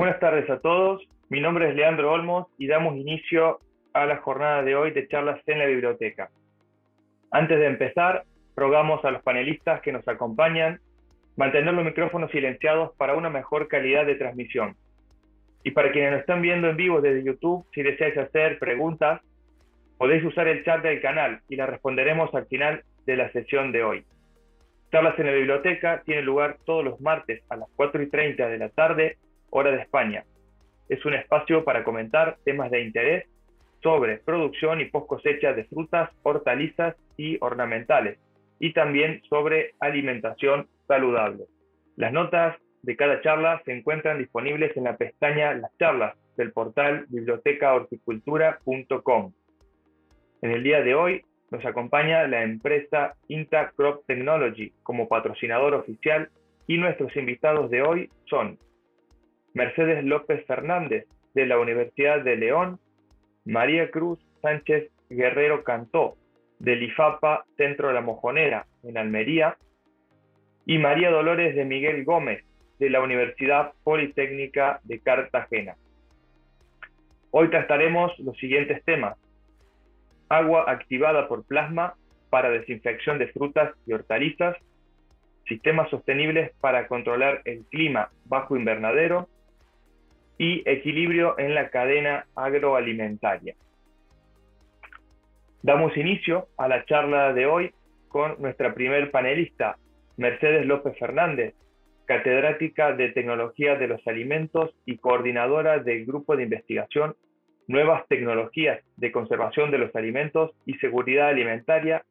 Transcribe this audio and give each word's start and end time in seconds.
Buenas 0.00 0.18
tardes 0.18 0.48
a 0.48 0.58
todos. 0.60 1.06
Mi 1.28 1.42
nombre 1.42 1.68
es 1.68 1.76
Leandro 1.76 2.10
Olmos 2.10 2.46
y 2.56 2.66
damos 2.66 2.96
inicio 2.96 3.60
a 3.92 4.06
la 4.06 4.16
jornada 4.16 4.62
de 4.62 4.74
hoy 4.74 4.92
de 4.92 5.06
charlas 5.08 5.38
en 5.46 5.58
la 5.58 5.66
biblioteca. 5.66 6.30
Antes 7.30 7.58
de 7.58 7.66
empezar, 7.66 8.24
rogamos 8.56 9.04
a 9.04 9.10
los 9.10 9.22
panelistas 9.22 9.82
que 9.82 9.92
nos 9.92 10.08
acompañan 10.08 10.80
mantener 11.36 11.74
los 11.74 11.84
micrófonos 11.84 12.30
silenciados 12.30 12.96
para 12.96 13.14
una 13.14 13.28
mejor 13.28 13.68
calidad 13.68 14.06
de 14.06 14.14
transmisión. 14.14 14.74
Y 15.64 15.72
para 15.72 15.92
quienes 15.92 16.12
nos 16.12 16.20
están 16.20 16.40
viendo 16.40 16.70
en 16.70 16.78
vivo 16.78 17.02
desde 17.02 17.22
YouTube, 17.22 17.66
si 17.74 17.82
deseáis 17.82 18.16
hacer 18.16 18.58
preguntas, 18.58 19.20
podéis 19.98 20.24
usar 20.24 20.48
el 20.48 20.64
chat 20.64 20.82
del 20.82 21.02
canal 21.02 21.42
y 21.50 21.56
las 21.56 21.68
responderemos 21.68 22.34
al 22.34 22.46
final 22.46 22.84
de 23.04 23.16
la 23.16 23.30
sesión 23.32 23.70
de 23.70 23.82
hoy. 23.82 24.04
Charlas 24.92 25.18
en 25.18 25.26
la 25.26 25.32
biblioteca 25.32 26.00
tiene 26.06 26.22
lugar 26.22 26.56
todos 26.64 26.86
los 26.86 26.98
martes 27.02 27.42
a 27.50 27.56
las 27.56 27.68
4 27.76 28.02
y 28.02 28.08
30 28.08 28.48
de 28.48 28.56
la 28.56 28.70
tarde, 28.70 29.18
hora 29.50 29.70
de 29.70 29.82
España. 29.82 30.24
Es 30.88 31.04
un 31.04 31.14
espacio 31.14 31.64
para 31.64 31.84
comentar 31.84 32.38
temas 32.44 32.70
de 32.70 32.82
interés 32.82 33.26
sobre 33.82 34.18
producción 34.18 34.80
y 34.80 34.86
post 34.86 35.06
cosecha 35.06 35.52
de 35.52 35.64
frutas, 35.64 36.10
hortalizas 36.22 36.96
y 37.16 37.36
ornamentales, 37.40 38.18
y 38.58 38.72
también 38.72 39.22
sobre 39.28 39.74
alimentación 39.80 40.66
saludable. 40.86 41.44
Las 41.96 42.12
notas 42.12 42.56
de 42.82 42.96
cada 42.96 43.20
charla 43.22 43.60
se 43.64 43.72
encuentran 43.72 44.18
disponibles 44.18 44.76
en 44.76 44.84
la 44.84 44.96
pestaña 44.96 45.54
Las 45.54 45.76
charlas 45.78 46.14
del 46.36 46.52
portal 46.52 47.06
bibliotecahorticultura.com. 47.08 49.32
En 50.42 50.50
el 50.50 50.62
día 50.62 50.82
de 50.82 50.94
hoy 50.94 51.24
nos 51.50 51.64
acompaña 51.64 52.28
la 52.28 52.42
empresa 52.42 53.14
Inta 53.28 53.72
Crop 53.76 54.04
Technology 54.06 54.72
como 54.82 55.08
patrocinador 55.08 55.72
oficial 55.74 56.28
y 56.66 56.76
nuestros 56.78 57.14
invitados 57.16 57.70
de 57.70 57.82
hoy 57.82 58.10
son 58.26 58.58
Mercedes 59.54 60.04
López 60.04 60.44
Fernández 60.46 61.06
de 61.34 61.46
la 61.46 61.58
Universidad 61.58 62.22
de 62.22 62.36
León, 62.36 62.78
María 63.44 63.90
Cruz 63.90 64.18
Sánchez 64.42 64.90
Guerrero 65.08 65.64
Cantó 65.64 66.16
del 66.58 66.82
IFAPA 66.82 67.44
Centro 67.56 67.88
de 67.88 67.94
la 67.94 68.00
Mojonera 68.00 68.66
en 68.82 68.98
Almería 68.98 69.56
y 70.66 70.78
María 70.78 71.10
Dolores 71.10 71.56
de 71.56 71.64
Miguel 71.64 72.04
Gómez 72.04 72.44
de 72.78 72.90
la 72.90 73.00
Universidad 73.00 73.72
Politécnica 73.82 74.80
de 74.84 75.00
Cartagena. 75.00 75.74
Hoy 77.32 77.48
trataremos 77.48 78.16
los 78.18 78.36
siguientes 78.38 78.84
temas. 78.84 79.16
Agua 80.28 80.64
activada 80.68 81.28
por 81.28 81.44
plasma 81.44 81.94
para 82.28 82.50
desinfección 82.50 83.18
de 83.18 83.28
frutas 83.28 83.74
y 83.86 83.92
hortalizas, 83.92 84.56
sistemas 85.46 85.90
sostenibles 85.90 86.52
para 86.60 86.86
controlar 86.86 87.42
el 87.44 87.64
clima 87.66 88.10
bajo 88.26 88.56
invernadero 88.56 89.28
y 90.40 90.62
equilibrio 90.64 91.38
en 91.38 91.54
la 91.54 91.68
cadena 91.68 92.24
agroalimentaria. 92.34 93.56
Damos 95.62 95.94
inicio 95.98 96.48
a 96.56 96.66
la 96.66 96.86
charla 96.86 97.34
de 97.34 97.44
hoy 97.44 97.74
con 98.08 98.40
nuestra 98.40 98.72
primer 98.72 99.10
panelista, 99.10 99.76
Mercedes 100.16 100.64
López 100.64 100.98
Fernández, 100.98 101.54
catedrática 102.06 102.94
de 102.94 103.10
Tecnología 103.10 103.74
de 103.74 103.86
los 103.86 104.00
Alimentos 104.06 104.70
y 104.86 104.96
coordinadora 104.96 105.78
del 105.78 106.06
Grupo 106.06 106.34
de 106.34 106.44
Investigación 106.44 107.16
Nuevas 107.66 108.08
Tecnologías 108.08 108.82
de 108.96 109.12
Conservación 109.12 109.70
de 109.70 109.76
los 109.76 109.94
Alimentos 109.94 110.52
y 110.64 110.72
Seguridad 110.78 111.28
Alimentaria 111.28 112.02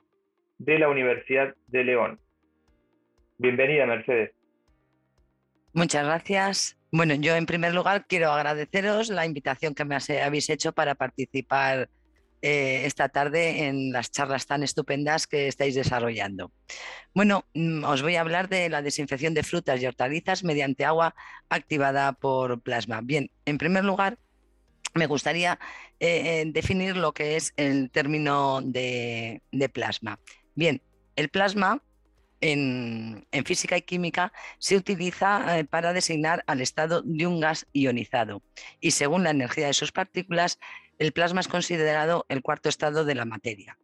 de 0.60 0.78
la 0.78 0.88
Universidad 0.88 1.56
de 1.66 1.84
León. 1.84 2.20
Bienvenida, 3.40 3.88
Mercedes. 3.88 4.34
Muchas 5.74 6.06
gracias. 6.06 6.79
Bueno, 6.92 7.14
yo 7.16 7.36
en 7.36 7.46
primer 7.46 7.74
lugar 7.74 8.06
quiero 8.08 8.32
agradeceros 8.32 9.10
la 9.10 9.26
invitación 9.26 9.76
que 9.76 9.86
me 9.86 9.98
habéis 10.22 10.50
hecho 10.50 10.72
para 10.72 10.96
participar 10.96 11.90
eh, 12.42 12.86
esta 12.86 13.10
tarde 13.10 13.68
en 13.68 13.92
las 13.92 14.12
charlas 14.12 14.46
tan 14.46 14.64
estupendas 14.64 15.28
que 15.28 15.48
estáis 15.48 15.76
desarrollando. 15.76 16.52
Bueno, 17.14 17.46
mm, 17.54 17.84
os 17.84 18.02
voy 18.02 18.16
a 18.16 18.22
hablar 18.22 18.48
de 18.48 18.70
la 18.70 18.82
desinfección 18.82 19.34
de 19.34 19.44
frutas 19.44 19.82
y 19.82 19.86
hortalizas 19.86 20.44
mediante 20.44 20.86
agua 20.86 21.16
activada 21.50 22.14
por 22.14 22.62
plasma. 22.62 23.02
Bien, 23.04 23.30
en 23.46 23.58
primer 23.58 23.84
lugar, 23.84 24.18
me 24.94 25.06
gustaría 25.06 25.60
eh, 26.00 26.46
definir 26.48 26.96
lo 26.96 27.14
que 27.14 27.36
es 27.36 27.54
el 27.58 27.92
término 27.92 28.62
de, 28.64 29.42
plasma. 29.74 30.20
Bien, 30.56 30.82
el 31.16 31.30
plasma 31.30 31.84
en, 32.42 33.26
física 33.46 33.78
y 33.78 33.82
química 33.82 34.32
se 34.58 34.76
utiliza 34.76 35.60
eh, 35.60 35.66
para 35.66 35.94
designar 35.94 36.44
al 36.48 36.62
estado 36.62 37.02
de 37.04 37.28
un 37.28 37.40
gas 37.40 37.68
ionizado 37.74 38.42
y 38.80 38.92
según 38.92 39.24
la 39.24 39.32
energía 39.32 39.68
de 39.68 39.74
sus 39.74 39.92
partículas 39.92 40.60
el 40.98 41.14
plasma 41.14 41.42
es 41.42 41.48
considerado 41.48 42.26
el 42.30 42.42
cuarto 42.42 42.70
estado 42.70 43.06
de 43.06 43.16
la 43.16 43.26
materia. 43.26 43.78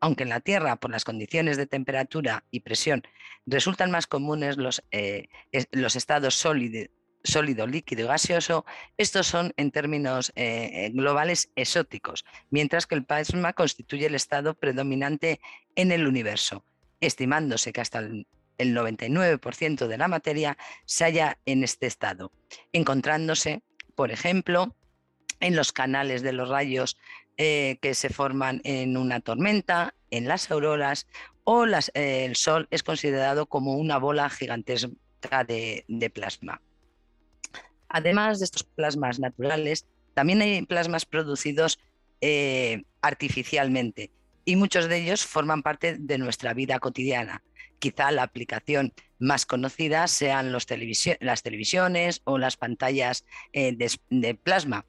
Aunque 0.00 0.24
en 0.24 0.30
la 0.30 0.40
Tierra, 0.40 0.76
por 0.76 0.90
las 0.90 1.04
condiciones 1.04 1.56
de 1.56 1.66
temperatura 1.66 2.44
y 2.50 2.60
presión, 2.60 3.02
resultan 3.46 3.90
más 3.90 4.06
comunes 4.06 4.56
los, 4.56 4.82
eh, 4.90 5.28
estados 5.52 6.34
sólido, 6.34 6.90
sólido, 7.22 7.66
líquido 7.66 8.04
y 8.04 8.08
gaseoso, 8.08 8.64
estos 8.98 9.26
son 9.26 9.52
en 9.56 9.70
términos 9.70 10.32
eh, 10.36 10.90
globales 10.92 11.50
exóticos, 11.54 12.24
mientras 12.50 12.86
que 12.86 12.94
el 12.94 13.04
plasma 13.04 13.54
constituye 13.54 14.06
el 14.06 14.14
estado 14.14 14.54
predominante 14.54 15.40
en 15.74 15.90
el 15.90 16.06
universo, 16.06 16.64
estimándose 17.06 17.72
que 17.72 17.80
hasta 17.80 18.00
el, 18.00 18.26
el 18.58 18.76
99% 18.76 19.86
de 19.86 19.98
la 19.98 20.08
materia 20.08 20.56
se 20.84 21.04
halla 21.04 21.38
en 21.46 21.64
este 21.64 21.86
estado, 21.86 22.32
encontrándose, 22.72 23.62
por 23.94 24.10
ejemplo, 24.10 24.74
en 25.40 25.56
los 25.56 25.72
canales 25.72 26.22
de 26.22 26.32
los 26.32 26.48
rayos 26.48 26.96
eh, 27.36 27.78
que 27.82 27.94
se 27.94 28.10
forman 28.10 28.60
en 28.64 28.96
una 28.96 29.20
tormenta, 29.20 29.94
en 30.10 30.28
las 30.28 30.50
auroras 30.50 31.06
o 31.42 31.66
eh, 31.66 32.24
el 32.24 32.36
Sol 32.36 32.68
es 32.70 32.82
considerado 32.82 33.46
como 33.46 33.76
una 33.76 33.98
bola 33.98 34.30
gigantesca 34.30 35.44
de, 35.46 36.10
plasma. 36.14 36.62
Además 37.88 38.38
de 38.38 38.46
estos 38.46 38.64
plasmas 38.64 39.18
naturales, 39.18 39.86
también 40.14 40.40
hay 40.40 40.64
plasmas 40.64 41.04
producidos 41.04 41.78
eh, 42.20 42.84
artificialmente 43.02 44.10
y 44.44 44.56
muchos 44.56 44.88
de 44.88 44.98
ellos 44.98 45.24
forman 45.24 45.62
parte 45.62 45.96
de 45.98 46.18
nuestra 46.18 46.54
vida 46.54 46.78
cotidiana. 46.78 47.42
Quizá 47.78 48.10
la 48.10 48.22
aplicación 48.22 48.92
más 49.18 49.46
conocida 49.46 50.06
sean 50.06 50.52
las 50.52 50.66
televisiones 50.66 52.20
o 52.24 52.38
las 52.38 52.56
pantallas 52.56 53.24
de 53.52 54.34
plasma, 54.34 54.86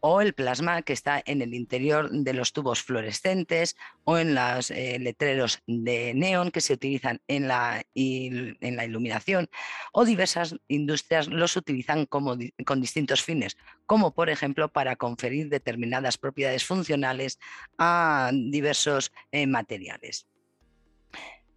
o 0.00 0.20
el 0.20 0.34
plasma 0.34 0.82
que 0.82 0.92
está 0.92 1.22
en 1.24 1.40
el 1.40 1.54
interior 1.54 2.10
de 2.10 2.34
los 2.34 2.52
tubos 2.52 2.82
fluorescentes 2.82 3.74
o 4.04 4.18
en 4.18 4.34
los 4.34 4.70
eh, 4.70 4.98
letreros 5.00 5.62
de 5.66 6.12
neón 6.14 6.50
que 6.50 6.60
se 6.60 6.74
utilizan 6.74 7.22
en 7.26 7.48
la, 7.48 7.82
iluminación 7.94 9.48
o 9.92 10.04
diversas 10.04 10.56
industrias 10.68 11.28
los 11.28 11.56
utilizan 11.56 12.04
con 12.04 12.80
distintos 12.80 13.22
fines, 13.22 13.56
como 13.86 14.12
por 14.12 14.28
ejemplo 14.28 14.68
para 14.68 14.96
conferir 14.96 15.48
determinadas 15.48 16.18
propiedades 16.18 16.64
funcionales 16.64 17.38
a 17.78 18.30
diversos 18.32 19.10
eh, 19.32 19.46
materiales. 19.46 20.26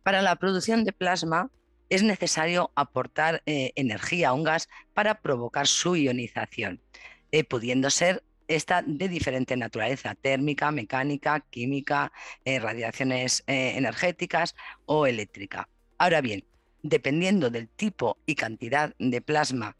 Para 0.03 0.21
la 0.21 0.37
producción 0.37 0.85
de 0.85 0.93
plasma 0.93 1.51
es 1.89 2.01
necesario 2.03 2.71
aportar 2.75 3.43
eh, 3.45 3.71
energía 3.75 4.29
a 4.29 4.33
un 4.33 4.43
gas 4.43 4.69
para 4.93 5.21
provocar 5.21 5.67
su 5.67 5.97
ionización. 5.97 6.81
Eh, 7.31 7.43
pudiendo 7.43 7.89
ser 7.89 8.23
esta 8.47 8.81
de 8.81 9.09
diferente 9.09 9.57
naturaleza, 9.57 10.15
térmica, 10.15 10.71
mecánica, 10.71 11.41
química, 11.49 12.13
eh, 12.45 12.59
radiaciones 12.59 13.43
eh, 13.47 13.73
energéticas 13.75 14.55
o 14.85 15.05
eléctrica. 15.05 15.67
Ahora 15.97 16.21
bien, 16.21 16.45
dependiendo 16.83 17.49
del 17.49 17.67
tipo 17.67 18.17
y 18.25 18.35
cantidad 18.35 18.95
de 18.97 19.21
plasma, 19.21 19.75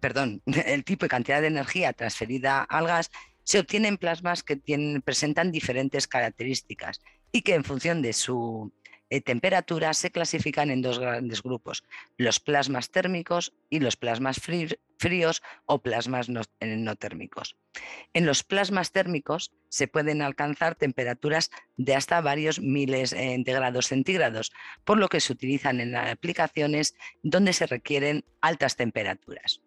perdón, 0.00 0.42
el 0.66 0.84
tipo 0.84 1.04
y 1.04 1.08
cantidad 1.08 1.40
de 1.40 1.48
energía 1.48 1.92
transferida 1.92 2.62
al 2.62 2.86
gas, 2.86 3.10
se 3.44 3.58
obtienen 3.58 3.98
plasmas 3.98 4.42
que 4.42 4.56
presentan 5.04 5.52
diferentes 5.52 6.08
características 6.08 7.00
y 7.32 7.42
que 7.42 7.54
en 7.54 7.64
función 7.64 8.00
de 8.00 8.12
su 8.12 8.72
eh, 9.10 9.20
temperaturas 9.20 9.98
se 9.98 10.12
clasifican 10.12 10.70
en 10.70 10.82
dos 10.82 11.00
grandes 11.00 11.42
grupos, 11.42 11.82
los 12.16 12.38
plasmas 12.38 12.90
térmicos 12.90 13.52
y 13.68 13.80
los 13.80 13.96
plasmas 13.96 14.40
fríos 14.40 15.42
o 15.66 15.82
plasmas 15.82 16.28
eh, 16.28 16.76
no, 16.76 16.94
térmicos. 16.94 17.56
En 18.12 18.24
los 18.24 18.44
plasmas 18.44 18.92
térmicos 18.92 19.52
se 19.68 19.88
pueden 19.88 20.22
alcanzar 20.22 20.76
temperaturas 20.76 21.50
de 21.76 21.96
hasta 21.96 22.20
varios 22.20 22.60
miles 22.60 23.12
eh, 23.12 23.36
de 23.38 23.52
grados 23.52 23.88
centígrados, 23.88 24.52
por 24.84 24.98
lo 24.98 25.08
que 25.08 25.20
se 25.20 25.32
utilizan 25.32 25.80
en 25.80 25.96
aplicaciones 25.96 26.94
donde 27.22 27.52
se 27.52 27.66
requieren 27.66 28.24
altas 28.40 28.76
temperaturas. 28.76 29.60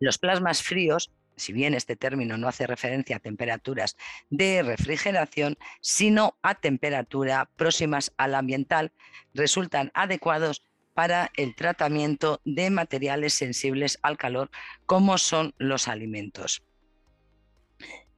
Los 0.00 0.18
plasmas 0.18 0.62
fríos 0.62 1.12
si 1.40 1.52
bien 1.52 1.74
este 1.74 1.96
término 1.96 2.36
no 2.36 2.46
hace 2.46 2.66
referencia 2.66 3.16
a 3.16 3.20
temperaturas 3.20 3.96
de 4.28 4.62
refrigeración, 4.62 5.56
sino 5.80 6.38
a 6.42 6.54
temperatura 6.54 7.50
próximas 7.56 8.12
al 8.16 8.34
ambiental, 8.34 8.92
resultan 9.34 9.90
adecuados 9.94 10.62
para 10.94 11.30
el 11.36 11.54
tratamiento 11.54 12.40
de 12.44 12.70
materiales 12.70 13.34
sensibles 13.34 13.98
al 14.02 14.16
calor 14.16 14.50
como 14.86 15.18
son 15.18 15.54
los 15.58 15.88
alimentos. 15.88 16.62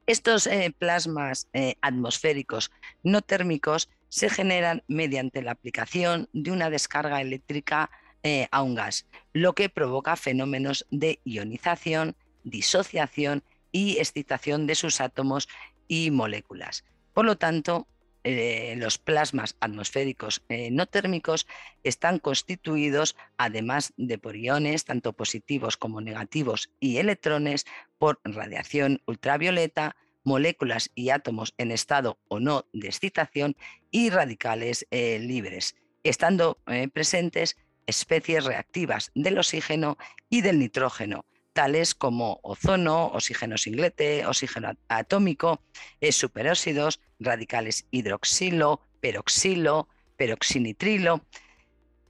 Estos 0.07 0.47
eh, 0.49 0.75
plasmas 0.77 1.49
eh, 1.53 1.77
atmosféricos 1.81 2.73
no 3.05 3.23
térmicos 3.23 3.89
se 4.09 4.29
generan 4.29 4.83
mediante 4.89 5.43
la 5.43 5.53
aplicación 5.53 6.29
de 6.33 6.51
una 6.51 6.71
descarga 6.71 7.21
eléctrica 7.21 7.91
eh, 8.25 8.47
a 8.51 8.63
un 8.63 8.75
gas, 8.75 9.07
lo 9.33 9.55
que 9.55 9.69
provoca 9.69 10.17
fenómenos 10.17 10.87
de 10.91 11.21
ionización, 11.25 12.15
disociación 12.45 13.43
y 13.71 13.99
excitación 13.99 14.67
de 14.67 14.75
sus 14.75 15.01
átomos 15.01 15.49
y 15.89 16.11
moléculas. 16.11 16.85
Por 17.13 17.27
lo 17.27 17.37
tanto, 17.37 17.87
eh, 18.25 18.75
los 18.77 18.99
plasmas 18.99 19.57
atmosféricos 19.59 20.45
eh, 20.49 20.71
no 20.71 20.87
térmicos 20.87 21.49
están 21.83 22.21
constituidos, 22.21 23.17
además 23.37 23.93
de 23.97 24.17
por 24.19 24.37
iones, 24.37 24.85
tanto 24.85 25.13
positivos 25.13 25.77
como 25.77 26.01
negativos, 26.01 26.71
y 26.79 26.99
electrones, 26.99 27.67
por 27.99 28.21
radiación 28.25 29.03
ultravioleta, 29.07 29.97
moléculas 30.23 30.91
y 30.95 31.11
átomos 31.11 31.53
en 31.59 31.73
estado 31.73 32.21
o 32.29 32.39
no 32.39 32.67
de 32.73 32.87
excitación 32.87 33.57
y 33.91 34.11
radicales 34.11 34.87
eh, 34.93 35.19
libres, 35.19 35.75
estando 36.05 36.59
presentes 36.93 37.57
especies 37.87 38.45
reactivas 38.45 39.11
del 39.17 39.39
oxígeno 39.39 39.99
y 40.31 40.43
del 40.43 40.61
nitrógeno, 40.61 41.25
tales 41.53 41.95
como 41.95 42.41
ozono, 42.43 43.07
oxígeno 43.07 43.57
singlete, 43.59 44.27
oxígeno 44.27 44.73
atómico, 44.89 45.61
eh, 46.01 46.13
superóxidos, 46.13 47.01
radicales 47.21 47.87
hidroxilo, 47.91 48.81
peroxilo, 49.01 49.89
peroxinitrilo, 50.17 51.25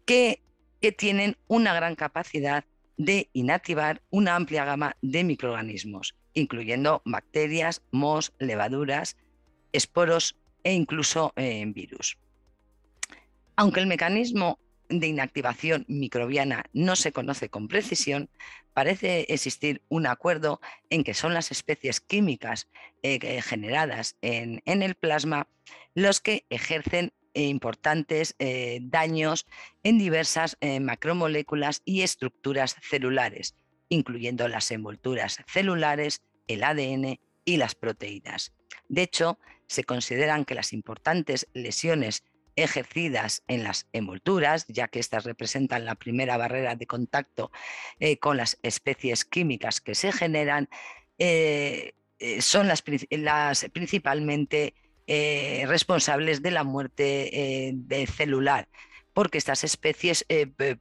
que, 0.06 0.42
que 0.80 0.92
tienen 0.92 1.36
una 1.48 1.74
gran 1.74 1.94
capacidad 1.94 2.64
de 2.96 3.28
inactivar 3.32 4.02
una 4.10 4.36
amplia 4.36 4.64
gama 4.64 4.96
de 5.02 5.24
microorganismos, 5.24 6.14
incluyendo 6.34 7.02
bacterias, 7.04 7.82
mos, 7.90 8.32
levaduras, 8.38 9.16
esporos 9.72 10.36
e 10.62 10.72
incluso 10.72 11.32
eh, 11.36 11.64
virus. 11.66 12.18
Aunque 13.56 13.80
el 13.80 13.86
mecanismo 13.86 14.58
de 15.00 15.06
inactivación 15.06 15.84
microbiana 15.88 16.64
no 16.72 16.96
se 16.96 17.12
conoce 17.12 17.48
con 17.48 17.68
precisión, 17.68 18.28
parece 18.72 19.26
existir 19.28 19.82
un 19.88 20.06
acuerdo 20.06 20.60
en 20.90 21.04
que 21.04 21.14
son 21.14 21.34
las 21.34 21.50
especies 21.50 22.00
químicas 22.00 22.68
eh, 23.02 23.42
generadas 23.42 24.16
en, 24.22 24.62
el 24.64 24.94
plasma 24.94 25.48
los 25.94 26.20
que 26.20 26.44
ejercen 26.50 27.12
importantes 27.34 28.34
eh, 28.38 28.80
daños 28.82 29.46
en 29.82 29.98
diversas 29.98 30.56
eh, 30.60 30.80
macromoléculas 30.80 31.82
y 31.84 32.02
estructuras 32.02 32.76
celulares, 32.82 33.54
incluyendo 33.88 34.48
las 34.48 34.70
envolturas 34.70 35.38
celulares, 35.46 36.22
el 36.46 36.64
ADN 36.64 37.18
y 37.44 37.56
las 37.56 37.74
proteínas. 37.74 38.52
De 38.88 39.02
hecho, 39.02 39.38
se 39.66 39.84
consideran 39.84 40.44
que 40.44 40.54
las 40.54 40.72
importantes 40.72 41.48
lesiones 41.54 42.24
ejercidas 42.56 43.42
en 43.48 43.64
las 43.64 43.86
envolturas, 43.92 44.66
ya 44.68 44.88
que 44.88 45.00
éstas 45.00 45.24
representan 45.24 45.84
la 45.84 45.94
primera 45.94 46.36
barrera 46.36 46.76
de 46.76 46.86
contacto 46.86 47.50
eh, 48.00 48.18
con 48.18 48.36
las 48.36 48.58
especies 48.62 49.24
químicas 49.24 49.80
que 49.80 49.94
se 49.94 50.12
generan, 50.12 50.68
eh, 51.18 51.94
eh, 52.18 52.42
son 52.42 52.68
las, 52.68 52.82
principalmente 52.82 54.74
responsables 55.66 56.40
de 56.40 56.50
la 56.52 56.64
muerte 56.64 57.74
celular, 58.16 58.68
porque 59.12 59.36
estas 59.36 59.62
especies 59.62 60.24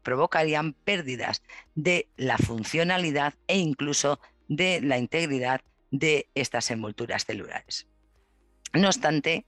provocarían 0.03 0.71
pérdidas 0.71 1.41
de 1.75 2.07
la 2.15 2.37
funcionalidad 2.37 3.33
e 3.47 3.57
incluso 3.57 4.21
de 4.47 4.79
la 4.79 4.99
integridad 4.99 5.61
de 5.89 6.29
estas 6.33 6.71
envolturas 6.71 7.25
celulares. 7.25 7.87
No 8.73 8.87
obstante, 8.87 9.45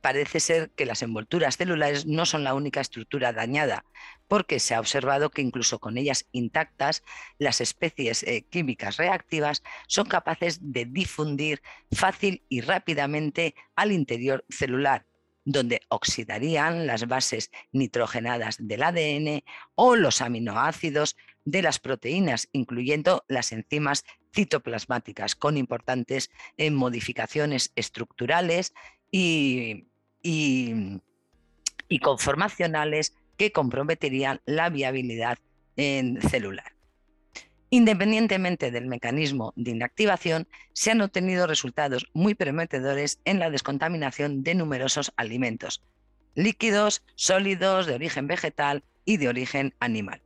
parece 0.00 0.40
ser 0.40 0.70
que 0.70 0.86
las 0.86 1.02
envolturas 1.02 1.56
celulares 1.56 2.06
no 2.06 2.26
son 2.26 2.44
la 2.44 2.54
única 2.54 2.80
estructura 2.80 3.32
dañada, 3.32 3.84
porque 4.28 4.60
se 4.60 4.74
ha 4.74 4.80
observado 4.80 5.30
que 5.30 5.42
incluso 5.42 5.78
con 5.78 5.98
ellas 5.98 6.26
intactas, 6.32 7.02
las 7.38 7.60
especies 7.60 8.22
eh, 8.22 8.46
químicas 8.48 8.96
reactivas 8.96 9.62
son 9.86 10.06
capaces 10.06 10.58
de 10.60 10.84
difundir 10.84 11.62
fácil 11.92 12.44
y 12.48 12.60
rápidamente 12.60 13.54
al 13.74 13.92
interior 13.92 14.44
celular, 14.48 15.06
donde 15.44 15.80
oxidarían 15.88 16.86
las 16.86 17.08
bases 17.08 17.50
nitrogenadas 17.72 18.56
del 18.58 18.82
ADN 18.82 19.42
o 19.74 19.96
los 19.96 20.20
aminoácidos 20.20 21.16
de 21.44 21.62
las 21.62 21.78
proteínas, 21.78 22.48
incluyendo 22.52 23.24
las 23.28 23.52
enzimas 23.52 24.04
citoplasmáticas, 24.32 25.34
con 25.34 25.56
importantes 25.56 26.30
eh, 26.56 26.70
modificaciones 26.70 27.72
estructurales 27.74 28.74
y, 29.10 29.86
conformacionales 32.00 33.14
que 33.36 33.52
comprometerían 33.52 34.40
la 34.44 34.70
viabilidad 34.70 35.38
en 35.76 36.20
celular. 36.22 36.72
Independientemente 37.70 38.70
del 38.70 38.86
mecanismo 38.86 39.52
de 39.56 39.70
inactivación, 39.70 40.48
se 40.72 40.90
han 40.90 41.00
obtenido 41.00 41.46
resultados 41.46 42.08
muy 42.12 42.34
prometedores 42.34 43.20
en 43.24 43.38
la 43.38 43.50
descontaminación 43.50 44.42
de 44.42 44.56
numerosos 44.56 45.12
alimentos, 45.16 45.82
líquidos, 46.34 47.04
sólidos, 47.14 47.86
de 47.86 47.94
origen 47.94 48.26
vegetal 48.26 48.82
y 49.04 49.18
de 49.18 49.28
origen 49.28 49.74
animal. 49.78 50.20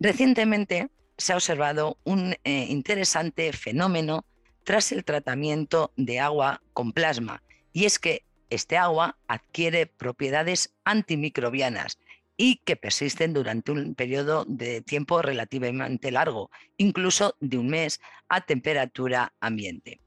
Recientemente 0.00 0.90
se 1.16 1.32
ha 1.32 1.36
observado 1.36 1.98
un 2.04 2.34
eh, 2.44 2.66
interesante 2.68 3.52
fenómeno 3.52 4.24
tras 4.66 4.90
el 4.90 5.04
tratamiento 5.04 5.92
de 5.96 6.18
agua 6.18 6.60
con 6.72 6.90
plasma, 6.90 7.40
y 7.72 7.84
es 7.84 8.00
que 8.00 8.24
este 8.50 8.76
agua 8.76 9.16
adquiere 9.28 9.86
propiedades 9.86 10.74
antimicrobianas 10.84 12.00
y 12.36 12.56
que 12.64 12.74
persisten 12.74 13.32
durante 13.32 13.70
un 13.70 13.94
periodo 13.94 14.44
de 14.48 14.80
tiempo 14.80 15.22
relativamente 15.22 16.10
largo, 16.10 16.50
incluso 16.78 17.36
de 17.38 17.58
un 17.58 17.68
mes 17.68 18.00
a 18.28 18.40
temperatura 18.40 19.32
ambiente. 19.38 20.00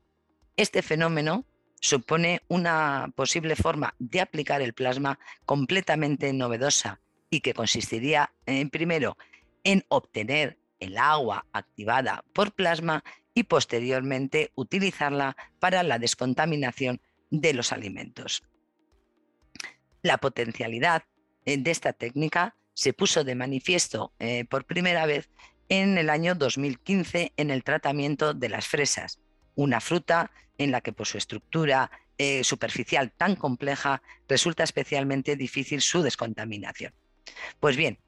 Este 0.58 0.82
fenómeno 0.82 1.46
supone 1.80 2.42
una 2.50 3.14
posible 3.16 3.56
forma 3.56 3.96
de 3.98 4.20
aplicar 4.20 4.62
el 4.62 4.74
plasma 4.74 5.20
completamente 5.46 6.34
novedosa 6.34 7.00
y 7.30 7.40
que 7.40 7.54
consistiría, 7.54 8.34
en, 8.46 8.70
primero, 8.70 9.18
en 9.64 9.86
obtener 9.88 10.58
el 10.82 10.98
agua 10.98 11.46
activada 11.54 12.26
por 12.34 12.52
plasma 12.52 13.06
y 13.40 13.44
posteriormente 13.44 14.52
utilizarla 14.56 15.38
para 15.60 15.82
la 15.82 15.98
descontaminación 15.98 17.00
de 17.30 17.54
los 17.54 17.72
alimentos. 17.72 18.44
La 20.02 20.18
potencialidad 20.18 21.04
eh, 21.46 21.56
de 21.58 21.72
esta 21.72 21.94
técnica 21.94 22.58
se 22.74 22.92
puso 22.92 23.24
de 23.24 23.36
manifiesto 23.36 24.12
eh, 24.20 24.44
por 24.44 24.66
primera 24.66 25.06
vez 25.06 25.30
en 25.70 25.98
el 25.98 26.10
año 26.10 26.36
2015 26.36 27.32
en 27.38 27.50
el 27.50 27.64
tratamiento 27.64 28.34
de 28.34 28.50
las 28.50 28.68
fresas, 28.68 29.22
una 29.56 29.80
fruta 29.80 30.32
en 30.58 30.72
la 30.72 30.82
que 30.82 30.92
por 30.92 31.08
su 31.08 31.18
estructura 31.18 31.92
eh, 32.18 32.44
superficial 32.44 33.14
tan 33.14 33.38
compleja 33.38 34.02
resulta 34.28 34.66
especialmente 34.66 35.38
difícil 35.38 35.80
su 35.80 36.02
descontaminación. 36.02 36.94
Pues 37.62 37.78
bien, 37.78 38.00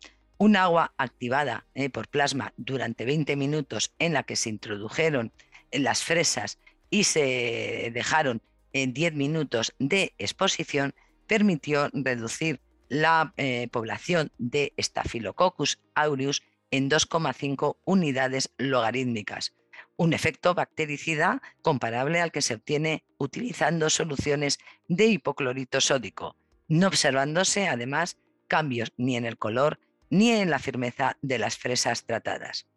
un 0.42 0.56
agua 0.56 0.92
activada 0.98 1.68
eh, 1.76 1.92
por 1.92 2.08
plasma 2.08 2.52
durante 2.58 3.06
20 3.06 3.36
minutos 3.36 3.94
en 4.00 4.14
la 4.14 4.24
que 4.24 4.36
se 4.36 4.50
introdujeron 4.50 5.32
las 5.72 6.04
fresas 6.04 6.58
y 6.90 7.04
se 7.04 7.92
dejaron 7.94 8.42
en 8.74 8.92
10 8.92 9.14
minutos 9.14 9.76
de 9.78 10.16
exposición 10.18 10.96
permitió 11.28 11.92
reducir 11.94 12.60
la 12.90 13.36
eh, 13.38 13.68
población 13.72 14.32
de 14.40 14.74
Staphylococcus 14.80 15.78
aureus 15.94 16.42
en 16.72 16.90
2,5 16.90 17.78
unidades 17.86 18.52
logarítmicas, 18.58 19.54
un 19.96 20.12
efecto 20.12 20.56
bactericida 20.56 21.40
comparable 21.62 22.20
al 22.20 22.32
que 22.32 22.42
se 22.42 22.56
obtiene 22.56 23.04
utilizando 23.20 23.92
soluciones 23.92 24.58
de 24.88 25.06
hipoclorito 25.06 25.82
sódico, 25.82 26.36
no 26.68 26.88
observándose 26.88 27.68
además 27.68 28.18
cambios 28.48 28.92
ni 28.98 29.18
en 29.18 29.26
el 29.26 29.38
color 29.38 29.80
ni 30.12 30.32
en 30.32 30.52
la 30.52 30.60
firmeza 30.60 31.18
de 31.24 31.40
las 31.40 31.58
fresas 31.58 32.06
tratadas. 32.06 32.68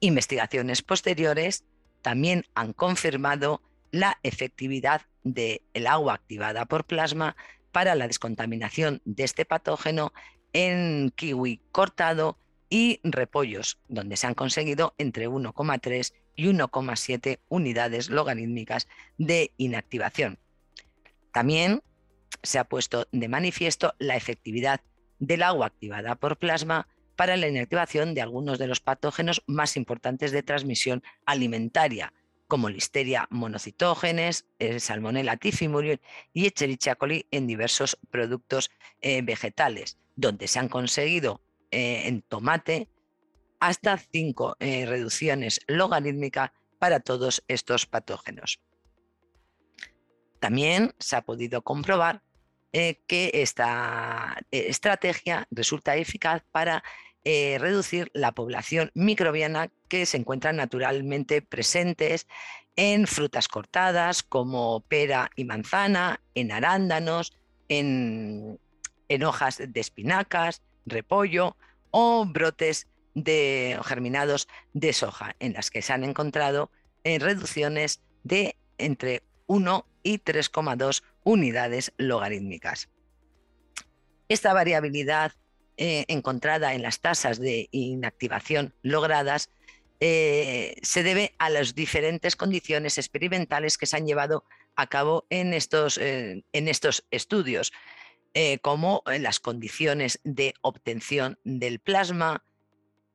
Investigaciones 0.00 0.82
posteriores 0.82 1.64
también 2.02 2.44
han 2.54 2.74
confirmado 2.74 3.62
la 3.90 4.18
efectividad 4.22 5.02
del 5.22 5.86
agua 5.86 6.14
activada 6.14 6.66
por 6.66 6.84
plasma 6.84 7.36
para 7.72 7.94
la 7.94 8.08
descontaminación 8.08 9.00
de 9.06 9.24
este 9.24 9.46
patógeno 9.46 10.12
en 10.52 11.10
kiwi 11.16 11.62
cortado 11.72 12.38
y 12.68 13.00
repollos, 13.04 13.78
donde 13.88 14.16
se 14.16 14.26
han 14.26 14.34
conseguido 14.34 14.94
entre 14.98 15.28
1,3 15.28 16.12
y 16.34 16.46
1,7 16.46 17.38
unidades 17.48 18.10
logarítmicas 18.10 18.88
de 19.16 19.52
inactivación. 19.56 20.38
También 21.32 21.82
se 22.42 22.58
ha 22.58 22.64
puesto 22.64 23.06
de 23.12 23.28
manifiesto 23.28 23.94
la 23.98 24.16
efectividad 24.16 24.80
del 25.26 25.42
agua 25.42 25.66
activada 25.66 26.14
por 26.16 26.38
plasma 26.38 26.88
para 27.16 27.36
la 27.36 27.48
inactivación 27.48 28.14
de 28.14 28.22
algunos 28.22 28.58
de 28.58 28.66
los 28.66 28.80
patógenos 28.80 29.42
más 29.46 29.76
importantes 29.76 30.32
de 30.32 30.42
transmisión 30.42 31.02
alimentaria, 31.26 32.12
como 32.48 32.68
Listeria 32.68 33.26
monocitógenes, 33.30 34.46
el 34.58 34.80
Salmonella 34.80 35.36
typhimurium 35.36 35.98
y 36.32 36.46
Escherichia 36.46 36.96
coli 36.96 37.26
en 37.30 37.46
diversos 37.46 37.98
productos 38.10 38.70
eh, 39.00 39.22
vegetales, 39.22 39.98
donde 40.16 40.48
se 40.48 40.58
han 40.58 40.68
conseguido 40.68 41.40
eh, 41.70 42.02
en 42.06 42.22
tomate 42.22 42.88
hasta 43.60 43.96
cinco 43.96 44.56
eh, 44.60 44.84
reducciones 44.86 45.60
logarítmicas 45.66 46.50
para 46.78 47.00
todos 47.00 47.42
estos 47.48 47.86
patógenos. 47.86 48.60
También 50.38 50.94
se 50.98 51.16
ha 51.16 51.22
podido 51.22 51.62
comprobar 51.62 52.22
que 52.74 53.30
esta 53.34 54.36
estrategia 54.50 55.46
resulta 55.52 55.94
eficaz 55.96 56.42
para 56.50 56.82
eh, 57.26 57.56
reducir 57.58 58.10
la 58.12 58.32
población 58.32 58.90
microbiana 58.92 59.70
que 59.88 60.04
se 60.04 60.18
encuentra 60.18 60.52
naturalmente 60.52 61.40
presentes 61.40 62.26
en 62.76 63.06
frutas 63.06 63.48
cortadas 63.48 64.22
como 64.22 64.80
pera 64.88 65.30
y 65.34 65.44
manzana, 65.44 66.20
en 66.34 66.52
arándanos, 66.52 67.32
en, 67.68 68.58
hojas 69.24 69.62
de 69.66 69.80
espinacas, 69.80 70.60
repollo 70.84 71.56
o 71.92 72.26
brotes 72.26 72.88
de 73.14 73.80
germinados 73.84 74.46
de 74.74 74.92
soja, 74.92 75.34
en 75.38 75.54
las 75.54 75.70
que 75.70 75.80
se 75.80 75.94
han 75.94 76.04
encontrado 76.04 76.70
eh, 77.04 77.18
reducciones 77.20 78.02
de 78.22 78.56
entre 78.76 79.22
1 79.46 79.86
y 80.04 80.18
3,2 80.18 81.02
unidades 81.24 81.92
logarítmicas. 81.96 82.88
Esta 84.28 84.52
variabilidad 84.52 85.32
eh, 85.76 86.04
encontrada 86.06 86.74
en 86.74 86.82
las 86.82 87.00
tasas 87.00 87.40
de 87.40 87.68
inactivación 87.72 88.74
logradas 88.82 89.50
eh, 89.98 90.76
se 90.82 91.02
debe 91.02 91.34
a 91.38 91.50
las 91.50 91.74
diferentes 91.74 92.36
condiciones 92.36 92.96
experimentales 92.96 93.76
que 93.76 93.86
se 93.86 93.96
han 93.96 94.06
llevado 94.06 94.44
a 94.76 94.86
cabo 94.86 95.26
en 95.30 95.52
estos, 95.52 95.98
eh, 95.98 96.44
en 96.52 96.68
estos 96.68 97.04
estudios, 97.10 97.72
como 98.62 99.04
las 99.06 99.38
condiciones 99.38 100.18
de 100.24 100.54
obtención 100.60 101.38
del 101.44 101.78
plasma, 101.78 102.42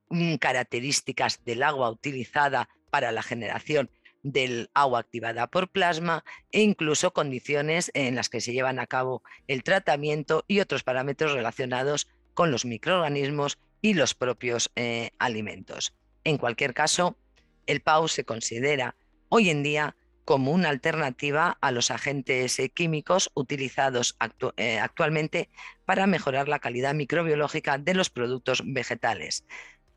mm, 0.07 0.35
características 0.35 1.43
del 1.43 1.61
agua 1.63 1.91
utilizada 1.91 2.69
para 2.89 3.11
la 3.11 3.21
generación 3.21 3.91
del 4.23 4.69
agua 4.73 4.99
activada 4.99 5.47
por 5.47 5.69
plasma 5.69 6.23
e 6.51 6.61
incluso 6.61 7.13
condiciones 7.13 7.91
en 7.93 8.15
las 8.15 8.29
que 8.29 8.41
se 8.41 8.53
llevan 8.53 8.79
a 8.79 8.87
cabo 8.87 9.23
el 9.47 9.63
tratamiento 9.63 10.43
y 10.47 10.59
otros 10.59 10.83
parámetros 10.83 11.33
relacionados 11.33 12.07
con 12.33 12.51
los 12.51 12.65
microorganismos 12.65 13.57
y 13.81 13.93
los 13.93 14.13
propios 14.13 14.71
eh, 14.75 15.11
alimentos. 15.19 15.93
En 16.23 16.37
cualquier 16.37 16.73
caso, 16.73 17.17
el 17.65 17.81
PAU 17.81 18.07
se 18.07 18.25
considera 18.25 18.95
hoy 19.29 19.49
en 19.49 19.63
día 19.63 19.95
como 20.25 20.51
una 20.51 20.69
alternativa 20.69 21.57
a 21.59 21.71
los 21.71 21.89
agentes 21.89 22.59
eh, 22.59 22.69
químicos 22.69 23.31
utilizados 23.33 24.15
eh, 24.57 24.77
actualmente 24.77 25.49
para 25.85 26.05
mejorar 26.05 26.47
la 26.47 26.59
calidad 26.59 26.93
microbiológica 26.93 27.79
de 27.79 27.95
los 27.95 28.11
productos 28.11 28.61
vegetales, 28.63 29.43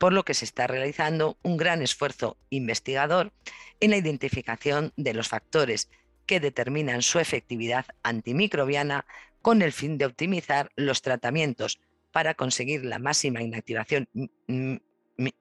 por 0.02 0.12
lo 0.12 0.24
que 0.24 0.34
se 0.34 0.44
está 0.44 0.66
realizando 0.66 1.38
un 1.44 1.56
gran 1.56 1.80
esfuerzo 1.80 2.36
investigador 2.50 3.30
en 3.78 3.90
la 3.90 3.98
identificación 3.98 4.92
de 4.96 5.14
los 5.14 5.28
factores 5.28 5.92
que 6.26 6.40
determinan 6.40 7.02
su 7.02 7.20
efectividad 7.20 7.86
antimicrobiana 8.02 9.06
con 9.42 9.62
el 9.62 9.70
fin 9.70 9.98
de 9.98 10.06
optimizar 10.06 10.72
los 10.74 11.02
tratamientos 11.02 11.80
para 12.10 12.34
conseguir 12.34 12.84
la 12.84 12.98
máxima 12.98 13.42
inactivación, 13.42 14.08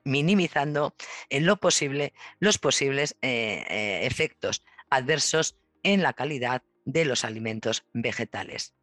minimizando 0.04 0.94
en 1.32 1.48
lo 1.48 1.58
posible 1.58 2.14
los 2.40 2.60
posibles 2.60 3.18
eh, 3.24 3.66
eh, 3.68 4.06
efectos 4.06 4.64
adversos 4.92 5.58
en 5.82 6.04
la 6.04 6.14
calidad 6.14 6.62
de 6.86 7.06
los 7.06 7.26
alimentos 7.26 7.84
vegetales. 7.94 8.76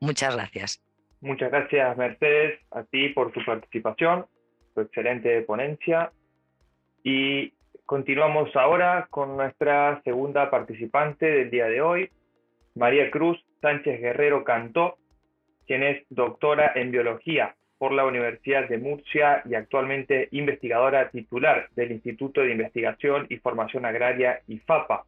Muchas 0.00 0.34
gracias. 0.34 0.82
Muchas 1.20 1.50
gracias, 1.50 1.94
Mercedes, 1.98 2.58
a 2.70 2.84
ti 2.84 3.10
por 3.10 3.32
tu 3.32 3.44
participación, 3.44 4.26
excelente 4.80 5.42
ponencia. 5.42 6.12
Y 7.04 7.52
continuamos 7.84 8.54
ahora 8.56 9.06
con 9.10 9.36
nuestra 9.36 10.00
segunda 10.04 10.50
participante 10.50 11.26
del 11.26 11.50
día 11.50 11.66
de 11.66 11.82
hoy, 11.82 12.10
María 12.74 13.10
Cruz 13.10 13.38
Sánchez 13.60 14.00
Guerrero 14.00 14.44
Cantó, 14.44 14.96
quien 15.66 15.82
es 15.82 16.04
doctora 16.08 16.72
en 16.74 16.90
biología 16.90 17.54
por 17.78 17.92
la 17.92 18.04
Universidad 18.04 18.68
de 18.68 18.78
Murcia 18.78 19.42
y 19.44 19.54
actualmente 19.54 20.28
investigadora 20.30 21.10
titular 21.10 21.68
del 21.74 21.92
Instituto 21.92 22.40
de 22.40 22.52
Investigación 22.52 23.26
y 23.28 23.38
Formación 23.38 23.84
Agraria 23.84 24.40
IFAPA 24.46 25.04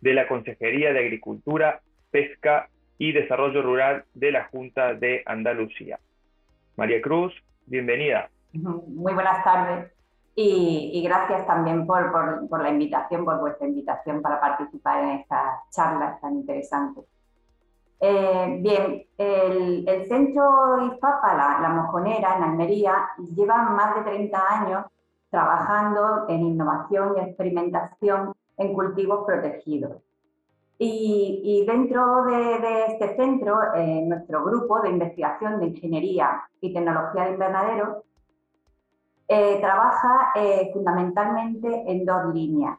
de 0.00 0.14
la 0.14 0.28
Consejería 0.28 0.92
de 0.92 1.00
Agricultura, 1.00 1.80
Pesca 2.10 2.68
y 2.98 3.12
Desarrollo 3.12 3.62
Rural 3.62 4.04
de 4.14 4.32
la 4.32 4.44
Junta 4.44 4.94
de 4.94 5.22
Andalucía. 5.24 5.98
María 6.76 7.00
Cruz, 7.00 7.32
bienvenida. 7.66 8.28
Muy 8.52 9.14
buenas 9.14 9.44
tardes 9.44 9.92
y, 10.34 11.02
gracias 11.02 11.46
también 11.46 11.86
por, 11.86 12.62
la 12.62 12.70
invitación, 12.70 13.24
por 13.24 13.40
vuestra 13.40 13.66
invitación 13.66 14.22
para 14.22 14.40
participar 14.40 15.04
en 15.04 15.10
esta 15.20 15.62
charla 15.70 16.18
tan 16.20 16.36
interesante. 16.36 17.02
Eh, 18.00 18.58
bien, 18.60 19.04
el, 19.18 20.08
centro 20.08 20.86
IFAPA, 20.86 21.60
la, 21.60 21.68
Mojonera, 21.68 22.36
en 22.36 22.42
Almería, 22.44 23.10
lleva 23.36 23.58
más 23.70 23.96
de 23.96 24.02
30 24.02 24.38
años 24.48 24.86
trabajando 25.30 26.26
en 26.28 26.40
innovación 26.40 27.14
y 27.16 27.20
experimentación 27.20 28.32
en 28.56 28.72
cultivos 28.72 29.24
protegidos. 29.26 30.02
Y, 30.78 31.62
dentro 31.66 32.24
de, 32.24 32.86
este 32.86 33.14
centro, 33.16 33.58
eh, 33.74 34.02
nuestro 34.06 34.42
grupo 34.42 34.80
de 34.80 34.88
investigación 34.88 35.60
de 35.60 35.66
ingeniería 35.66 36.44
y 36.62 36.72
tecnología 36.72 37.24
de 37.24 37.32
invernadero 37.32 38.04
eh, 39.32 39.60
trabaja 39.60 40.32
fundamentalmente 40.72 41.84
en 41.86 42.04
dos 42.04 42.34
líneas. 42.34 42.76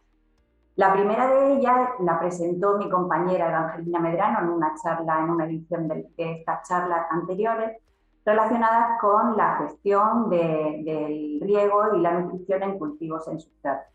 La 0.76 0.92
primera 0.92 1.28
de 1.28 1.54
ellas 1.54 1.92
la 2.00 2.20
presentó 2.20 2.78
mi 2.78 2.90
compañera 2.90 3.50
Evangelina 3.50 4.00
Medrano 4.00 4.40
en 4.40 4.50
una 4.50 4.74
charla, 4.82 5.20
en 5.20 5.30
una 5.30 5.46
edición 5.46 5.88
de, 5.88 6.10
estas 6.18 6.68
charlas 6.68 7.08
anteriores, 7.10 7.78
relacionadas 8.26 9.00
con 9.00 9.38
la 9.38 9.58
gestión 9.58 10.30
del 10.30 11.40
riego 11.42 11.96
y 11.96 12.00
la 12.00 12.20
nutrición 12.20 12.64
en 12.64 12.80
cultivos 12.80 13.28
en 13.28 13.40
sustrato. 13.40 13.92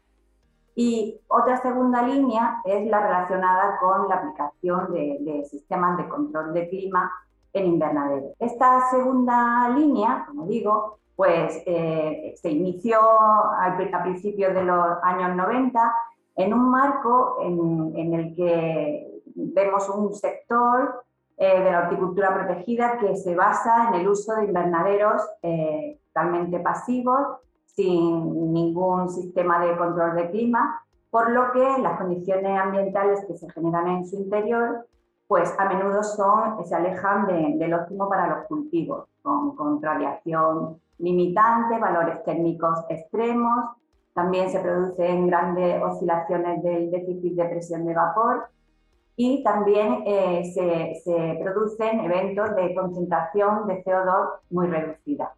Y 0.74 1.18
otra 1.28 1.56
segunda 1.56 2.02
línea 2.02 2.60
es 2.64 2.86
la 2.86 3.00
relacionada 3.00 3.78
con 3.78 4.08
la 4.08 4.16
aplicación 4.16 4.92
de, 4.92 5.44
sistemas 5.50 5.96
de 5.96 6.08
control 6.08 6.52
de 6.52 6.68
clima 6.68 7.10
en 7.54 7.66
invernadero. 7.66 8.34
Esta 8.38 8.90
segunda 8.90 9.70
línea, 9.70 10.24
como 10.28 10.46
digo, 10.46 10.98
pues 11.16 11.62
eh, 11.64 12.34
se 12.40 12.50
inició 12.50 12.98
a, 13.00 13.74
principios 14.02 14.54
de 14.54 14.62
los 14.62 14.98
años 15.02 15.34
90 15.34 15.94
en 16.36 16.52
un 16.52 16.70
marco 16.70 17.38
en, 17.42 18.14
el 18.14 18.36
que 18.36 19.22
vemos 19.34 19.88
un 19.88 20.14
sector 20.14 21.02
eh, 21.38 21.62
de 21.62 21.72
la 21.72 21.80
horticultura 21.84 22.34
protegida 22.34 22.98
que 22.98 23.16
se 23.16 23.34
basa 23.34 23.88
en 23.88 23.94
el 23.94 24.08
uso 24.08 24.36
de 24.36 24.44
invernaderos 24.44 25.22
eh, 25.42 25.98
totalmente 26.08 26.60
pasivos, 26.60 27.38
sin 27.64 28.52
ningún 28.52 29.10
sistema 29.10 29.64
de 29.64 29.76
control 29.76 30.16
de 30.16 30.30
clima, 30.30 30.82
por 31.10 31.30
lo 31.30 31.50
que 31.52 31.78
las 31.80 31.98
condiciones 31.98 32.58
ambientales 32.58 33.24
que 33.26 33.34
se 33.34 33.50
generan 33.50 33.88
en 33.88 34.06
su 34.06 34.16
interior, 34.16 34.86
pues 35.26 35.52
a 35.58 35.64
menudo 35.66 36.02
son, 36.02 36.64
se 36.64 36.74
alejan 36.74 37.26
del 37.58 37.74
óptimo 37.74 38.08
para 38.08 38.28
los 38.28 38.46
cultivos, 38.46 39.08
con, 39.22 39.56
con 39.56 39.82
radiación 39.82 40.80
limitante, 40.98 41.78
valores 41.78 42.22
térmicos 42.24 42.84
extremos, 42.88 43.76
también 44.14 44.48
se 44.48 44.60
producen 44.60 45.26
grandes 45.26 45.82
oscilaciones 45.82 46.62
del 46.62 46.90
déficit 46.90 47.34
de 47.34 47.44
presión 47.44 47.84
de 47.84 47.94
vapor 47.94 48.48
y 49.14 49.42
también 49.42 50.04
eh, 50.06 50.42
se, 51.04 51.38
producen 51.42 52.00
eventos 52.00 52.54
de 52.56 52.74
concentración 52.74 53.66
de 53.66 53.84
CO2 53.84 54.28
muy 54.50 54.68
reducida. 54.68 55.34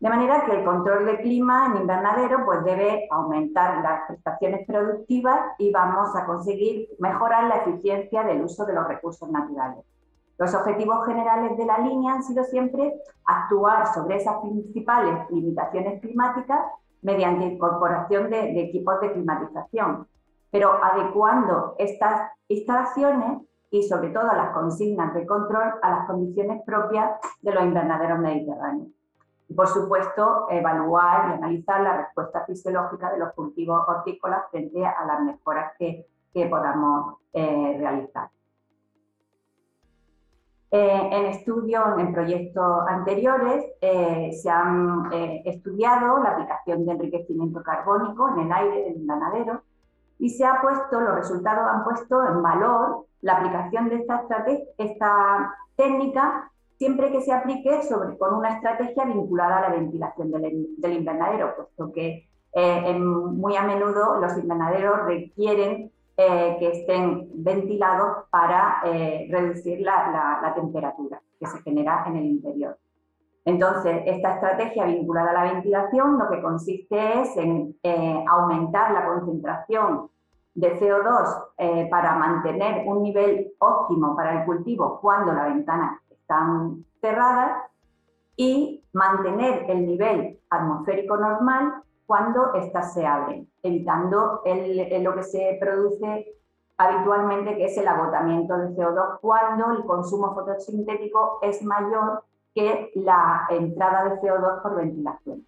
De 0.00 0.08
manera 0.08 0.44
que 0.44 0.52
el 0.52 0.64
control 0.64 1.06
de 1.06 1.20
clima 1.20 1.66
en 1.66 1.82
invernadero 1.82 2.44
pues 2.44 2.62
debe 2.62 3.08
aumentar 3.10 3.82
las 3.82 4.06
prestaciones 4.06 4.64
productivas 4.64 5.40
y 5.58 5.72
vamos 5.72 6.14
a 6.14 6.24
conseguir 6.24 6.88
mejorar 7.00 7.44
la 7.44 7.56
eficiencia 7.56 8.22
del 8.22 8.42
uso 8.42 8.64
de 8.64 8.74
los 8.74 8.86
recursos 8.86 9.28
naturales. 9.28 9.84
Los 10.38 10.54
objetivos 10.54 11.04
generales 11.04 11.56
de 11.56 11.66
la 11.66 11.78
línea 11.78 12.14
han 12.14 12.22
sido 12.22 12.44
siempre 12.44 12.94
actuar 13.24 13.92
sobre 13.92 14.18
esas 14.18 14.36
principales 14.36 15.28
limitaciones 15.30 16.00
climáticas 16.00 16.60
mediante 17.02 17.46
incorporación 17.46 18.30
de, 18.30 18.60
equipos 18.60 19.00
de 19.00 19.12
climatización, 19.12 20.06
pero 20.52 20.78
adecuando 20.80 21.74
estas 21.76 22.30
instalaciones 22.46 23.42
y 23.70 23.82
sobre 23.82 24.10
todo 24.10 24.26
las 24.26 24.52
consignas 24.54 25.12
de 25.12 25.26
control 25.26 25.74
a 25.82 25.90
las 25.90 26.06
condiciones 26.06 26.62
propias 26.64 27.18
de 27.42 27.52
los 27.52 27.64
invernaderos 27.64 28.20
mediterráneos. 28.20 28.97
Y 29.48 29.54
por 29.54 29.66
supuesto, 29.68 30.46
evaluar 30.50 31.30
y 31.30 31.32
analizar 31.34 31.80
la 31.80 31.96
respuesta 31.96 32.44
fisiológica 32.44 33.10
de 33.10 33.18
los 33.18 33.32
cultivos 33.32 33.82
hortícolas 33.88 34.42
frente 34.50 34.84
a 34.84 35.04
las 35.06 35.20
mejoras 35.22 35.72
que, 35.78 36.06
podamos 36.48 37.16
eh, 37.32 37.76
realizar. 37.80 38.30
Eh, 40.70 41.08
en 41.10 41.26
estudios, 41.26 41.98
en 41.98 42.12
proyectos 42.12 42.86
anteriores, 42.86 43.64
eh, 43.80 44.30
se 44.40 44.48
han 44.48 45.12
estudiado 45.12 46.22
la 46.22 46.30
aplicación 46.30 46.86
de 46.86 46.92
enriquecimiento 46.92 47.60
carbónico 47.64 48.28
en 48.28 48.46
el 48.46 48.52
aire 48.52 48.84
del 48.84 48.98
invernadero 48.98 49.62
y 50.18 50.30
se 50.30 50.44
ha 50.44 50.60
puesto, 50.60 51.00
los 51.00 51.16
resultados 51.16 51.66
han 51.68 51.82
puesto 51.82 52.24
en 52.28 52.40
valor 52.40 53.06
la 53.20 53.38
aplicación 53.38 53.88
de 53.88 53.96
esta, 53.96 54.26
esta 54.76 55.54
técnica 55.76 56.52
siempre 56.78 57.10
que 57.10 57.20
se 57.20 57.32
aplique 57.32 57.82
sobre, 57.82 58.16
con 58.16 58.34
una 58.34 58.54
estrategia 58.54 59.04
vinculada 59.04 59.58
a 59.58 59.68
la 59.68 59.76
ventilación 59.76 60.30
del, 60.30 60.92
invernadero, 60.92 61.54
puesto 61.56 61.92
que 61.92 62.28
eh, 62.52 62.94
muy 62.98 63.56
a 63.56 63.62
menudo 63.62 64.20
los 64.20 64.38
invernaderos 64.38 65.04
requieren 65.04 65.90
eh, 66.16 66.56
que 66.58 66.70
estén 66.70 67.28
ventilados 67.34 68.24
para 68.30 68.80
eh, 68.86 69.28
reducir 69.30 69.80
la, 69.80 70.40
la, 70.42 70.54
temperatura 70.54 71.20
que 71.38 71.46
se 71.46 71.60
genera 71.62 72.04
en 72.06 72.16
el 72.16 72.24
interior. 72.24 72.78
Entonces, 73.44 74.02
esta 74.06 74.34
estrategia 74.34 74.84
vinculada 74.84 75.30
a 75.30 75.44
la 75.44 75.52
ventilación 75.52 76.18
lo 76.18 76.28
que 76.28 76.42
consiste 76.42 77.20
es 77.20 77.36
en 77.36 77.74
aumentar 78.28 78.92
la 78.92 79.06
concentración 79.06 80.10
de 80.54 80.78
CO2 80.78 81.88
para 81.88 82.16
mantener 82.16 82.86
un 82.86 83.02
nivel 83.02 83.52
óptimo 83.58 84.14
para 84.14 84.40
el 84.40 84.44
cultivo 84.44 84.98
cuando 85.00 85.32
la 85.32 85.44
ventana 85.44 85.98
están 86.28 86.84
cerradas 87.00 87.62
y 88.36 88.84
mantener 88.92 89.64
el 89.70 89.86
nivel 89.86 90.38
atmosférico 90.50 91.16
normal 91.16 91.82
cuando 92.06 92.52
éstas 92.54 92.92
se 92.92 93.06
abren, 93.06 93.50
evitando 93.62 94.42
lo 94.44 95.14
que 95.14 95.22
se 95.22 95.56
produce 95.58 96.34
habitualmente, 96.76 97.56
que 97.56 97.64
es 97.64 97.78
el 97.78 97.88
agotamiento 97.88 98.56
de 98.58 98.76
CO2 98.76 99.20
cuando 99.20 99.72
el 99.72 99.84
consumo 99.84 100.34
fotosintético 100.34 101.38
es 101.42 101.62
mayor 101.62 102.22
que 102.54 102.90
la 102.94 103.46
entrada 103.48 104.04
de 104.04 104.20
CO2 104.20 104.62
por 104.62 104.76
ventilación. 104.76 105.46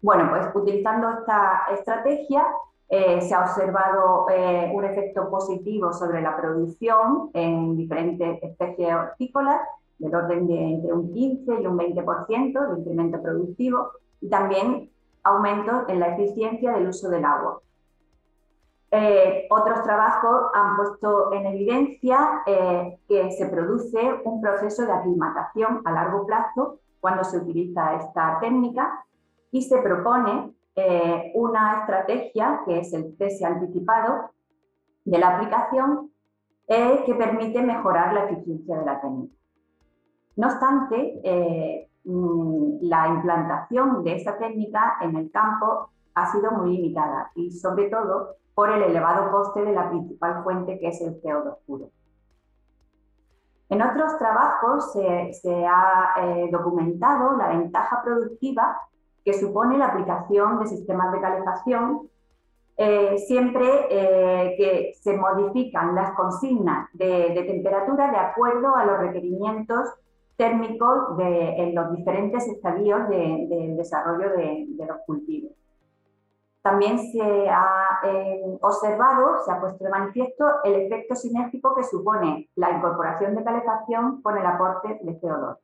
Bueno, 0.00 0.30
pues 0.30 0.48
utilizando 0.54 1.10
esta 1.10 1.66
estrategia 1.72 2.46
eh, 2.90 3.20
se 3.20 3.34
ha 3.34 3.42
observado 3.42 4.26
eh, 4.30 4.72
un 4.74 4.82
efecto 4.82 5.28
positivo 5.28 5.92
sobre 5.92 6.22
la 6.22 6.34
producción 6.36 7.30
en 7.34 7.76
diferentes 7.76 8.42
especies 8.42 8.94
hortícolas, 8.94 9.60
del 9.98 10.14
orden 10.14 10.46
de 10.46 10.58
entre 10.58 10.92
un 10.94 11.12
15 11.12 11.60
y 11.60 11.66
un 11.66 11.76
20% 11.76 12.68
de 12.68 12.78
incremento 12.78 13.20
productivo, 13.20 13.90
y 14.22 14.30
también 14.30 14.90
aumento 15.22 15.84
en 15.88 16.00
la 16.00 16.16
eficiencia 16.16 16.72
del 16.72 16.88
uso 16.88 17.10
del 17.10 17.26
agua. 17.26 17.60
Eh, 18.90 19.46
otros 19.50 19.82
trabajos 19.82 20.46
han 20.54 20.76
puesto 20.76 21.32
en 21.34 21.44
evidencia 21.44 22.42
que 22.46 23.30
se 23.32 23.46
produce 23.48 23.98
un 24.24 24.40
proceso 24.40 24.86
de 24.86 24.92
aclimatación 24.92 25.82
a 25.84 25.92
largo 25.92 26.24
plazo 26.24 26.78
cuando 27.00 27.22
se 27.22 27.36
utiliza 27.36 27.96
esta 27.96 28.38
técnica 28.40 29.04
y 29.50 29.60
se 29.60 29.76
propone 29.78 30.54
eh, 30.80 31.32
una 31.34 31.80
estrategia 31.80 32.60
que 32.64 32.78
es 32.78 32.92
el 32.92 33.16
cese 33.16 33.44
anticipado 33.44 34.30
de 35.04 35.18
la 35.18 35.34
aplicación 35.34 36.12
eh, 36.68 37.02
que 37.04 37.16
permite 37.16 37.60
mejorar 37.62 38.12
la 38.14 38.26
eficiencia 38.26 38.78
de 38.78 38.84
la 38.84 39.00
técnica. 39.00 39.34
No 40.36 40.46
obstante, 40.46 41.20
eh, 41.24 41.90
mm, 42.04 42.78
la 42.82 43.08
implantación 43.08 44.04
de 44.04 44.14
esta 44.14 44.38
técnica 44.38 44.98
en 45.00 45.16
el 45.16 45.32
campo 45.32 45.90
ha 46.14 46.30
sido 46.30 46.52
muy 46.52 46.76
limitada 46.76 47.32
y 47.34 47.50
sobre 47.50 47.90
todo 47.90 48.36
por 48.54 48.70
el 48.70 48.84
elevado 48.84 49.32
coste 49.32 49.64
de 49.64 49.72
la 49.72 49.90
principal 49.90 50.44
fuente 50.44 50.78
que 50.78 50.90
es 50.90 51.00
el 51.00 51.20
CO2 51.20 51.56
puro. 51.66 51.90
En 53.68 53.82
otros 53.82 54.16
trabajos 54.16 54.92
se, 54.92 55.66
ha 55.66 56.14
documentado 56.52 57.36
la 57.36 57.48
ventaja 57.48 58.00
productiva 58.04 58.78
que 59.28 59.34
supone 59.34 59.76
la 59.76 59.88
aplicación 59.88 60.58
de 60.58 60.68
sistemas 60.68 61.12
de 61.12 61.20
calefacción, 61.20 62.08
eh, 62.78 63.18
siempre 63.18 63.66
eh, 63.90 64.54
que 64.56 64.94
se 64.98 65.14
modifican 65.18 65.94
las 65.94 66.12
consignas 66.12 66.88
de, 66.94 67.44
temperatura 67.46 68.10
de 68.10 68.16
acuerdo 68.16 68.74
a 68.74 68.86
los 68.86 69.00
requerimientos 69.00 69.86
térmicos 70.38 71.18
de, 71.18 71.56
en 71.62 71.74
los 71.74 71.94
diferentes 71.94 72.48
estadios 72.48 73.06
del 73.10 73.76
desarrollo 73.76 74.30
de, 74.30 74.66
los 74.78 74.96
cultivos. 75.04 75.52
También 76.62 76.98
se 76.98 77.50
ha 77.50 78.00
eh, 78.04 78.58
observado, 78.62 79.44
se 79.44 79.52
ha 79.52 79.60
puesto 79.60 79.84
de 79.84 79.90
manifiesto 79.90 80.46
el 80.64 80.74
efecto 80.74 81.14
sinérgico 81.16 81.74
que 81.74 81.84
supone 81.84 82.48
la 82.54 82.70
incorporación 82.70 83.34
de 83.34 83.44
calefacción 83.44 84.22
con 84.22 84.38
el 84.38 84.46
aporte 84.46 84.98
de 85.02 85.20
CO2. 85.20 85.58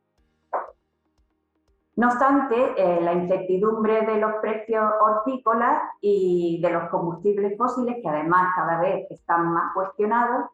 No 1.95 2.07
obstante, 2.07 2.55
eh, 2.75 2.99
la 3.01 3.13
incertidumbre 3.13 4.05
de 4.05 4.17
los 4.17 4.33
precios 4.41 4.83
hortícolas 4.99 5.81
y 6.01 6.59
de 6.61 6.69
los 6.69 6.89
combustibles 6.89 7.57
fósiles, 7.57 7.97
que 8.01 8.09
además 8.09 8.53
cada 8.53 8.81
vez 8.81 9.09
están 9.09 9.53
más 9.53 9.73
cuestionados, 9.73 10.49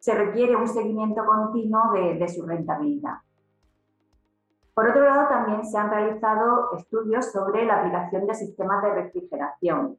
se 0.00 0.14
requiere 0.14 0.56
un 0.56 0.66
seguimiento 0.66 1.24
continuo 1.24 1.92
de, 1.92 2.28
su 2.28 2.44
rentabilidad. 2.44 3.18
Por 4.74 4.88
otro 4.88 5.04
lado, 5.04 5.28
también 5.28 5.64
se 5.64 5.78
han 5.78 5.90
realizado 5.90 6.72
estudios 6.76 7.30
sobre 7.30 7.66
la 7.66 7.80
aplicación 7.80 8.26
de 8.26 8.34
sistemas 8.34 8.82
de 8.82 8.94
refrigeración, 8.94 9.96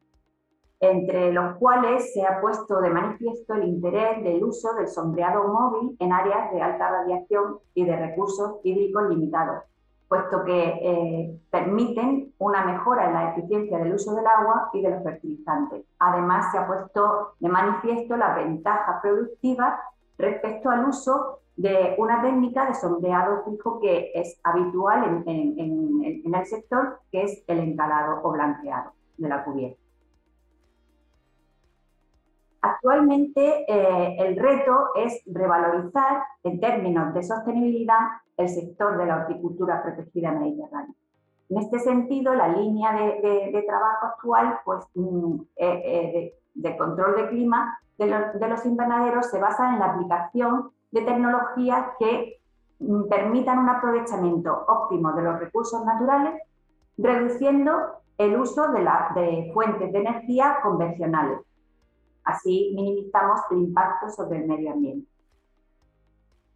entre 0.82 1.32
los 1.32 1.56
cuales 1.58 2.12
se 2.14 2.26
ha 2.26 2.42
puesto 2.42 2.82
de 2.82 2.90
manifiesto 2.90 3.54
el 3.54 3.66
interés 3.66 4.24
del 4.24 4.44
uso 4.44 4.74
del 4.74 4.90
sombreado 4.90 5.48
móvil 5.48 5.96
en 6.00 6.12
áreas 6.12 6.52
de 6.52 6.62
alta 6.62 6.90
radiación 6.90 7.60
y 7.76 7.86
de 7.86 7.96
recursos 7.96 8.60
hídricos 8.64 9.08
limitados, 9.08 9.71
puesto 10.12 10.44
que 10.44 10.62
eh, 10.62 11.40
permiten 11.50 12.34
una 12.38 12.66
mejora 12.66 13.06
en 13.06 13.14
la 13.14 13.30
eficiencia 13.32 13.78
del 13.78 13.94
uso 13.94 14.14
del 14.14 14.28
agua 14.28 14.70
y 14.74 14.82
de 14.82 14.90
los 14.90 15.04
fertilizantes. 15.04 15.86
Además, 16.00 16.52
se 16.52 16.58
ha 16.58 16.68
puesto 16.68 17.36
de 17.40 17.48
manifiesto 17.48 18.18
la 18.18 18.36
ventaja 18.36 19.00
productiva 19.02 19.80
respecto 20.18 20.70
al 20.70 20.84
uso 20.84 21.40
de 21.56 21.96
una 21.98 22.22
técnica 22.22 22.66
de 22.66 22.74
sombreado 22.74 23.46
fijo 23.46 23.80
que 23.80 24.12
es 24.14 24.38
habitual 24.44 25.24
en, 25.26 26.34
el 26.36 26.46
sector, 26.46 27.00
que 27.10 27.24
es 27.24 27.44
el 27.48 27.60
encalado 27.60 28.20
o 28.22 28.34
blanqueado 28.34 28.92
de 29.16 29.30
la 29.30 29.46
cubierta. 29.46 29.80
Actualmente 32.60 33.64
eh, 33.66 34.18
el 34.20 34.36
reto 34.36 34.90
es 34.94 35.22
revalorizar 35.26 36.22
en 36.44 36.60
términos 36.60 37.14
de 37.14 37.24
sostenibilidad 37.24 38.10
el 38.42 38.50
sector 38.50 38.98
de 38.98 39.06
la 39.06 39.18
horticultura 39.18 39.82
protegida 39.82 40.32
mediterránea. 40.32 40.96
En 41.50 41.58
este 41.58 41.80
sentido, 41.80 42.34
la 42.34 42.48
línea 42.48 42.94
de, 42.94 43.64
trabajo 43.68 44.06
actual 44.06 44.60
pues, 44.64 44.86
mm, 44.96 45.36
eh, 45.58 45.82
eh, 45.86 46.40
de, 46.54 46.78
control 46.78 47.16
de 47.16 47.30
clima 47.30 47.78
de, 47.98 48.48
los 48.48 48.66
invernaderos 48.66 49.28
se 49.28 49.40
basa 49.40 49.74
en 49.74 49.80
la 49.80 49.88
aplicación 49.88 50.72
de 50.92 51.02
tecnologías 51.02 51.88
que 52.00 52.40
mm, 52.80 53.10
permitan 53.10 53.60
un 53.60 53.70
aprovechamiento 53.70 54.66
óptimo 54.68 55.12
de 55.14 55.24
los 55.24 55.40
recursos 55.40 55.86
naturales, 55.86 56.42
reduciendo 56.98 57.72
el 58.18 58.40
uso 58.40 58.72
de, 58.72 58.88
de 59.16 59.52
fuentes 59.54 59.92
de 59.92 60.00
energía 60.00 60.58
convencionales. 60.64 61.40
Así 62.24 62.72
minimizamos 62.76 63.42
el 63.52 63.58
impacto 63.58 64.10
sobre 64.10 64.40
el 64.40 64.48
medio 64.48 64.72
ambiente. 64.72 65.11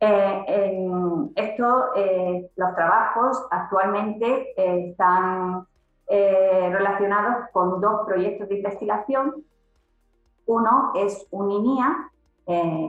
Eh, 0.08 1.32
esto, 1.36 1.96
eh, 1.96 2.52
los 2.56 2.76
trabajos 2.76 3.48
actualmente 3.50 4.54
eh, 4.56 4.90
están 4.90 5.66
relacionados 6.08 7.50
con 7.52 7.82
dos 7.82 8.06
proyectos 8.06 8.48
de 8.48 8.58
investigación. 8.58 9.44
Uno 10.46 10.92
es 10.94 11.28
un 11.32 11.50
INIA, 11.50 12.12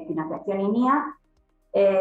financiación 0.06 0.60
INIA, 0.60 1.16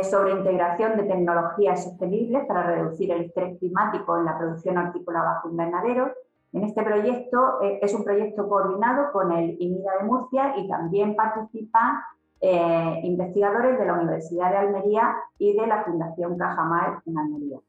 sobre 0.04 0.34
integración 0.34 0.98
de 0.98 1.04
tecnologías 1.04 1.86
sostenibles 1.86 2.46
para 2.48 2.64
reducir 2.64 3.12
el 3.14 3.22
estrés 3.22 3.58
climático 3.60 4.18
en 4.18 4.26
la 4.26 4.38
producción 4.38 4.78
hortícola 4.78 5.22
bajo 5.22 5.50
invernadero. 5.50 6.12
En 6.52 6.66
este 6.66 6.84
proyecto 6.84 7.62
es 7.62 7.94
un 7.94 8.04
proyecto 8.04 8.50
coordinado 8.50 9.14
con 9.14 9.32
el 9.32 9.56
INIDA 9.58 10.00
de 10.02 10.04
Murcia 10.04 10.54
y 10.58 10.68
también 10.68 11.16
participa 11.16 12.06
eh, 12.42 13.00
investigadores 13.04 13.80
de 13.80 13.86
la 13.86 13.94
Universidad 13.94 14.52
de 14.52 14.58
Almería 14.58 15.16
y 15.38 15.58
de 15.58 15.68
la 15.68 15.84
Fundación 15.84 16.38
Cajamar 16.38 17.02
en 17.06 17.18
Almería. 17.18 17.60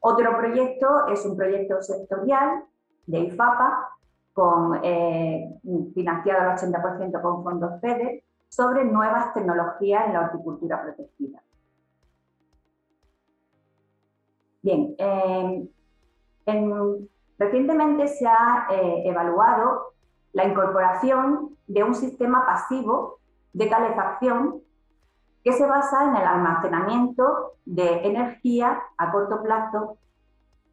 Otro 0.00 0.36
proyecto 0.36 1.06
es 1.08 1.24
un 1.24 1.36
proyecto 1.36 1.80
sectorial 1.82 2.64
de 3.06 3.20
IFAPA, 3.20 3.88
con, 4.32 4.80
eh, 4.82 5.60
financiado 5.94 6.40
al 6.50 6.56
80% 6.56 7.20
con 7.20 7.44
fondos 7.44 7.80
FEDER, 7.80 8.22
sobre 8.48 8.84
nuevas 8.84 9.32
tecnologías 9.34 10.06
en 10.06 10.14
la 10.14 10.20
horticultura 10.22 10.82
protegida. 10.82 11.42
Bien, 14.62 14.94
recientemente 17.38 18.08
se 18.08 18.26
ha 18.26 18.68
eh, 18.70 19.02
evaluado 19.06 19.92
la 20.32 20.44
incorporación 20.44 21.56
de 21.66 21.82
un 21.82 21.94
sistema 21.94 22.46
pasivo 22.46 23.18
de 23.52 23.68
calefacción 23.68 24.62
que 25.44 25.52
se 25.52 25.66
basa 25.66 26.04
en 26.04 26.16
el 26.16 26.26
almacenamiento 26.26 27.52
de 27.64 28.06
energía 28.06 28.80
a 28.96 29.12
corto 29.12 29.42
plazo 29.42 29.98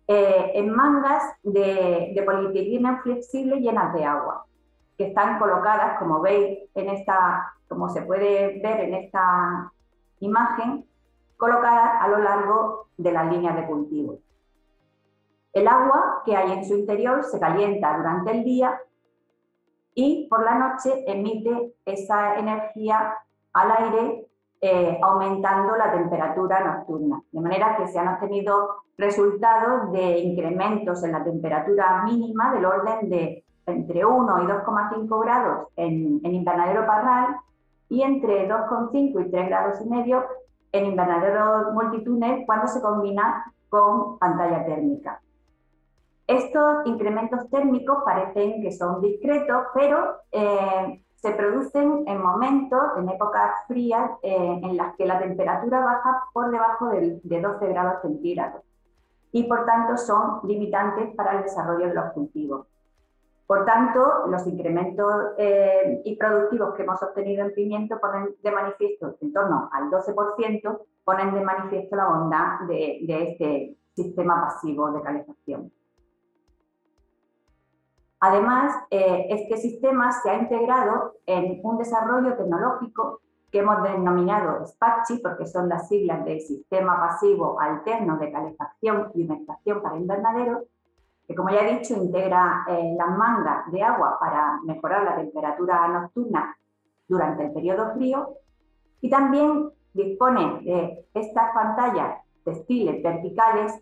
eh, 0.08 0.52
en 0.56 0.72
mangas 0.72 1.24
de, 1.44 2.14
de 2.16 2.24
polietileno 2.24 3.00
flexible 3.02 3.60
llenas 3.60 3.94
de 3.94 4.06
agua, 4.06 4.46
que 4.98 5.08
están 5.08 5.40
colocadas, 5.40 6.00
como 6.00 6.20
veis 6.22 6.70
en 6.74 6.90
esta, 6.90 7.54
como 7.68 7.90
se 7.90 8.02
puede 8.02 8.60
ver 8.62 8.80
en 8.82 8.94
esta 8.96 9.72
imagen, 10.20 10.86
colocadas 11.38 12.02
a 12.02 12.08
lo 12.08 12.20
largo 12.20 12.88
de 12.98 13.12
las 13.12 13.32
líneas 13.32 13.56
de 13.56 13.66
cultivo. 13.66 14.18
El 15.54 15.68
agua 15.68 16.22
que 16.26 16.36
hay 16.36 16.52
en 16.52 16.66
su 16.66 16.76
interior 16.76 17.24
se 17.24 17.40
calienta 17.40 17.98
durante 17.98 18.32
el 18.32 18.44
día 18.44 18.80
y 20.00 20.28
por 20.30 20.46
la 20.46 20.56
noche 20.56 21.04
emite 21.08 21.74
esa 21.84 22.36
energía 22.36 23.18
al 23.52 23.72
aire 23.72 24.28
eh, 24.62 24.98
aumentando 25.02 25.76
la 25.76 25.92
temperatura 25.92 26.64
nocturna. 26.64 27.22
De 27.30 27.42
manera 27.42 27.76
que 27.76 27.88
se 27.90 28.00
han 28.00 28.08
obtenido 28.08 28.84
resultados 28.98 29.92
de 29.92 30.20
incrementos 30.20 31.04
en 31.04 31.12
la 31.12 31.24
temperatura 31.26 32.04
mínima 32.06 32.54
del 32.54 32.66
orden 32.66 33.10
de 33.10 33.44
entre 33.66 34.06
1 34.06 34.44
y 34.44 34.48
2,5 34.48 35.22
grados 35.22 35.68
en, 35.76 36.22
en 36.24 36.34
invernadero 36.34 36.86
parral 36.86 37.36
y 37.90 38.02
entre 38.02 38.48
2,5 38.48 39.26
y 39.26 39.32
3 39.32 39.50
grados 39.50 39.82
y 39.82 39.90
medio 39.90 40.24
en 40.72 40.86
invernadero 40.86 41.74
multitúnel 41.74 42.46
cuando 42.46 42.68
se 42.68 42.82
combina 42.82 43.54
con 43.68 44.18
pantalla 44.18 44.66
térmica. 44.66 45.22
Estos 46.30 46.86
incrementos 46.86 47.50
térmicos 47.50 48.04
parecen 48.06 48.62
que 48.62 48.72
son 48.72 49.02
discretos, 49.02 49.64
pero 49.74 50.18
eh, 50.32 51.04
se 51.16 51.32
producen 51.32 52.04
en 52.06 52.22
momentos, 52.22 52.80
en 52.98 53.10
épocas 53.10 53.66
frías, 53.68 54.12
eh, 54.22 54.60
en 54.62 54.78
las 54.78 54.96
que 54.96 55.08
la 55.08 55.18
temperatura 55.18 55.80
baja 55.80 56.26
por 56.32 56.52
debajo 56.52 56.90
de, 56.90 57.20
12 57.24 57.68
grados 57.70 58.04
centígrados 58.04 58.62
y 59.32 59.46
por 59.46 59.66
tanto 59.66 59.98
son 59.98 60.42
limitantes 60.44 61.16
para 61.16 61.36
el 61.36 61.44
desarrollo 61.46 61.88
de 61.88 61.96
los 61.96 62.12
cultivos. 62.14 62.68
Por 63.48 63.66
tanto, 63.66 64.28
los 64.28 64.46
incrementos 64.46 65.12
eh, 65.40 66.04
y 66.06 66.16
productivos 66.16 66.76
que 66.76 66.84
hemos 66.84 67.02
obtenido 67.02 67.44
en 67.44 67.56
pimiento 67.56 68.00
ponen 68.00 68.36
de 68.44 68.52
manifiesto, 68.52 69.16
en 69.20 69.34
torno 69.34 69.68
al 69.74 69.90
12%, 69.90 70.80
ponen 71.04 71.34
de 71.34 71.42
manifiesto 71.42 71.96
la 71.96 72.08
bondad 72.08 72.68
de 72.68 73.00
este 73.08 73.78
sistema 73.96 74.40
pasivo 74.42 74.92
de 74.92 75.02
calefacción. 75.02 75.72
Además, 78.22 78.76
eh, 78.90 79.28
este 79.30 79.58
sistema 79.58 80.12
se 80.12 80.30
ha 80.30 80.38
integrado 80.38 81.14
en 81.26 81.62
un 81.64 81.78
desarrollo 81.78 82.36
tecnológico 82.36 83.22
que 83.52 83.60
hemos 83.60 83.82
denominado 83.82 84.66
SPACHI, 84.66 85.20
porque 85.20 85.48
son 85.48 85.70
las 85.70 85.88
siglas 85.88 86.24
del 86.26 86.42
Sistema 86.42 87.00
Pasivo 87.00 87.60
Alterno 87.60 88.18
de 88.18 88.32
Calefacción 88.32 89.12
y 89.16 89.24
Humectación 89.24 89.82
para 89.82 89.98
Invernadero, 89.98 90.66
que 91.28 91.36
como 91.36 91.50
ya 91.50 91.62
he 91.62 91.80
dicho, 91.80 91.96
integra 91.96 92.66
eh, 92.68 92.96
las 92.98 93.18
mangas 93.18 93.72
de 93.72 93.84
agua 93.84 94.18
para 94.20 94.60
mejorar 94.64 95.04
la 95.04 95.16
temperatura 95.16 95.88
nocturna 95.88 96.56
durante 97.08 97.46
el 97.46 97.54
periodo 97.54 97.94
frío 97.94 98.36
y 99.02 99.10
también 99.10 99.72
dispone 99.94 100.62
de 100.62 101.08
estas 101.14 101.54
pantallas 101.54 102.22
textiles 102.44 103.02
verticales 103.02 103.74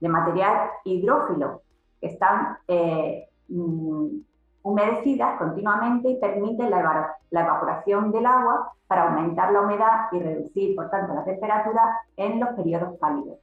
de 0.00 0.08
material 0.08 0.70
hidrófilo 0.84 1.62
que 2.00 2.08
están 2.08 2.58
eh, 2.66 3.28
Mm, 3.52 4.22
humedecidas 4.62 5.38
continuamente 5.38 6.08
y 6.08 6.20
permiten 6.20 6.70
la, 6.70 7.16
evaporación 7.30 8.12
del 8.12 8.24
agua 8.24 8.72
para 8.86 9.08
aumentar 9.08 9.52
la 9.52 9.60
humedad 9.60 10.06
y 10.12 10.20
reducir, 10.20 10.74
por 10.76 10.88
tanto, 10.88 11.12
la 11.14 11.24
temperatura 11.24 12.00
en 12.16 12.40
los 12.40 12.50
periodos 12.50 12.98
cálidos. 12.98 13.38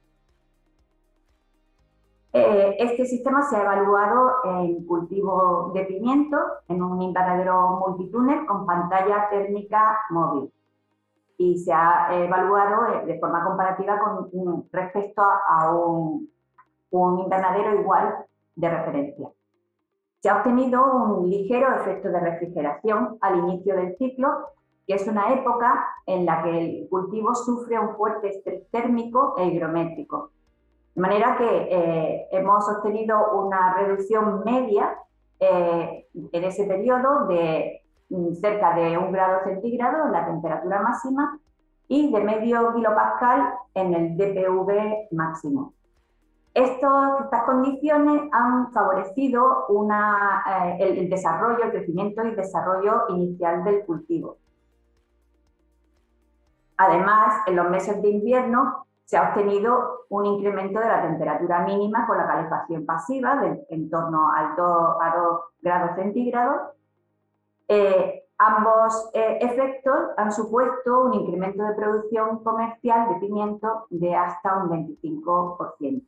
Eh, 2.32 2.76
este 2.78 3.06
sistema 3.06 3.42
se 3.42 3.56
ha 3.56 3.62
evaluado 3.62 4.32
en 4.44 4.84
cultivo 4.86 5.72
de 5.74 5.84
pimiento 5.84 6.38
en 6.68 6.82
un 6.82 7.02
invernadero 7.02 7.82
multitúnel 7.86 8.46
con 8.46 8.66
pantalla 8.66 9.28
térmica 9.28 9.98
móvil 10.10 10.52
y 11.38 11.58
se 11.58 11.72
ha 11.72 12.08
evaluado 12.12 12.86
eh, 12.86 13.06
de 13.06 13.18
forma 13.18 13.44
comparativa 13.44 13.98
con 13.98 14.68
respecto 14.72 15.22
a, 15.22 15.72
un 15.72 17.18
invernadero 17.18 17.80
igual 17.80 18.24
de 18.56 18.68
referencia. 18.68 19.28
Se 20.20 20.28
ha 20.28 20.36
obtenido 20.36 20.84
un 20.84 21.30
ligero 21.30 21.74
efecto 21.74 22.10
de 22.10 22.20
refrigeración 22.20 23.16
al 23.22 23.38
inicio 23.38 23.74
del 23.74 23.96
ciclo, 23.96 24.28
que 24.86 24.94
es 24.94 25.06
una 25.06 25.32
época 25.32 25.86
en 26.04 26.26
la 26.26 26.42
que 26.42 26.58
el 26.58 26.88
cultivo 26.90 27.34
sufre 27.34 27.78
un 27.78 27.96
fuerte 27.96 28.28
estrés 28.28 28.70
térmico 28.70 29.34
e 29.38 29.46
higrométrico. 29.46 30.30
De 30.94 31.00
manera 31.00 31.36
que 31.38 31.68
eh, 31.70 32.28
hemos 32.32 32.68
obtenido 32.68 33.32
una 33.32 33.72
reducción 33.74 34.42
media 34.44 34.98
eh, 35.38 36.06
en 36.12 36.44
ese 36.44 36.64
periodo 36.64 37.26
de 37.26 37.80
mm, 38.10 38.34
cerca 38.34 38.74
de 38.74 38.98
un 38.98 39.12
grado 39.12 39.42
centígrado 39.44 40.04
en 40.04 40.12
la 40.12 40.26
temperatura 40.26 40.82
máxima 40.82 41.40
y 41.88 42.12
de 42.12 42.20
medio 42.20 42.74
kilopascal 42.74 43.54
en 43.72 43.94
el 43.94 44.16
DPV 44.18 45.08
máximo 45.12 45.72
estas 46.54 47.44
condiciones 47.44 48.22
han 48.32 48.72
favorecido 48.72 49.66
eh, 49.70 50.76
el, 50.80 51.08
desarrollo, 51.08 51.64
el 51.64 51.70
crecimiento 51.70 52.24
y 52.24 52.34
desarrollo 52.34 53.04
inicial 53.08 53.62
del 53.62 53.84
cultivo. 53.84 54.36
Además, 56.76 57.42
en 57.46 57.56
los 57.56 57.70
meses 57.70 58.00
de 58.02 58.08
invierno 58.08 58.86
se 59.04 59.16
ha 59.16 59.28
obtenido 59.28 60.06
un 60.08 60.26
incremento 60.26 60.80
de 60.80 60.86
la 60.86 61.02
temperatura 61.02 61.60
mínima 61.60 62.06
con 62.06 62.16
la 62.16 62.26
calefacción 62.26 62.86
pasiva 62.86 63.36
de 63.36 63.66
en 63.68 63.90
torno 63.90 64.30
al 64.32 64.56
2 64.56 64.96
a 65.00 65.16
2 65.16 65.40
grados 65.60 65.96
centígrados. 65.96 66.56
Eh, 67.68 68.24
ambos 68.38 69.10
eh, 69.12 69.38
efectos 69.40 70.10
han 70.16 70.32
supuesto 70.32 71.04
un 71.04 71.14
incremento 71.14 71.62
de 71.62 71.74
producción 71.74 72.42
comercial 72.42 73.08
de 73.10 73.20
pimiento 73.20 73.86
de 73.90 74.14
hasta 74.14 74.56
un 74.56 74.70
25%. 74.70 76.02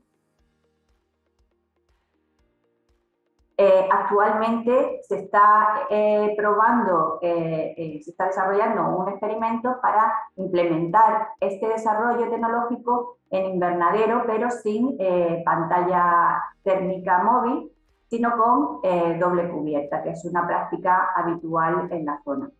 Eh, 3.58 3.86
actualmente 3.90 5.00
se 5.06 5.18
está 5.18 5.86
eh, 5.90 6.34
probando, 6.38 7.18
eh, 7.20 8.00
se 8.02 8.10
está 8.10 8.28
desarrollando 8.28 8.96
un 8.96 9.10
experimento 9.10 9.78
para 9.82 10.10
implementar 10.36 11.28
este 11.38 11.68
desarrollo 11.68 12.30
tecnológico 12.30 13.18
en 13.30 13.54
invernadero, 13.54 14.24
pero 14.26 14.50
sin 14.50 14.96
pantalla 15.44 16.42
térmica 16.62 17.22
móvil, 17.22 17.70
sino 18.08 18.36
con 18.36 18.80
doble 19.18 19.48
cubierta, 19.48 20.02
que 20.02 20.10
es 20.10 20.24
una 20.24 20.46
práctica 20.46 21.10
habitual 21.14 21.88
en 21.90 22.04
la 22.04 22.20
zona. 22.24 22.50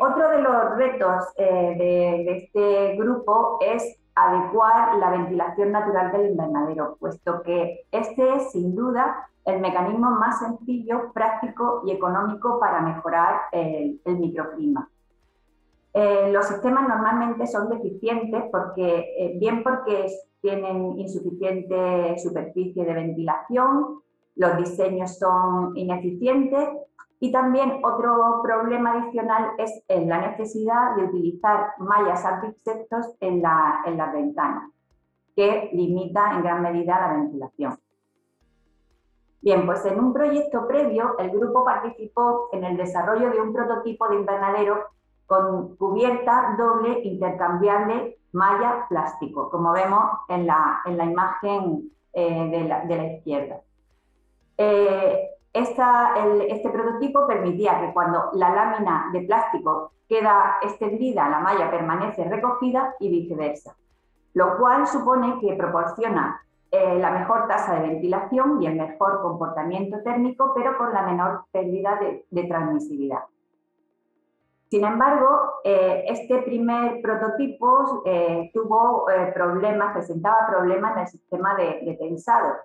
otro 0.00 0.28
de 0.28 0.42
los 0.42 0.76
retos 0.76 1.34
de 1.36 2.36
este 2.36 2.96
grupo 2.96 3.58
es 3.60 3.96
adecuar 4.16 4.96
la 4.96 5.10
ventilación 5.10 5.72
natural 5.72 6.10
del 6.10 6.30
invernadero, 6.30 6.96
puesto 6.98 7.42
que 7.42 7.86
este 7.92 8.36
es 8.36 8.50
sin 8.50 8.74
duda 8.74 9.28
el 9.44 9.60
mecanismo 9.60 10.10
más 10.10 10.40
sencillo, 10.40 11.12
práctico 11.12 11.82
y 11.86 11.92
económico 11.92 12.58
para 12.58 12.80
mejorar 12.80 13.42
el, 13.52 14.00
microclima. 14.04 14.88
Eh, 15.92 16.30
los 16.32 16.46
sistemas 16.46 16.88
normalmente 16.88 17.46
son 17.46 17.68
deficientes 17.68 18.44
porque, 18.50 19.14
eh, 19.18 19.36
bien 19.38 19.62
porque 19.62 20.06
tienen 20.40 20.98
insuficiente 20.98 22.18
superficie 22.18 22.84
de 22.84 22.92
ventilación, 22.92 24.00
los 24.34 24.56
diseños 24.56 25.18
son 25.18 25.76
ineficientes 25.76 26.68
y 27.18 27.32
también 27.32 27.80
otro 27.82 28.40
problema 28.42 28.92
adicional 28.92 29.52
es 29.58 29.82
la 29.88 30.18
necesidad 30.18 30.96
de 30.96 31.04
utilizar 31.04 31.72
mallas 31.78 32.24
anti-insectos 32.24 33.14
en, 33.20 33.40
la, 33.42 33.82
las 33.86 34.12
ventanas, 34.12 34.70
que 35.34 35.70
limita 35.72 36.32
en 36.32 36.42
gran 36.42 36.62
medida 36.62 37.00
la 37.00 37.14
ventilación. 37.14 37.78
Bien, 39.40 39.64
pues 39.64 39.84
en 39.86 40.00
un 40.00 40.12
proyecto 40.12 40.66
previo 40.66 41.16
el 41.18 41.30
grupo 41.30 41.64
participó 41.64 42.48
en 42.52 42.64
el 42.64 42.76
desarrollo 42.76 43.30
de 43.30 43.40
un 43.40 43.52
prototipo 43.52 44.08
de 44.08 44.16
invernadero 44.16 44.84
con 45.26 45.76
cubierta 45.76 46.54
doble 46.58 47.00
intercambiable 47.04 48.18
malla 48.32 48.86
plástico, 48.88 49.50
como 49.50 49.72
vemos 49.72 50.04
en 50.28 50.46
la, 50.46 50.82
en 50.84 50.96
la 50.96 51.04
imagen 51.04 51.90
eh, 52.12 52.48
de, 52.50 52.64
la, 52.68 52.84
de, 52.84 52.96
la, 52.96 53.12
izquierda. 53.12 53.60
Eh, 54.58 55.35
este 55.56 56.68
prototipo 56.70 57.26
permitía 57.26 57.80
que 57.80 57.92
cuando 57.92 58.30
la 58.34 58.50
lámina 58.50 59.08
de 59.12 59.22
plástico 59.22 59.92
queda 60.08 60.58
extendida, 60.62 61.28
la 61.28 61.40
malla 61.40 61.70
permanece 61.70 62.24
recogida 62.24 62.94
y 63.00 63.08
viceversa, 63.08 63.74
lo 64.34 64.58
cual 64.58 64.86
supone 64.86 65.38
que 65.40 65.54
proporciona 65.54 66.42
eh, 66.70 66.98
la 66.98 67.10
mejor 67.10 67.48
tasa 67.48 67.76
de 67.76 67.88
ventilación 67.88 68.62
y 68.62 68.66
el 68.66 68.76
mejor 68.76 69.22
comportamiento 69.22 70.02
térmico, 70.02 70.52
pero 70.54 70.76
con 70.76 70.92
la 70.92 71.02
menor 71.02 71.44
pérdida 71.50 71.98
de, 72.30 72.44
transmisibilidad. 72.44 73.20
Sin 74.68 74.84
embargo, 74.84 75.28
eh, 75.64 76.04
este 76.08 76.42
primer 76.42 77.00
prototipo 77.00 78.02
eh, 78.04 78.50
tuvo 78.52 79.06
problemas, 79.32 79.92
presentaba 79.94 80.48
problemas 80.48 80.96
en 80.96 81.02
el 81.02 81.08
sistema 81.08 81.54
de, 81.54 81.80
de 81.82 81.94
tensado 81.94 82.56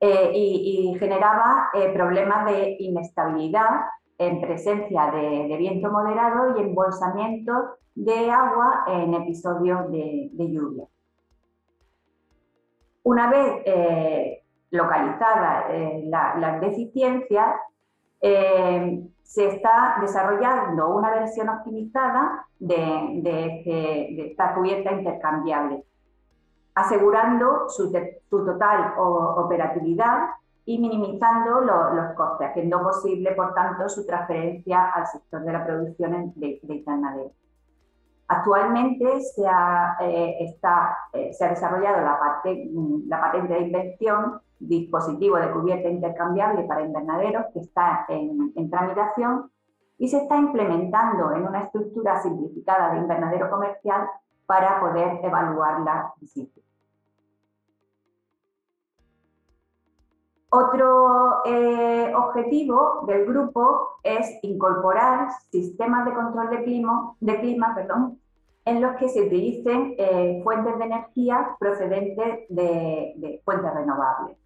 y, 0.00 0.96
generaba 0.98 1.70
problemas 1.94 2.46
de 2.46 2.76
inestabilidad 2.78 3.70
en 4.18 4.40
presencia 4.40 5.10
de, 5.10 5.56
viento 5.56 5.90
moderado 5.90 6.56
y 6.56 6.62
embolsamiento 6.62 7.52
de 7.94 8.30
agua 8.30 8.84
en 8.88 9.14
episodios 9.14 9.90
de 9.90 10.30
lluvia. 10.50 10.86
Una 13.06 13.30
vez 13.30 13.62
eh, 13.64 14.42
localizadas 14.70 15.66
eh, 15.70 16.02
las 16.08 16.60
deficiencias, 16.60 17.54
eh, 18.20 19.00
se 19.22 19.46
está 19.46 19.98
desarrollando 20.00 20.88
una 20.88 21.10
versión 21.10 21.48
optimizada 21.48 22.48
de, 22.58 24.26
esta 24.28 24.56
cubierta 24.56 24.90
intercambiable, 24.90 25.84
asegurando 26.76 27.70
su, 27.70 27.90
total 28.28 28.94
operatividad 28.98 30.28
y 30.66 30.78
minimizando 30.78 31.62
los 31.62 32.14
costes, 32.14 32.50
haciendo 32.50 32.82
posible, 32.82 33.32
por 33.32 33.54
tanto, 33.54 33.88
su 33.88 34.04
transferencia 34.04 34.90
al 34.90 35.06
sector 35.06 35.42
de 35.42 35.52
la 35.52 35.64
producción 35.64 36.32
de, 36.36 36.60
de 36.62 36.74
invernadero. 36.74 37.30
Actualmente 38.28 39.20
se 39.20 39.46
ha, 39.46 39.96
eh, 40.00 40.36
está, 40.40 40.98
eh, 41.14 41.32
se 41.32 41.46
ha 41.46 41.50
desarrollado 41.50 42.02
la, 42.02 42.42
mm, 42.44 43.08
la, 43.08 43.20
patente 43.22 43.54
de 43.54 43.60
invención 43.60 44.40
dispositivo 44.58 45.36
de 45.36 45.52
cubierta 45.52 45.88
intercambiable 45.88 46.64
para 46.64 46.82
invernaderos 46.82 47.46
que 47.54 47.60
está 47.60 48.04
en, 48.08 48.52
en, 48.54 48.70
tramitación 48.70 49.50
y 49.96 50.08
se 50.08 50.18
está 50.18 50.36
implementando 50.36 51.32
en 51.32 51.46
una 51.46 51.62
estructura 51.62 52.20
simplificada 52.20 52.92
de 52.92 52.98
invernadero 52.98 53.48
comercial 53.48 54.08
para 54.44 54.80
poder 54.80 55.20
evaluarla 55.22 56.12
en. 56.20 56.65
Otro 60.58 61.44
eh, 61.44 62.14
objetivo 62.16 63.04
del 63.06 63.26
grupo 63.26 63.98
es 64.02 64.38
incorporar 64.40 65.28
sistemas 65.50 66.06
de 66.06 66.14
control 66.14 66.48
de 66.48 66.64
clima, 66.64 67.14
de 67.20 67.40
clima 67.40 67.74
perdón, 67.74 68.18
en 68.64 68.80
los 68.80 68.96
que 68.96 69.10
se 69.10 69.26
utilicen 69.26 69.96
eh, 69.98 70.40
fuentes 70.42 70.78
de 70.78 70.84
energía 70.86 71.54
procedentes 71.58 72.46
de, 72.48 73.42
fuentes 73.44 73.74
renovables. 73.74 74.38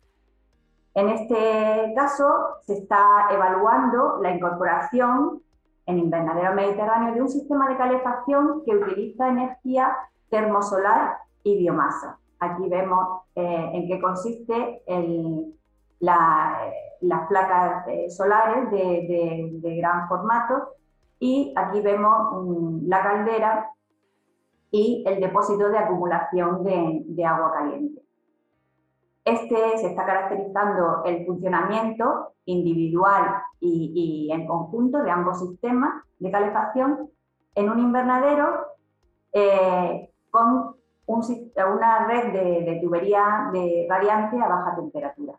En 0.95 1.11
este 1.11 1.93
caso, 1.95 2.57
se 2.67 2.73
está 2.73 3.29
evaluando 3.31 4.19
la 4.21 4.33
incorporación 4.33 5.41
en 5.87 6.01
invernadero 6.01 6.55
mediterráneo 6.55 7.15
de 7.15 7.23
un 7.23 7.29
sistema 7.29 7.69
de 7.69 7.77
calefacción 7.77 8.65
que 8.67 8.75
utiliza 8.75 9.29
energía 9.29 9.97
termosolar 10.29 11.19
y 11.45 11.57
biomasa. 11.57 12.19
Aquí 12.41 12.69
vemos 12.69 13.21
eh, 13.37 13.71
en 13.75 13.87
qué 13.87 14.01
consiste 14.01 14.83
el, 14.87 15.55
las 16.01 17.29
placas 17.29 17.87
eh, 17.89 18.11
solares 18.11 18.71
de, 18.71 19.79
gran 19.81 20.09
formato 20.09 20.75
y 21.19 21.53
aquí 21.57 21.81
vemos 21.81 22.45
mm, 22.45 22.89
la 22.89 23.03
caldera 23.03 23.71
y 24.71 25.05
el 25.07 25.21
depósito 25.21 25.69
de 25.69 25.79
acumulación 25.79 26.65
de, 26.65 27.25
agua 27.25 27.53
caliente. 27.53 28.03
Este 29.25 29.79
se 29.79 29.89
está 29.89 30.07
caracterizando 30.07 31.05
el 31.05 31.27
funcionamiento 31.27 32.33
individual 32.47 33.43
y, 33.61 34.31
en 34.33 34.47
conjunto 34.47 35.03
de 35.03 35.11
ambos 35.11 35.41
sistemas 35.41 36.03
de 36.19 36.31
calefacción 36.31 37.11
en 37.55 37.69
un 37.69 37.79
invernadero 37.81 38.67
eh, 39.33 40.11
con 40.31 40.77
una 41.07 42.07
red 42.07 42.33
de, 42.33 42.65
de 42.65 42.81
tubería 42.81 43.51
de 43.53 43.87
radiante 43.91 44.41
a 44.41 44.49
baja 44.49 44.77
temperatura 44.77 45.37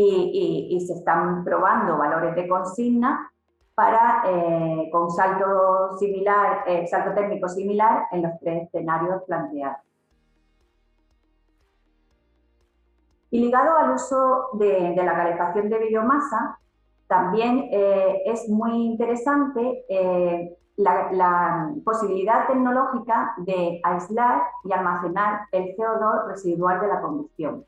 y, 0.00 0.80
se 0.86 0.94
están 0.94 1.44
probando 1.44 1.98
valores 1.98 2.34
de 2.34 2.48
consigna 2.48 3.30
para, 3.74 4.22
eh, 4.26 4.88
con 4.92 5.10
salto, 5.10 5.96
similar, 5.98 6.64
eh, 6.66 6.86
salto 6.86 7.14
térmico 7.14 7.48
similar 7.48 8.06
en 8.12 8.22
los 8.22 8.32
tres 8.40 8.64
escenarios 8.64 9.22
planteados. 9.24 9.78
Y 13.30 13.40
ligado 13.40 13.76
al 13.76 13.90
uso 13.92 14.48
de, 14.54 14.94
la 14.96 15.14
calefacción 15.14 15.68
de 15.68 15.78
biomasa, 15.78 16.58
también 17.06 17.68
eh, 17.70 18.22
es 18.26 18.48
muy 18.48 18.72
interesante 18.72 19.84
la, 20.76 21.70
posibilidad 21.84 22.46
tecnológica 22.46 23.34
de 23.38 23.80
aislar 23.82 24.42
y 24.64 24.72
almacenar 24.72 25.40
el 25.52 25.76
CO2 25.76 26.28
residual 26.28 26.80
de 26.80 26.88
la 26.88 27.00
combustión. 27.00 27.67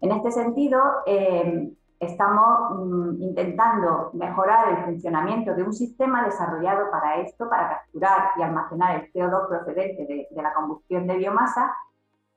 En 0.00 0.12
este 0.12 0.30
sentido, 0.30 0.80
eh, 1.06 1.72
estamos 1.98 2.70
mm, 2.76 3.22
intentando 3.22 4.10
mejorar 4.12 4.78
el 4.78 4.84
funcionamiento 4.84 5.54
de 5.54 5.64
un 5.64 5.72
sistema 5.72 6.24
desarrollado 6.24 6.90
para 6.90 7.20
esto, 7.20 7.48
para 7.48 7.68
capturar 7.68 8.30
y 8.36 8.42
almacenar 8.42 8.96
el 8.96 9.12
CO2 9.12 9.48
procedente 9.48 10.06
de, 10.06 10.42
la 10.42 10.54
combustión 10.54 11.06
de 11.06 11.16
biomasa 11.16 11.74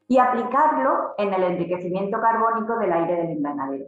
y 0.08 0.18
aplicarlo 0.18 1.14
en 1.18 1.34
el 1.34 1.44
enriquecimiento 1.44 2.20
carbónico 2.20 2.78
del 2.78 2.92
aire 2.92 3.16
del 3.16 3.32
invernadero. 3.32 3.86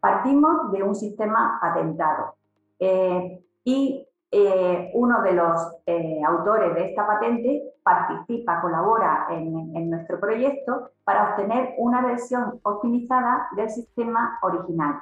Partimos 0.00 0.72
de 0.72 0.82
un 0.82 0.94
sistema 0.94 1.58
patentado 1.60 2.34
eh, 2.78 3.42
y 3.64 4.06
eh, 4.30 4.90
uno 4.94 5.22
de 5.22 5.32
los 5.32 5.56
eh, 5.86 6.20
autores 6.26 6.74
de 6.74 6.90
esta 6.90 7.06
patente 7.06 7.62
participa, 7.82 8.60
colabora 8.60 9.28
en, 9.30 9.90
nuestro 9.90 10.18
proyecto 10.18 10.90
para 11.04 11.30
obtener 11.30 11.74
una 11.78 12.04
versión 12.04 12.58
optimizada 12.62 13.48
del 13.54 13.70
sistema 13.70 14.38
original. 14.42 14.96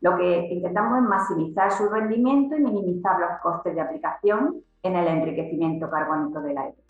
Lo 0.00 0.16
que 0.16 0.46
intentamos 0.50 0.98
es 0.98 1.04
maximizar 1.04 1.72
su 1.72 1.88
rendimiento 1.88 2.56
y 2.56 2.60
minimizar 2.60 3.18
los 3.18 3.40
costes 3.42 3.74
de 3.74 3.80
aplicación 3.80 4.62
en 4.82 4.96
el 4.96 5.08
enriquecimiento 5.08 5.90
carbónico 5.90 6.40
del 6.40 6.58
aire. 6.58 6.87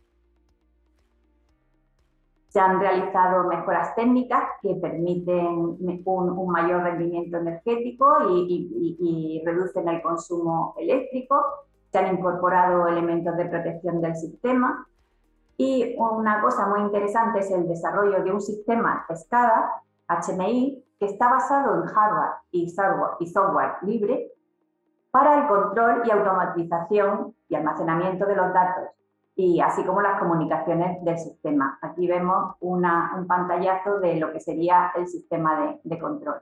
Se 2.49 2.61
han 2.61 2.81
realizado 2.81 3.45
mejoras 3.45 3.95
técnicas 3.95 4.43
que 4.63 4.75
permiten 4.77 5.79
un, 6.05 6.49
mayor 6.49 6.83
rendimiento 6.83 7.37
energético 7.37 8.07
y, 8.31 9.43
reducen 9.45 9.89
el 9.89 10.01
consumo 10.01 10.75
eléctrico. 10.79 11.45
Se 11.93 11.99
han 11.99 12.15
incorporado 12.17 12.87
elementos 12.87 13.37
de 13.37 13.45
protección 13.47 14.01
del 14.01 14.17
sistema. 14.17 14.87
Y 15.59 15.97
una 15.99 16.41
cosa 16.41 16.67
muy 16.67 16.81
interesante 16.81 17.41
es 17.41 17.51
el 17.51 17.69
desarrollo 17.69 18.23
de 18.23 18.33
un 18.33 18.41
sistema 18.41 19.05
SCADA, 19.13 19.83
HMI, 20.09 20.85
que 20.99 21.07
está 21.07 21.29
basado 21.29 21.83
en 21.83 21.89
hardware 21.89 22.31
y 22.51 22.71
software, 22.71 23.11
y 23.21 23.27
software 23.27 23.73
libre 23.83 24.33
para 25.11 25.41
el 25.41 25.49
control 25.49 26.03
y 26.05 26.11
automatización 26.11 27.35
y 27.49 27.55
almacenamiento 27.55 28.27
de 28.27 28.37
los 28.37 28.53
datos 28.53 28.98
y 29.41 29.61
así 29.61 29.85
como 29.85 30.03
las 30.03 30.19
comunicaciones 30.19 31.03
del 31.05 31.17
sistema. 31.17 31.79
Aquí 31.81 32.09
vemos 32.09 32.57
un 32.59 32.83
pantallazo 33.29 34.01
de 34.01 34.17
lo 34.17 34.33
que 34.33 34.41
sería 34.41 34.91
el 34.97 35.07
sistema 35.07 35.79
de, 35.85 35.99
control. 36.01 36.41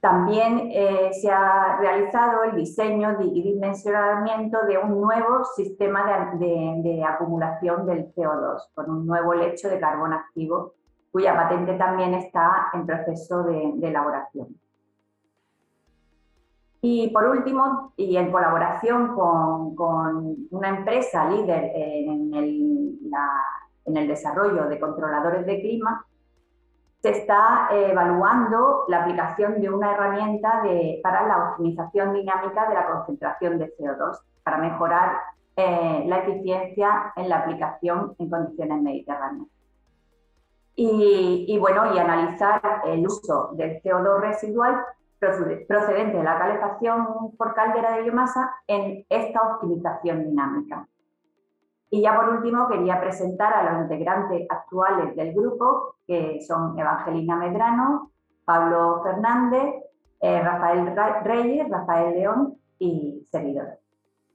También 0.00 0.70
eh, 0.72 1.10
se 1.12 1.30
ha 1.30 1.76
realizado 1.78 2.44
el 2.44 2.56
diseño 2.56 3.18
y 3.20 3.42
dimensionamiento 3.42 4.64
de 4.64 4.78
un 4.78 5.02
nuevo 5.02 5.44
sistema 5.54 6.32
de, 6.38 7.04
acumulación 7.06 7.84
del 7.84 8.10
CO2 8.14 8.70
con 8.74 8.90
un 8.90 9.06
nuevo 9.06 9.34
lecho 9.34 9.68
de 9.68 9.78
carbono 9.78 10.16
activo 10.16 10.72
cuya 11.12 11.36
patente 11.36 11.74
también 11.74 12.14
está 12.14 12.70
en 12.72 12.86
proceso 12.86 13.42
de 13.42 13.74
elaboración. 13.82 14.48
Y 16.80 17.08
por 17.08 17.24
último, 17.26 17.92
y 17.96 18.16
en 18.16 18.30
colaboración 18.30 19.14
con, 19.14 20.46
una 20.50 20.68
empresa 20.68 21.28
líder 21.28 21.72
en 21.74 22.34
el, 22.34 24.08
desarrollo 24.08 24.68
de 24.68 24.78
controladores 24.78 25.46
de 25.46 25.60
clima, 25.60 26.04
se 27.00 27.10
está 27.10 27.68
evaluando 27.70 28.84
la 28.88 29.02
aplicación 29.02 29.60
de 29.60 29.70
una 29.70 29.92
herramienta 29.92 30.62
para 31.02 31.26
la 31.26 31.50
optimización 31.50 32.14
dinámica 32.14 32.68
de 32.68 32.74
la 32.74 32.86
concentración 32.86 33.58
de 33.58 33.72
CO2 33.76 34.18
para 34.42 34.58
mejorar 34.58 35.18
eh, 35.56 36.04
la 36.06 36.18
eficiencia 36.18 37.12
en 37.16 37.28
la 37.28 37.38
aplicación 37.38 38.14
en 38.18 38.30
condiciones 38.30 38.82
mediterráneas. 38.82 39.48
y, 40.78 41.56
bueno, 41.58 41.94
y 41.94 41.98
analizar 41.98 42.60
el 42.84 43.06
uso 43.06 43.50
del 43.54 43.80
CO2 43.82 44.20
residual 44.20 44.84
procedente 45.18 46.16
de 46.16 46.24
la 46.24 46.38
calefacción 46.38 47.36
por 47.36 47.54
caldera 47.54 47.96
de 47.96 48.02
biomasa 48.02 48.54
en 48.66 49.04
esta 49.08 49.42
optimización 49.42 50.24
dinámica. 50.24 50.86
Y 51.90 52.02
ya 52.02 52.16
por 52.16 52.28
último 52.30 52.68
quería 52.68 53.00
presentar 53.00 53.52
a 53.54 53.72
los 53.72 53.82
integrantes 53.82 54.46
actuales 54.50 55.14
del 55.16 55.32
grupo, 55.32 55.96
que 56.06 56.40
son 56.42 56.78
Evangelina 56.78 57.36
Medrano, 57.36 58.10
Pablo 58.44 59.02
Fernández, 59.04 59.74
eh, 60.20 60.40
Rafael 60.40 60.94
Reyes, 61.24 61.68
Rafael 61.68 62.14
León 62.14 62.54
y 62.78 63.26
servidor. 63.30 63.78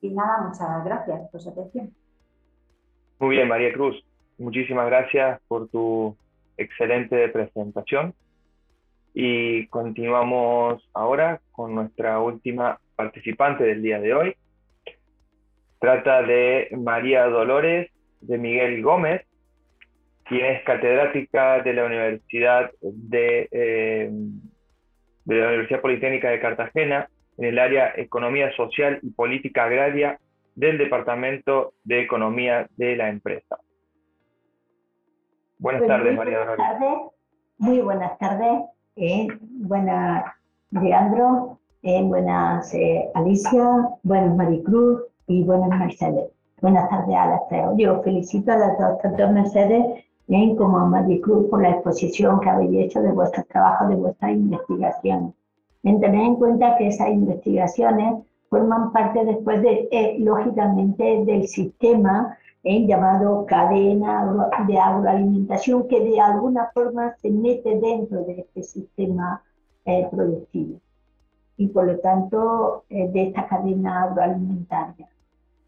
Y 0.01 0.11
nada, 0.13 0.41
muchas 0.47 0.83
gracias 0.83 1.29
por 1.29 1.41
su 1.41 1.49
atención. 1.49 1.93
Muy 3.19 3.35
bien, 3.35 3.47
María 3.47 3.71
Cruz. 3.73 4.03
Muchísimas 4.37 4.87
gracias 4.87 5.39
por 5.47 5.67
tu 5.67 6.15
excelente 6.57 7.27
presentación. 7.29 8.13
Y 9.13 9.67
continuamos 9.67 10.89
ahora 10.93 11.41
con 11.52 11.76
nuestra 11.76 12.19
última 12.19 12.80
participante 12.95 13.63
del 13.63 13.82
día 13.82 14.00
de 14.00 14.13
hoy. 14.13 14.36
Trata 15.80 16.21
de 16.21 16.69
María 16.78 17.26
Dolores 17.26 17.91
de 18.21 18.38
Miguel 18.38 18.82
Gómez, 18.84 19.26
quien 20.26 20.45
es 20.45 20.63
catedrática 20.63 21.62
de 21.62 21.74
la 21.74 21.86
Universidad 21.86 22.71
de, 22.82 23.50
eh, 23.52 24.10
de 25.26 25.36
la 25.36 25.47
Universidad 25.47 25.82
Politécnica 25.82 26.30
de 26.30 26.39
Cartagena 26.39 27.10
en 27.38 27.45
el 27.45 27.60
área 27.60 27.93
Economía 27.95 28.56
Social 28.56 29.00
y 29.02 29.10
Política 29.10 29.65
Agraria 29.65 30.19
del 30.56 30.78
Departamento 30.78 31.74
de 31.84 32.02
Economía 32.02 32.67
de 32.78 32.95
la 32.95 33.10
empresa. 33.10 33.58
Buenas 35.58 35.86
tardes, 35.86 36.15
María 36.15 36.39
Dolores. 36.39 36.58
Buenas 36.58 36.80
tardes, 36.80 37.12
muy 37.58 37.80
buenas 37.82 38.17
tardes. 38.19 38.62
Eh, 38.95 39.27
buenas, 39.41 40.25
Leandro. 40.71 41.60
Eh, 41.82 42.04
buenas, 42.04 42.73
eh, 42.73 43.10
Alicia. 43.13 43.89
Buenas, 44.04 44.36
Maricruz. 44.36 45.01
Y 45.27 45.43
buenas, 45.43 45.69
Mercedes. 45.80 46.32
Buenas 46.62 46.89
tardes 46.89 47.15
a 47.15 47.27
las. 47.27 47.77
Yo 47.77 48.01
felicito 48.04 48.51
a 48.51 48.58
las 48.58 48.77
dos, 48.77 48.97
dos 49.17 49.32
Mercedes 49.32 49.86
como 50.56 50.77
a 50.77 50.86
Maricruz 50.86 51.49
por 51.49 51.62
la 51.62 51.71
exposición 51.71 52.39
que 52.39 52.49
habéis 52.49 52.86
hecho 52.86 53.01
de 53.01 53.12
vuestros 53.12 53.45
trabajos, 53.47 53.89
de 53.89 53.95
vuestras 53.95 54.32
investigaciones. 54.32 55.34
En 55.84 55.99
en 56.04 56.36
cuenta 56.36 56.77
que 56.77 56.88
esas 56.88 57.10
investigaciones 57.10 58.23
forman 58.49 58.91
parte 58.93 59.25
después 59.25 59.62
de, 59.62 59.89
eh, 59.91 60.17
lógicamente, 60.19 61.23
del 61.25 61.47
sistema 61.47 62.38
llamado 62.63 63.45
cadena 63.45 64.52
de 64.67 64.78
agroalimentación, 64.78 65.88
que 65.88 66.00
de 66.00 66.19
alguna 66.19 66.69
forma 66.74 67.15
se 67.17 67.32
mete 67.32 67.80
dentro 67.80 68.24
de 68.24 68.41
este 68.41 68.63
sistema 68.63 69.41
eh, 69.86 70.08
productivo 70.12 70.80
y 71.58 71.67
por 71.67 71.86
lo 71.86 72.00
tanto 72.00 72.84
eh, 72.89 73.10
de 73.10 73.24
esta 73.24 73.47
cadena 73.47 74.04
agroalimentaria. 74.04 75.08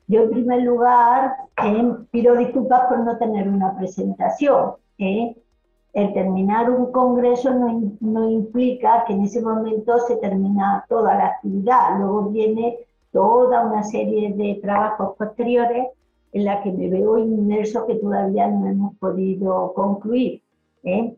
Yo 0.07 0.23
en 0.23 0.31
primer 0.31 0.61
lugar 0.63 1.35
eh, 1.63 1.95
pido 2.11 2.35
disculpas 2.35 2.87
por 2.87 2.99
no 2.99 3.17
tener 3.17 3.47
una 3.47 3.75
presentación. 3.75 4.73
El 4.97 6.13
terminar 6.13 6.71
un 6.71 6.91
congreso 6.91 7.53
no, 7.53 7.93
no 7.99 8.29
implica 8.29 9.03
que 9.05 9.13
en 9.13 9.23
ese 9.23 9.41
momento 9.41 9.99
se 9.99 10.15
termina 10.17 10.85
toda 10.89 11.15
la 11.15 11.25
actividad, 11.25 11.99
luego 11.99 12.29
viene 12.29 12.79
toda 13.11 13.65
una 13.65 13.83
serie 13.83 14.33
de 14.33 14.59
trabajos 14.61 15.15
posteriores 15.17 15.87
en 16.33 16.45
la 16.45 16.61
que 16.61 16.71
me 16.71 16.89
veo 16.89 17.17
inmerso 17.17 17.85
que 17.85 17.95
todavía 17.95 18.47
no 18.47 18.67
hemos 18.67 18.95
podido 18.97 19.73
concluir. 19.73 20.41
¿eh? 20.83 21.15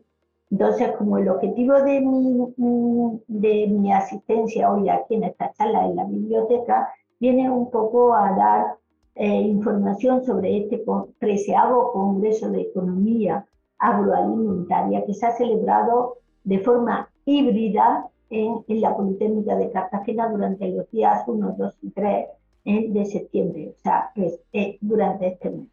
Entonces, 0.50 0.92
como 0.98 1.18
el 1.18 1.28
objetivo 1.28 1.74
de 1.82 2.00
mi, 2.00 3.22
de 3.26 3.66
mi 3.66 3.92
asistencia 3.92 4.70
hoy 4.70 4.88
aquí 4.88 5.14
en 5.14 5.24
esta 5.24 5.52
charla 5.52 5.86
en 5.86 5.96
la 5.96 6.04
biblioteca 6.04 6.88
viene 7.18 7.50
un 7.50 7.70
poco 7.70 8.14
a 8.14 8.32
dar 8.32 8.76
eh, 9.14 9.40
información 9.40 10.22
sobre 10.24 10.58
este 10.58 10.84
treceavo 11.18 11.92
Congreso 11.92 12.50
de 12.50 12.60
Economía 12.60 13.46
Agroalimentaria 13.78 15.04
que 15.04 15.14
se 15.14 15.26
ha 15.26 15.32
celebrado 15.32 16.18
de 16.44 16.58
forma 16.58 17.08
híbrida 17.24 18.06
en, 18.28 18.62
en 18.68 18.80
la 18.82 18.94
Politécnica 18.94 19.56
de 19.56 19.70
Cartagena 19.70 20.28
durante 20.28 20.68
los 20.68 20.90
días 20.90 21.24
1, 21.26 21.56
2 21.58 21.78
y 21.82 21.90
3 21.90 22.26
de 22.66 23.04
septiembre, 23.06 23.74
o 23.76 23.80
sea, 23.80 24.10
pues, 24.14 24.40
eh, 24.52 24.76
durante 24.80 25.28
este 25.28 25.50
mes. 25.50 25.68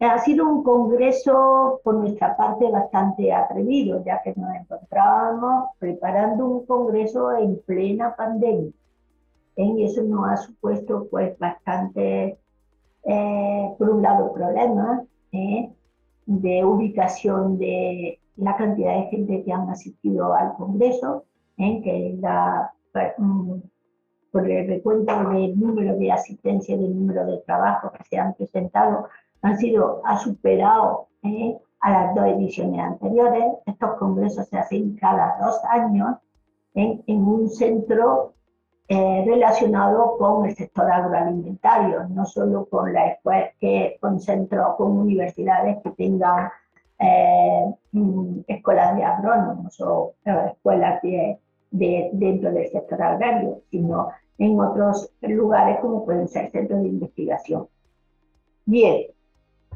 Ha 0.00 0.18
sido 0.20 0.46
un 0.46 0.62
congreso 0.62 1.80
por 1.82 1.96
nuestra 1.96 2.36
parte 2.36 2.70
bastante 2.70 3.32
atrevido, 3.32 4.04
ya 4.04 4.22
que 4.22 4.32
nos 4.36 4.54
encontrábamos 4.54 5.70
preparando 5.80 6.46
un 6.46 6.66
congreso 6.66 7.36
en 7.36 7.60
plena 7.66 8.14
pandemia. 8.14 8.70
Y 9.56 9.84
eso 9.84 10.02
nos 10.02 10.30
ha 10.30 10.36
supuesto 10.36 11.08
pues 11.10 11.36
bastante, 11.36 12.38
eh, 13.04 13.74
por 13.76 13.90
un 13.90 14.02
lado, 14.02 14.32
problemas 14.32 15.02
¿eh? 15.32 15.68
de 16.26 16.64
ubicación 16.64 17.58
de 17.58 18.20
la 18.36 18.56
cantidad 18.56 18.94
de 18.94 19.06
gente 19.06 19.42
que 19.42 19.52
han 19.52 19.68
asistido 19.68 20.32
al 20.32 20.54
congreso, 20.54 21.24
que 21.56 22.16
la, 22.20 22.72
mm, 23.18 23.54
por 24.32 24.50
el 24.50 24.66
recuento 24.66 25.30
del 25.30 25.58
número 25.58 25.96
de 25.96 26.12
asistencia 26.12 26.74
y 26.74 26.78
del 26.78 26.98
número 26.98 27.26
de 27.26 27.38
trabajos 27.38 27.92
que 27.92 28.04
se 28.04 28.18
han 28.18 28.34
presentado, 28.34 29.08
han 29.42 29.56
sido, 29.58 30.02
ha 30.04 30.18
superado 30.18 31.08
eh, 31.22 31.56
a 31.80 31.90
las 31.90 32.14
dos 32.14 32.26
ediciones 32.26 32.80
anteriores. 32.80 33.44
Estos 33.66 33.96
congresos 33.98 34.48
se 34.48 34.58
hacen 34.58 34.96
cada 34.96 35.36
dos 35.40 35.60
años 35.70 36.16
en 36.74 37.02
un 37.26 37.48
centro 37.48 38.34
eh, 38.90 39.22
relacionado 39.26 40.16
con 40.16 40.46
el 40.46 40.56
sector 40.56 40.90
agroalimentario, 40.90 42.08
no 42.08 42.24
solo 42.24 42.66
con 42.70 42.90
la 42.90 43.08
escuela, 43.08 43.50
que 43.60 43.98
con 44.00 44.18
centros, 44.18 44.76
con 44.78 44.96
universidades 44.96 45.76
que 45.82 45.90
tengan 45.90 46.48
eh, 46.98 47.66
mm, 47.92 48.40
escuelas 48.46 48.96
de 48.96 49.04
agrónomos 49.04 49.78
o 49.82 50.14
escuelas 50.24 51.02
de 51.02 51.38
dentro 51.70 52.52
del 52.52 52.70
sector 52.70 53.02
agrario, 53.02 53.62
sino 53.70 54.10
en 54.38 54.58
otros 54.58 55.10
lugares 55.20 55.78
como 55.80 56.04
pueden 56.04 56.28
ser 56.28 56.50
centros 56.50 56.82
de 56.82 56.88
investigación. 56.88 57.68
Bien, 58.64 59.06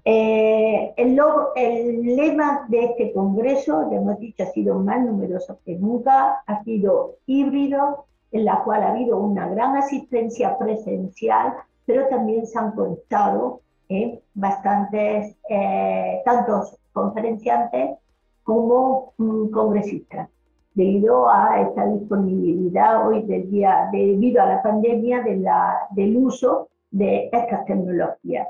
eh, 0.04 0.94
el, 0.96 1.18
el, 1.56 2.16
lema 2.16 2.66
de 2.68 2.84
este 2.84 3.12
congreso, 3.12 3.90
ya 3.90 3.96
hemos 3.96 4.18
dicho, 4.18 4.42
ha 4.42 4.46
sido 4.46 4.78
más 4.78 5.04
numeroso 5.04 5.58
que 5.64 5.76
nunca, 5.76 6.42
ha 6.46 6.64
sido 6.64 7.16
híbrido, 7.26 8.06
en 8.32 8.44
la 8.44 8.62
cual 8.64 8.82
ha 8.82 8.90
habido 8.90 9.18
una 9.18 9.48
gran 9.48 9.76
asistencia 9.76 10.56
presencial, 10.58 11.54
pero 11.84 12.08
también 12.08 12.46
se 12.46 12.58
han 12.58 12.72
contado 12.72 13.60
eh, 13.88 14.20
bastantes, 14.34 15.36
eh, 15.48 16.22
tantos 16.24 16.76
conferenciantes 16.92 17.98
como 18.42 19.12
mm, 19.18 19.50
congresistas 19.50 20.28
debido 20.74 21.28
a 21.28 21.60
esta 21.60 21.86
disponibilidad 21.86 23.06
hoy 23.06 23.22
del 23.22 23.50
día, 23.50 23.88
debido 23.92 24.42
a 24.42 24.46
la 24.46 24.62
pandemia 24.62 25.22
de 25.22 25.36
la, 25.36 25.88
del 25.90 26.16
uso 26.16 26.68
de 26.90 27.28
estas 27.32 27.64
tecnologías. 27.66 28.48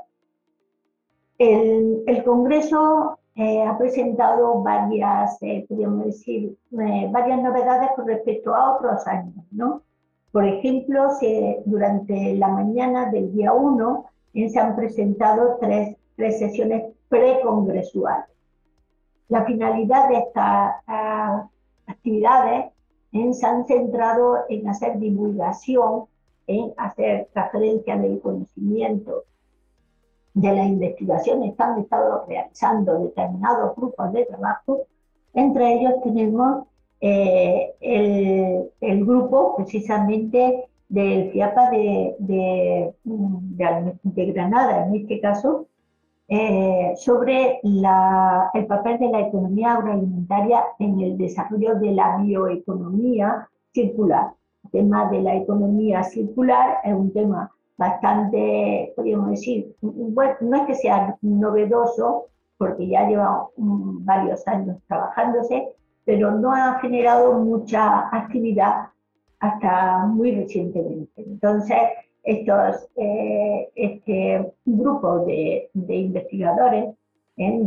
El, 1.37 2.03
el 2.07 2.23
Congreso 2.23 3.17
eh, 3.35 3.63
ha 3.63 3.75
presentado 3.79 4.61
varias, 4.61 5.41
eh, 5.41 5.65
podríamos 5.67 6.05
decir, 6.05 6.55
eh, 6.71 7.09
varias 7.11 7.41
novedades 7.41 7.89
con 7.95 8.07
respecto 8.07 8.53
a 8.53 8.75
otros 8.75 9.07
años, 9.07 9.43
¿no? 9.51 9.81
Por 10.31 10.45
ejemplo, 10.45 11.09
se, 11.19 11.63
durante 11.65 12.35
la 12.35 12.49
mañana 12.49 13.09
del 13.09 13.33
día 13.33 13.53
1 13.53 14.05
se 14.33 14.59
han 14.59 14.75
presentado 14.75 15.57
tres, 15.59 15.95
tres 16.15 16.39
sesiones 16.39 16.93
precongresuales. 17.09 18.25
La 19.29 19.45
finalidad 19.45 20.09
de 20.09 20.17
esta 20.17 21.49
actividades 21.87 22.73
se 23.33 23.45
han 23.45 23.65
centrado 23.65 24.39
en 24.49 24.67
hacer 24.67 24.97
divulgación, 24.99 26.05
en 26.47 26.73
hacer 26.77 27.29
transferencia 27.31 27.95
del 27.97 28.19
conocimiento 28.19 29.23
de 30.33 30.51
la 30.51 30.65
investigación. 30.65 31.43
Están 31.43 31.79
estado 31.79 32.25
realizando 32.27 32.99
determinados 32.99 33.75
grupos 33.75 34.11
de 34.13 34.25
trabajo. 34.25 34.87
Entre 35.33 35.73
ellos 35.73 35.93
tenemos 36.03 36.65
eh, 37.01 37.73
el, 38.81 39.05
grupo 39.05 39.55
precisamente 39.57 40.65
del 40.89 41.31
FIAPA 41.31 41.69
de, 41.69 42.15
de, 42.19 42.93
de 43.03 44.25
Granada, 44.31 44.87
en 44.87 44.95
este 44.95 45.19
caso, 45.19 45.67
eh, 46.27 46.93
sobre 46.95 47.59
el 47.63 48.65
papel 48.67 48.99
de 48.99 49.09
la 49.09 49.21
economía 49.21 49.73
agroalimentaria 49.73 50.63
en 50.79 50.99
el 50.99 51.17
desarrollo 51.17 51.75
de 51.75 51.91
la 51.91 52.17
bioeconomía 52.17 53.47
circular. 53.73 54.31
El 54.65 54.71
tema 54.71 55.09
de 55.09 55.21
la 55.21 55.35
economía 55.35 56.03
circular 56.03 56.77
es 56.83 56.93
un 56.93 57.11
tema 57.11 57.51
bastante, 57.77 58.93
podríamos 58.95 59.31
decir, 59.31 59.75
bueno, 59.81 60.33
no 60.41 60.57
es 60.57 60.63
que 60.67 60.75
sea 60.75 61.17
novedoso, 61.21 62.27
porque 62.57 62.87
ya 62.87 63.07
lleva 63.07 63.47
varios 63.57 64.47
años 64.47 64.77
trabajándose, 64.87 65.67
pero 66.05 66.31
no 66.31 66.53
ha 66.53 66.79
generado 66.79 67.33
mucha 67.39 68.07
actividad 68.15 68.87
hasta 69.39 70.05
muy 70.05 70.33
recientemente. 70.33 71.21
Entonces, 71.21 71.77
estos, 72.23 72.87
eh, 72.95 73.69
este 73.75 74.53
grupo 74.65 75.25
de, 75.25 75.69
investigadores 75.73 76.95
¿eh? 77.37 77.59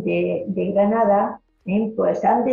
de, 0.47 0.73
Granada 0.73 1.41
pues 1.97 2.25
han, 2.25 2.45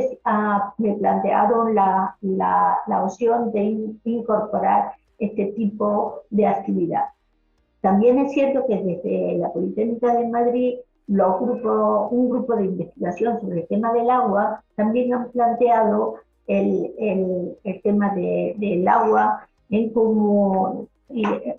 planteado 0.99 1.69
la, 1.69 2.15
la, 2.21 3.03
opción 3.03 3.51
de 3.51 3.93
incorporar 4.05 4.93
este 5.19 5.45
tipo 5.55 6.21
de 6.31 6.47
actividad. 6.47 7.05
También 7.81 8.17
es 8.19 8.31
cierto 8.31 8.65
que 8.65 8.75
desde 8.81 9.37
la 9.37 9.53
Politécnica 9.53 10.15
de 10.15 10.27
Madrid 10.29 10.75
los 11.07 11.39
grupos, 11.39 12.11
un 12.11 12.29
grupo 12.29 12.55
de 12.55 12.65
investigación 12.65 13.39
sobre 13.39 13.61
el 13.61 13.67
tema 13.67 13.93
del 13.93 14.09
agua 14.09 14.63
también 14.75 15.13
han 15.13 15.29
planteado 15.31 16.15
el, 16.47 16.93
el, 17.63 17.81
tema 17.81 18.13
de, 18.15 18.55
del 18.57 18.87
agua 18.87 19.47
en 19.69 19.91
como 19.91 20.87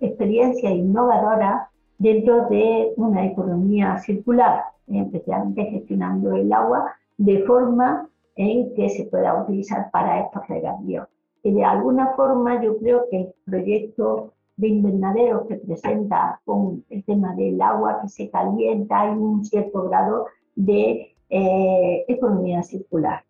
experiencia 0.00 0.70
innovadora 0.70 1.70
dentro 1.98 2.48
de 2.48 2.92
una 2.96 3.26
economía 3.26 3.98
circular, 3.98 4.64
especialmente 4.88 5.64
gestionando 5.66 6.34
el 6.34 6.52
agua 6.52 6.92
de 7.16 7.42
forma 7.44 8.08
en 8.36 8.74
que 8.74 8.88
se 8.90 9.04
pueda 9.04 9.42
utilizar 9.42 9.90
para 9.90 10.20
estos 10.20 10.46
regadíos. 10.48 11.08
Y 11.42 11.52
de 11.52 11.64
alguna 11.64 12.14
forma 12.14 12.62
yo 12.62 12.78
creo 12.78 13.04
que 13.10 13.20
el 13.20 13.34
proyecto 13.44 14.32
de 14.56 14.68
invernadero 14.68 15.46
que 15.46 15.56
presenta 15.56 16.40
con 16.44 16.84
el 16.90 17.04
tema 17.04 17.34
del 17.34 17.60
agua 17.60 18.00
que 18.02 18.08
se 18.08 18.30
calienta 18.30 19.06
y 19.06 19.10
un 19.10 19.44
cierto 19.44 19.88
grado 19.88 20.26
de 20.54 21.14
eh, 21.30 22.04
economía 22.08 22.62
circular. 22.62 23.24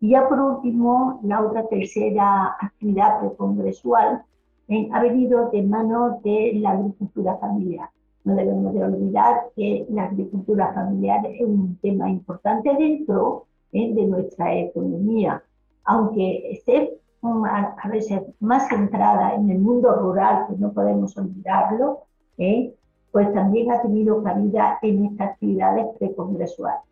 Y 0.00 0.10
ya 0.10 0.28
por 0.28 0.40
último, 0.40 1.20
la 1.24 1.42
otra 1.42 1.66
tercera 1.68 2.56
actividad 2.60 3.20
precongresual 3.20 4.22
eh, 4.70 4.88
ha 4.92 5.02
venido 5.02 5.50
de 5.50 5.62
mano 5.64 6.20
de 6.22 6.52
la 6.54 6.70
agricultura 6.70 7.36
familiar. 7.38 7.88
No 8.22 8.36
debemos 8.36 8.72
de 8.72 8.84
olvidar 8.84 9.48
que 9.56 9.84
la 9.90 10.04
agricultura 10.04 10.72
familiar 10.72 11.26
es 11.26 11.40
un 11.40 11.76
tema 11.82 12.08
importante 12.08 12.72
dentro 12.78 13.46
eh, 13.72 13.92
de 13.92 14.06
nuestra 14.06 14.54
economía, 14.54 15.42
aunque 15.84 16.52
esté 16.52 17.00
a 17.22 17.88
veces 17.88 18.22
más 18.38 18.68
centrada 18.68 19.34
en 19.34 19.50
el 19.50 19.58
mundo 19.58 19.92
rural, 19.96 20.46
que 20.48 20.56
no 20.56 20.72
podemos 20.72 21.16
olvidarlo, 21.18 22.04
¿eh? 22.38 22.72
pues 23.10 23.32
también 23.34 23.72
ha 23.72 23.82
tenido 23.82 24.22
cabida 24.22 24.78
en 24.82 25.06
estas 25.06 25.30
actividades 25.30 25.86
precongresuales. 25.98 26.82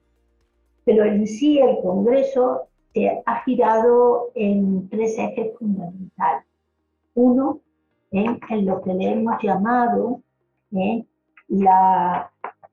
Pero 0.84 1.04
en 1.04 1.26
sí 1.26 1.60
el 1.60 1.80
Congreso 1.80 2.62
se 2.92 3.22
ha 3.24 3.44
girado 3.44 4.30
en 4.34 4.88
tres 4.88 5.16
ejes 5.16 5.56
fundamentales. 5.56 6.44
Uno, 7.14 7.60
¿eh? 8.12 8.38
en 8.50 8.66
lo 8.66 8.82
que 8.82 8.94
le 8.94 9.12
hemos 9.12 9.42
llamado 9.42 10.22
¿eh? 10.72 11.04
la, 11.48 12.30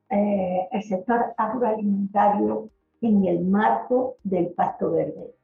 el 0.08 0.82
sector 0.82 1.34
agroalimentario 1.36 2.70
en 3.00 3.24
el 3.24 3.44
marco 3.44 4.16
del 4.24 4.48
Pacto 4.48 4.92
Verde 4.92 5.36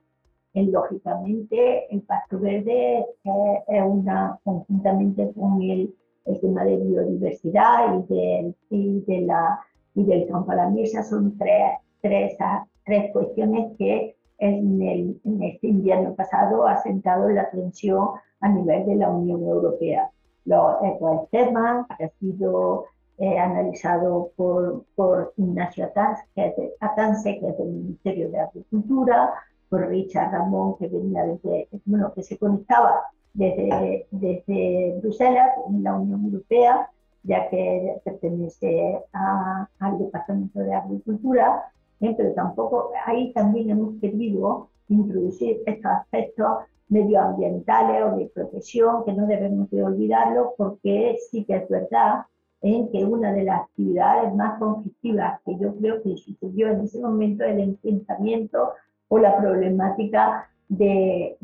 lógicamente 0.54 1.92
el 1.92 2.02
pasto 2.02 2.38
verde 2.38 3.06
es 3.24 3.82
una, 3.84 4.38
conjuntamente 4.44 5.32
con 5.32 5.62
el, 5.62 5.94
el, 6.26 6.40
tema 6.40 6.64
de 6.64 6.76
biodiversidad 6.76 7.98
y, 7.98 8.14
de, 8.14 8.54
y, 8.70 9.00
de 9.00 9.20
la, 9.22 9.60
y 9.94 10.04
del 10.04 10.28
campo 10.28 10.52
a 10.52 10.56
la 10.56 10.68
mesa 10.68 11.02
son 11.02 11.36
tres, 11.38 11.78
tres, 12.00 12.36
tres 12.84 13.12
cuestiones 13.12 13.72
que 13.78 14.16
en, 14.42 14.82
el, 14.82 15.20
en 15.24 15.42
este 15.44 15.68
invierno 15.68 16.14
pasado 16.14 16.66
ha 16.66 16.76
sentado 16.82 17.28
la 17.28 17.42
atención 17.42 18.08
a 18.40 18.48
nivel 18.48 18.86
de 18.86 18.96
la 18.96 19.08
Unión 19.08 19.42
Europea. 19.42 20.10
Los 20.44 20.82
ecosistemas, 20.82 21.86
que 21.96 22.04
ha 22.04 22.08
sido 22.18 22.86
eh, 23.18 23.38
analizado 23.38 24.32
por, 24.34 24.84
por 24.96 25.32
Ignacio 25.36 25.84
Atance, 25.84 27.38
que 27.38 27.48
es 27.48 27.58
del 27.58 27.68
Ministerio 27.68 28.30
de 28.30 28.40
Agricultura, 28.40 29.32
por 29.68 29.86
Richard 29.86 30.32
Ramón, 30.32 30.76
que 30.76 30.88
venía 30.88 31.24
desde, 31.24 31.68
bueno, 31.84 32.12
que 32.12 32.24
se 32.24 32.36
conectaba 32.36 33.04
desde, 33.32 34.08
desde 34.10 34.98
Bruselas, 35.00 35.50
en 35.68 35.84
la 35.84 35.94
Unión 35.94 36.24
Europea, 36.24 36.90
ya 37.22 37.48
que 37.48 38.00
pertenece 38.04 39.00
al 39.12 39.98
Departamento 39.98 40.58
de 40.58 40.74
Agricultura, 40.74 41.72
¿eh? 42.02 42.14
pero 42.16 42.32
tampoco 42.34 42.90
ahí 43.06 43.32
también 43.32 43.70
hemos 43.70 43.98
querido 44.00 44.68
introducir 44.88 45.62
estos 45.64 45.90
aspectos 45.90 46.48
medioambientales 46.88 48.02
o 48.04 48.16
de 48.16 48.26
protección, 48.26 49.04
que 49.04 49.14
no 49.14 49.26
debemos 49.26 49.70
de 49.70 49.82
olvidarlo, 49.82 50.54
porque 50.58 51.16
sí 51.30 51.44
que 51.44 51.56
es 51.56 51.68
verdad 51.68 52.26
en 52.60 52.90
que 52.90 53.04
una 53.04 53.32
de 53.32 53.44
las 53.44 53.62
actividades 53.62 54.34
más 54.34 54.58
conflictivas 54.58 55.40
que 55.44 55.56
yo 55.58 55.74
creo 55.76 56.02
que 56.02 56.16
sucedió 56.16 56.68
en 56.68 56.82
ese 56.82 57.00
momento 57.00 57.44
el 57.44 57.60
enfrentamiento 57.60 58.72
o 59.08 59.18
la 59.18 59.36
problemática 59.38 60.48
de, 60.68 61.36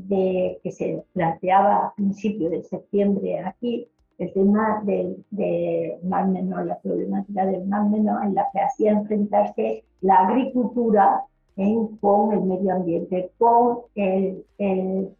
que 0.62 0.72
se 0.72 1.04
planteaba 1.12 1.86
a 1.86 1.94
principios 1.94 2.50
de 2.50 2.62
septiembre 2.62 3.40
aquí, 3.40 3.88
el 4.18 4.32
tema 4.32 4.82
del 4.84 5.24
de 5.30 5.98
Mar 6.02 6.28
Menor, 6.28 6.66
la 6.66 6.78
problemática 6.78 7.46
del 7.46 7.66
Mar 7.66 7.88
Menor 7.88 8.24
en 8.24 8.34
la 8.34 8.48
que 8.52 8.60
hacía 8.60 8.92
enfrentarse 8.92 9.84
la 10.00 10.28
agricultura 10.28 11.24
en, 11.56 11.96
con 11.98 12.32
el 12.32 12.42
medio 12.42 12.72
ambiente, 12.72 13.30
con 13.38 13.78
el, 13.94 14.44
el, 14.58 15.10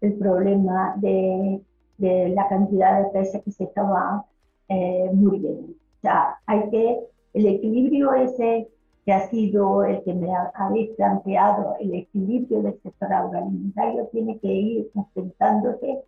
el, 0.00 0.14
problema 0.18 0.94
de, 0.96 1.60
de, 1.98 2.28
la 2.30 2.48
cantidad 2.48 3.02
de 3.02 3.10
peces 3.10 3.42
que 3.42 3.52
se 3.52 3.64
estaban 3.64 4.22
eh, 4.68 5.10
muriendo. 5.12 5.72
O 5.72 6.00
sea, 6.00 6.38
hay 6.46 6.70
que, 6.70 7.00
el 7.34 7.46
equilibrio 7.46 8.14
ese 8.14 8.68
que 9.04 9.12
ha 9.12 9.28
sido 9.28 9.84
el 9.84 10.02
que 10.04 10.14
me 10.14 10.28
habéis 10.54 10.90
planteado, 10.90 11.76
el 11.80 11.94
equilibrio 11.94 12.62
del 12.62 12.80
sector 12.82 13.12
agroalimentario 13.12 14.06
tiene 14.12 14.38
que 14.38 14.48
ir 14.48 14.90
enfrentándose 14.94 16.02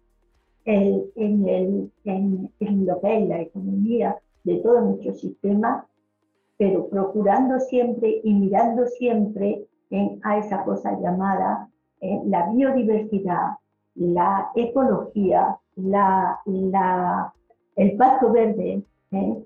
en, 0.64 1.48
el, 1.48 1.90
en, 2.04 2.86
lo 2.86 3.00
que 3.00 3.18
es 3.18 3.28
la 3.28 3.40
economía 3.40 4.16
de 4.44 4.56
todo 4.56 4.80
nuestro 4.80 5.14
sistema, 5.14 5.86
pero 6.56 6.88
procurando 6.88 7.58
siempre 7.60 8.20
y 8.22 8.32
mirando 8.34 8.86
siempre 8.86 9.66
en, 9.90 10.20
a 10.22 10.38
esa 10.38 10.64
cosa 10.64 10.98
llamada 11.00 11.68
eh, 12.00 12.20
la 12.26 12.50
biodiversidad, 12.50 13.56
la 13.94 14.50
ecología, 14.54 15.58
la, 15.76 16.40
la, 16.44 17.32
el 17.76 17.96
pasto 17.96 18.30
verde 18.30 18.82
eh, 19.10 19.44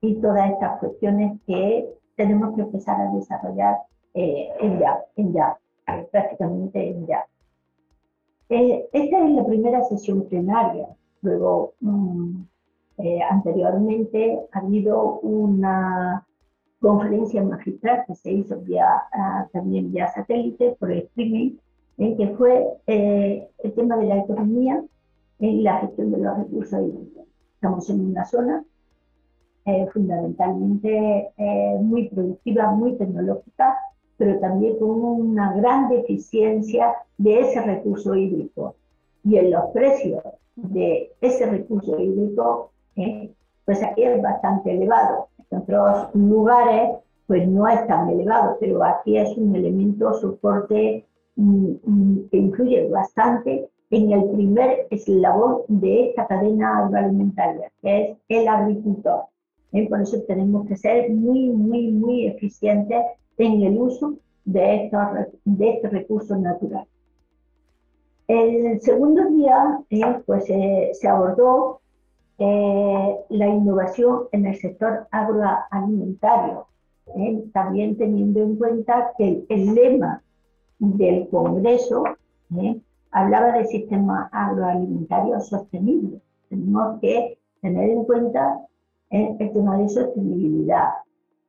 y 0.00 0.14
todas 0.20 0.50
estas 0.50 0.78
cuestiones 0.80 1.40
que 1.46 1.88
tenemos 2.16 2.54
que 2.54 2.62
empezar 2.62 3.00
a 3.00 3.12
desarrollar 3.12 3.78
eh, 4.14 4.48
en 4.60 4.78
ya, 4.78 4.98
en 5.16 5.32
ya, 5.32 5.58
prácticamente 6.10 6.90
en 6.90 7.06
ya. 7.06 7.24
Eh, 8.48 8.88
esta 8.92 9.24
es 9.24 9.30
la 9.30 9.46
primera 9.46 9.82
sesión 9.84 10.26
plenaria. 10.28 10.88
Luego, 11.22 11.74
mm, 11.80 12.42
eh, 12.98 13.22
anteriormente 13.22 14.40
ha 14.52 14.58
habido 14.58 15.20
una 15.20 16.26
conferencia 16.80 17.42
magistral 17.42 18.04
que 18.06 18.14
se 18.14 18.32
hizo 18.32 18.58
vía, 18.60 18.86
ah, 19.12 19.46
también 19.52 19.92
vía 19.92 20.08
satélite 20.08 20.76
por 20.78 20.90
streaming, 20.92 21.56
en 21.98 22.16
que 22.16 22.28
fue 22.28 22.66
el 22.86 23.72
tema 23.74 23.96
de 23.98 24.06
la 24.06 24.18
economía 24.18 24.82
y 25.38 25.60
la 25.60 25.78
gestión 25.80 26.10
de 26.10 26.18
los 26.18 26.38
recursos 26.38 26.80
hídricos. 26.80 27.24
Estamos 27.54 27.90
en 27.90 28.00
una 28.00 28.24
zona 28.24 28.64
eh, 29.66 29.86
fundamentalmente 29.92 31.32
eh, 31.36 31.76
muy 31.80 32.08
productiva, 32.08 32.72
muy 32.72 32.96
tecnológica, 32.96 33.76
pero 34.16 34.38
también 34.40 34.78
con 34.78 34.90
una 34.90 35.52
gran 35.52 35.90
deficiencia 35.90 36.94
de 37.18 37.40
ese 37.40 37.60
recurso 37.60 38.14
hídrico. 38.14 38.74
Y 39.22 39.36
en 39.36 39.50
los 39.50 39.66
precios 39.72 40.22
de 40.56 41.12
ese 41.20 41.44
recurso 41.46 42.00
hídrico, 42.00 42.70
eh, 42.96 43.30
pues 43.66 43.82
aquí 43.82 44.02
es 44.02 44.20
bastante 44.22 44.72
elevado. 44.72 45.28
En 45.50 45.58
otros 45.58 46.14
lugares, 46.14 46.90
pues 47.26 47.46
no 47.48 47.66
es 47.68 47.86
tan 47.86 48.08
elevado, 48.08 48.56
pero 48.60 48.82
aquí 48.84 49.16
es 49.16 49.36
un 49.36 49.54
elemento 49.54 50.12
soporte 50.14 51.06
mm, 51.36 51.72
mm, 51.84 52.28
que 52.30 52.36
influye 52.36 52.88
bastante 52.88 53.68
en 53.90 54.12
el 54.12 54.30
primer 54.30 54.86
eslabón 54.90 55.62
de 55.68 56.10
esta 56.10 56.26
cadena 56.26 56.78
agroalimentaria, 56.78 57.70
que 57.82 58.02
es 58.02 58.16
el 58.28 58.48
agricultor. 58.48 59.24
¿eh? 59.72 59.88
Por 59.88 60.00
eso 60.00 60.22
tenemos 60.26 60.66
que 60.68 60.76
ser 60.76 61.10
muy, 61.10 61.48
muy, 61.50 61.90
muy 61.90 62.26
eficientes 62.26 63.04
en 63.38 63.62
el 63.62 63.78
uso 63.78 64.14
de, 64.44 64.84
estos, 64.84 65.00
de 65.44 65.70
este 65.70 65.88
recurso 65.88 66.36
natural. 66.36 66.86
El 68.28 68.80
segundo 68.80 69.28
día, 69.30 69.80
eh, 69.90 70.22
pues 70.24 70.44
se 70.46 71.08
abordó 71.08 71.79
eh, 72.40 73.16
la 73.28 73.46
innovación 73.46 74.24
en 74.32 74.46
el 74.46 74.56
sector 74.56 75.06
agroalimentario 75.12 76.66
también 77.52 77.96
teniendo 77.96 78.40
en 78.40 78.56
cuenta 78.56 79.12
que 79.18 79.44
el, 79.48 79.74
lema 79.74 80.22
del 80.78 81.28
Congreso 81.28 82.04
hablaba 83.10 83.52
de 83.52 83.64
sistema 83.66 84.28
agroalimentario 84.32 85.40
sostenible. 85.40 86.20
Tenemos 86.48 87.00
que 87.00 87.38
tener 87.60 87.90
en 87.90 88.04
cuenta 88.04 88.66
el 89.10 89.52
tema 89.52 89.78
de 89.78 89.88
sostenibilidad, 89.88 90.88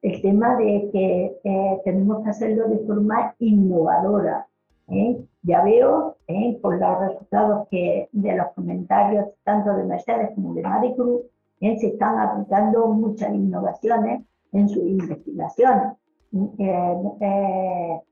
el 0.01 0.21
tema 0.21 0.55
de 0.55 0.89
que 0.91 1.37
eh, 1.43 1.81
tenemos 1.85 2.23
que 2.23 2.29
hacerlo 2.29 2.67
de 2.67 2.79
forma 2.79 3.35
innovadora. 3.39 4.47
¿eh? 4.89 5.23
Ya 5.43 5.63
veo 5.63 6.17
¿eh? 6.27 6.59
por 6.61 6.79
los 6.79 6.99
resultados 6.99 7.67
que 7.69 8.09
de 8.11 8.35
los 8.35 8.47
comentarios 8.53 9.25
tanto 9.43 9.73
de 9.73 9.83
Mercedes 9.83 10.31
como 10.35 10.53
de 10.53 10.61
Maricruz, 10.61 11.21
se 11.59 11.87
están 11.87 12.19
aplicando 12.19 12.87
muchas 12.87 13.33
innovaciones 13.33 14.23
en 14.51 14.69
sus 14.69 14.83
investigaciones. 14.83 15.93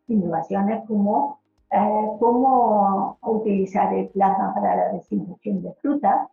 innovaciones 0.08 0.86
como 0.88 1.40
cómo 2.20 3.18
utilizar 3.22 3.94
el 3.94 4.08
plasma 4.10 4.54
para 4.56 4.76
la 4.76 4.94
desinfección 4.94 5.62
de 5.62 5.74
frutas, 5.74 6.28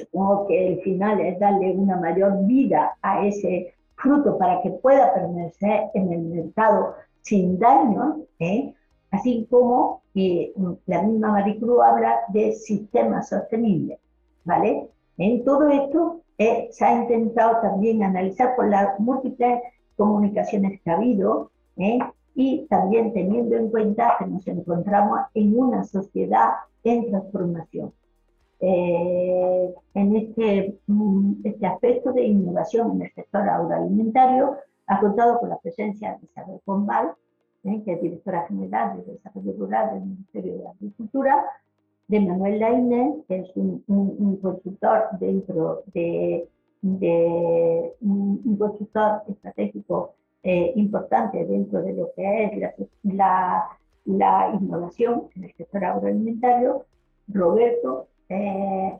supongo 0.00 0.46
que 0.46 0.68
el 0.68 0.80
final 0.82 1.20
es 1.20 1.38
darle 1.38 1.72
una 1.72 1.96
mayor 1.96 2.46
vida 2.46 2.96
a 3.02 3.24
ese 3.26 3.74
fruto 3.96 4.36
para 4.38 4.60
que 4.62 4.70
pueda 4.70 5.14
permanecer 5.14 5.90
en 5.94 6.12
el 6.12 6.22
mercado 6.22 6.94
sin 7.20 7.58
daño, 7.58 8.18
¿eh? 8.40 8.74
Así 9.12 9.46
como 9.48 10.02
eh, 10.14 10.52
la 10.86 11.02
misma 11.02 11.32
Maricruz 11.32 11.80
habla 11.84 12.20
de 12.28 12.52
sistemas 12.54 13.28
sostenibles, 13.28 14.00
¿vale? 14.44 14.88
En 15.18 15.44
todo 15.44 15.68
esto 15.68 16.22
eh, 16.38 16.68
se 16.72 16.84
ha 16.84 17.02
intentado 17.02 17.60
también 17.60 18.02
analizar 18.02 18.56
por 18.56 18.68
las 18.68 18.98
múltiples 18.98 19.60
comunicaciones 19.96 20.80
que 20.80 20.90
ha 20.90 20.96
habido 20.96 21.50
y 22.34 22.66
también 22.68 23.12
teniendo 23.12 23.56
en 23.56 23.70
cuenta 23.70 24.16
que 24.18 24.26
nos 24.26 24.46
encontramos 24.46 25.20
en 25.34 25.58
una 25.58 25.84
sociedad 25.84 26.50
en 26.82 27.10
transformación. 27.10 27.92
Eh, 28.60 29.74
en 29.94 30.16
este, 30.16 30.78
mm, 30.86 31.32
este 31.44 31.66
aspecto 31.66 32.12
de 32.12 32.24
innovación 32.24 32.92
en 32.92 33.02
el 33.02 33.12
sector 33.12 33.48
agroalimentario, 33.48 34.56
ha 34.86 35.00
contado 35.00 35.40
con 35.40 35.50
la 35.50 35.58
presencia 35.58 36.16
de 36.16 36.26
Isabel 36.26 36.60
Pombal, 36.64 37.12
eh, 37.64 37.82
que 37.84 37.92
es 37.92 38.02
directora 38.02 38.46
general 38.48 38.96
de 39.04 39.12
Desarrollo 39.12 39.52
Rural 39.58 39.94
del 39.94 40.02
Ministerio 40.02 40.58
de 40.58 40.68
Agricultura, 40.68 41.44
de 42.08 42.20
Manuel 42.20 42.58
Lainez, 42.58 43.24
que 43.28 43.38
es 43.40 43.50
un, 43.56 44.38
consultor 44.42 45.04
dentro 45.18 45.82
de, 45.94 46.48
un, 46.82 48.56
consultor 48.58 49.22
estratégico 49.28 50.14
eh, 50.42 50.72
importante 50.76 51.44
dentro 51.46 51.82
de 51.82 51.92
lo 51.94 52.10
que 52.14 52.44
es 52.44 52.88
la, 53.04 53.68
la 54.04 54.58
innovación 54.60 55.28
en 55.36 55.44
el 55.44 55.54
sector 55.54 55.84
agroalimentario, 55.84 56.84
Roberto 57.28 58.08
eh, 58.34 58.98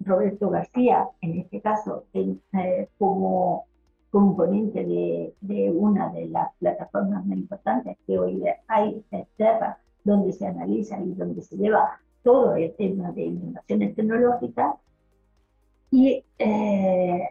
Roberto 0.00 0.50
García, 0.50 1.08
en 1.22 1.40
este 1.40 1.60
caso, 1.62 2.04
eh, 2.12 2.88
como 2.98 3.64
componente 4.16 4.82
de, 4.82 5.70
una 5.70 6.08
de 6.08 6.26
las 6.28 6.48
plataformas 6.58 7.26
más 7.26 7.36
importantes 7.36 7.98
que 8.06 8.18
hoy 8.18 8.42
hay, 8.66 9.04
Terra, 9.36 9.78
donde 10.04 10.32
se 10.32 10.46
analiza 10.46 10.98
y 10.98 11.12
donde 11.12 11.42
se 11.42 11.58
lleva 11.58 12.00
todo 12.22 12.56
el 12.56 12.74
tema 12.76 13.12
de 13.12 13.24
innovaciones 13.24 13.94
tecnológicas. 13.94 14.76
Y 15.90 16.24
eh, 16.38 17.28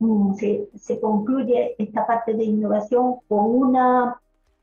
mm, 0.00 0.34
se, 0.34 1.00
concluye 1.00 1.76
esta 1.78 2.04
parte 2.04 2.34
de 2.34 2.42
innovación 2.44 3.20
con 3.28 3.44
una 3.46 4.20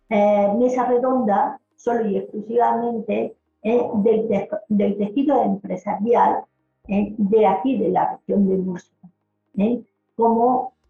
mesa 0.10 0.86
redonda 0.86 1.62
solo 1.78 2.06
y 2.08 2.18
exclusivamente 2.18 3.38
eh, 3.64 3.90
del, 4.68 4.98
tejido 4.98 5.42
empresarial 5.42 6.44
eh, 6.90 7.16
de 7.18 7.48
aquí, 7.48 7.78
de 7.78 7.90
la 7.90 8.18
región 8.18 8.50
de 8.50 8.58
Murcia. 8.58 8.98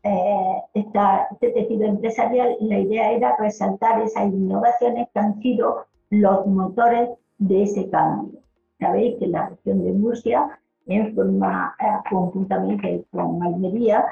¿Eh? 0.03 0.61
Como 0.73 1.19
este 1.31 1.49
tejido 1.51 1.85
empresarial, 1.85 2.55
la 2.59 2.79
idea 2.79 3.11
era 3.11 3.35
resaltar 3.37 4.01
esas 4.01 4.27
innovaciones 4.27 5.07
que 5.13 5.19
han 5.19 5.39
sido 5.41 5.85
los 6.09 6.45
motores 6.45 7.09
de 7.37 7.63
ese 7.63 7.89
cambio. 7.89 8.39
Sabéis 8.79 9.17
que 9.19 9.27
la 9.27 9.49
región 9.49 9.83
de 9.83 9.93
Murcia, 9.93 10.59
en 10.87 11.15
forma 11.15 11.75
conjuntamente 12.09 13.05
con 13.11 13.41
Almería, 13.41 14.05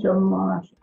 somos 0.00 0.74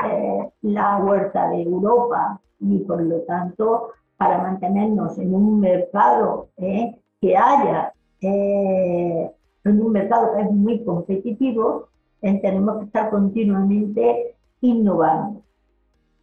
la 0.61 0.97
huerta 0.97 1.49
de 1.49 1.63
Europa 1.63 2.39
y 2.59 2.79
por 2.79 3.01
lo 3.01 3.21
tanto 3.21 3.89
para 4.17 4.37
mantenernos 4.37 5.17
en 5.17 5.33
un 5.33 5.59
mercado 5.59 6.49
eh, 6.57 6.95
que 7.19 7.35
haya 7.35 7.93
eh, 8.21 9.31
en 9.65 9.81
un 9.81 9.91
mercado 9.91 10.33
que 10.35 10.41
es 10.43 10.51
muy 10.51 10.83
competitivo, 10.83 11.87
eh, 12.21 12.39
tenemos 12.41 12.79
que 12.79 12.85
estar 12.85 13.09
continuamente 13.09 14.35
innovando. 14.63 15.41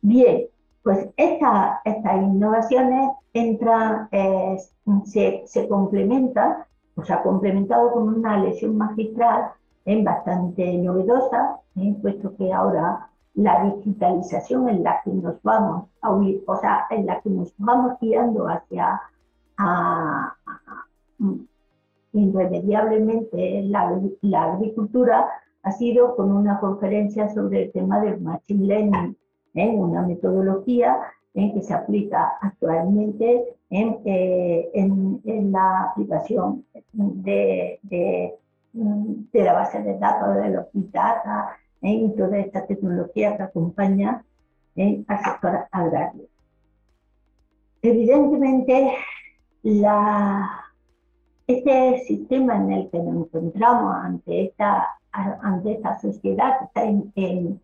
Bien, 0.02 0.46
pues 0.82 1.08
estas 1.16 2.22
innovaciones 2.22 3.12
entran, 3.32 4.08
eh, 4.10 4.56
se, 5.04 5.42
se 5.44 5.68
complementan, 5.68 6.64
o 6.96 7.04
sea, 7.04 7.22
complementado 7.22 7.92
con 7.92 8.08
una 8.08 8.38
lesión 8.38 8.76
magistral 8.76 9.52
es 9.84 10.04
bastante 10.04 10.72
novedosa, 10.78 11.60
puesto 12.02 12.36
que 12.36 12.52
ahora 12.52 13.08
la 13.34 13.64
digitalización 13.64 14.68
en 14.68 14.82
la 14.82 15.00
que 15.02 15.10
nos 15.10 15.40
vamos 15.42 15.88
a 16.02 16.10
o 16.10 16.56
sea, 16.60 16.86
en 16.90 17.06
la 17.06 17.20
que 17.20 17.30
nos 17.30 17.52
vamos 17.58 17.92
guiando 18.00 18.48
hacia 18.48 19.00
a, 19.58 20.34
irremediablemente 22.12 23.62
la, 23.64 24.00
la, 24.22 24.44
agricultura 24.52 25.26
ha 25.62 25.72
sido 25.72 26.16
con 26.16 26.32
una 26.32 26.58
conferencia 26.58 27.28
sobre 27.28 27.64
el 27.64 27.72
tema 27.72 28.00
del 28.00 28.20
machine 28.20 28.66
learning, 28.66 29.16
¿eh? 29.54 29.68
una 29.68 30.02
metodología 30.02 30.96
¿eh? 31.34 31.52
que 31.54 31.62
se 31.62 31.74
aplica 31.74 32.38
actualmente 32.40 33.56
en, 33.68 33.98
eh, 34.04 34.70
en, 34.74 35.20
en 35.24 35.52
la 35.52 35.90
aplicación 35.90 36.64
de, 36.92 37.78
de, 37.82 38.34
de, 38.72 39.44
la 39.44 39.52
base 39.52 39.82
de 39.82 39.98
datos 39.98 40.36
de 40.36 40.50
los 40.50 40.66
big 40.72 40.90
data 40.90 41.50
¿eh? 41.82 41.92
y 41.92 42.16
toda 42.16 42.38
esta 42.38 42.66
tecnología 42.66 43.36
que 43.36 43.42
acompaña 43.42 44.24
al 44.76 45.24
sector 45.24 45.66
agrario. 45.70 46.24
Evidentemente, 47.82 48.92
la, 49.62 50.48
este 51.46 51.98
sistema 52.06 52.56
en 52.56 52.72
el 52.72 52.90
que 52.90 52.98
nos 52.98 53.26
encontramos 53.26 53.94
ante 53.94 54.46
esta, 54.46 54.99
ante 55.12 55.72
esta 55.72 55.98
sociedad 55.98 56.58
que 56.58 56.64
está 56.66 56.84
en, 56.84 57.12
en, 57.16 57.60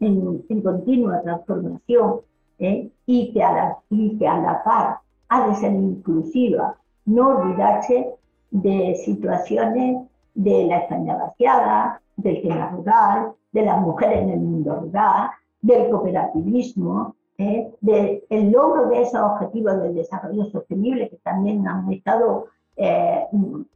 en, 0.00 0.62
continua 0.62 1.22
transformación 1.22 2.20
¿eh? 2.58 2.90
y, 3.06 3.32
que 3.32 3.42
a 3.42 3.52
la, 3.52 3.78
y 3.90 4.16
que 4.18 4.26
a 4.26 4.38
la 4.38 4.62
par 4.62 4.98
ha 5.28 5.48
de 5.48 5.54
ser 5.56 5.72
inclusiva, 5.72 6.76
no 7.06 7.28
olvidarse 7.28 8.14
de 8.50 8.94
situaciones 9.04 10.06
de 10.34 10.66
la 10.66 10.78
España 10.78 11.16
vaciada, 11.16 12.00
del 12.16 12.42
tema 12.42 12.70
rural, 12.70 13.32
de 13.52 13.62
las 13.62 13.80
mujeres 13.80 14.22
en 14.22 14.30
el 14.30 14.40
mundo 14.40 14.80
rural, 14.80 15.30
del 15.60 15.90
cooperativismo, 15.90 17.16
¿eh? 17.38 17.72
del 17.80 18.52
logro 18.52 18.88
de 18.90 19.02
esos 19.02 19.20
objetivos 19.20 19.80
del 19.82 19.94
desarrollo 19.94 20.44
sostenible 20.46 21.08
que 21.08 21.16
también 21.18 21.66
han 21.66 21.90
estado 21.92 22.46
eh, 22.76 23.26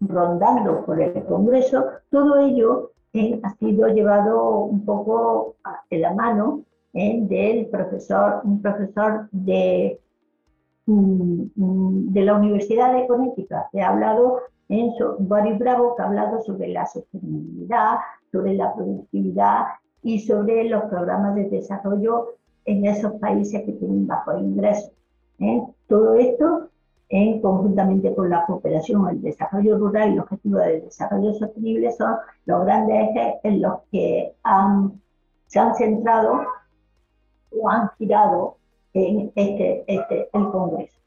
rondando 0.01 0.85
por 0.85 1.01
el 1.01 1.25
Congreso, 1.25 1.85
todo 2.11 2.39
ello 2.39 2.93
eh, 3.13 3.41
ha 3.43 3.55
sido 3.57 3.89
llevado 3.89 4.61
un 4.61 4.85
poco 4.85 5.57
de 5.91 5.99
la 5.99 6.15
mano 6.15 6.63
eh, 6.95 7.19
del 7.23 7.67
profesor, 7.67 8.41
un 8.45 8.61
profesor 8.61 9.29
de, 9.33 10.01
mm, 10.87 11.43
mm, 11.55 12.13
de 12.13 12.23
la 12.23 12.35
Universidad 12.35 12.95
de 12.95 13.07
Connecticut, 13.07 13.59
que 13.73 13.81
ha 13.81 13.89
hablado 13.89 14.41
en 14.69 14.91
Boris 15.21 15.59
Bravo, 15.59 15.97
que 15.97 16.03
ha 16.03 16.07
hablado 16.07 16.43
sobre 16.43 16.69
la 16.69 16.87
sostenibilidad, 16.87 17.97
sobre 18.31 18.55
la 18.55 18.75
productividad 18.75 19.65
y 20.03 20.21
sobre 20.21 20.65
los 20.65 20.85
programas 20.85 21.35
de 21.35 21.49
desarrollo 21.49 22.35
en 22.67 22.85
esos 22.85 23.15
países 23.15 23.63
que 23.65 23.73
tienen 23.73 24.07
bajo 24.07 24.39
ingresos. 24.39 24.93
Todo 25.87 26.15
esto 26.15 26.69
en, 27.11 27.41
conjuntamente 27.41 28.15
con 28.15 28.29
la 28.29 28.45
cooperación, 28.47 29.09
el 29.09 29.23
desarrollo 29.23 29.79
rural 29.79 30.13
y 30.13 30.15
los 30.17 30.25
objetivos 30.25 30.65
de 30.65 30.81
desarrollo 30.83 31.33
sostenible 31.35 31.91
son 31.93 32.17
los 32.45 32.65
grandes 32.65 33.09
ejes 33.11 33.35
en 33.45 33.63
los 33.63 33.81
que 33.91 34.35
se 35.47 35.59
han 35.59 35.75
centrado 35.75 36.43
o 37.51 37.69
han 37.69 37.91
girado 37.99 38.57
en 38.93 39.33
este, 39.35 39.85
este, 39.87 40.29
el 40.33 40.51
Congreso. 40.51 40.99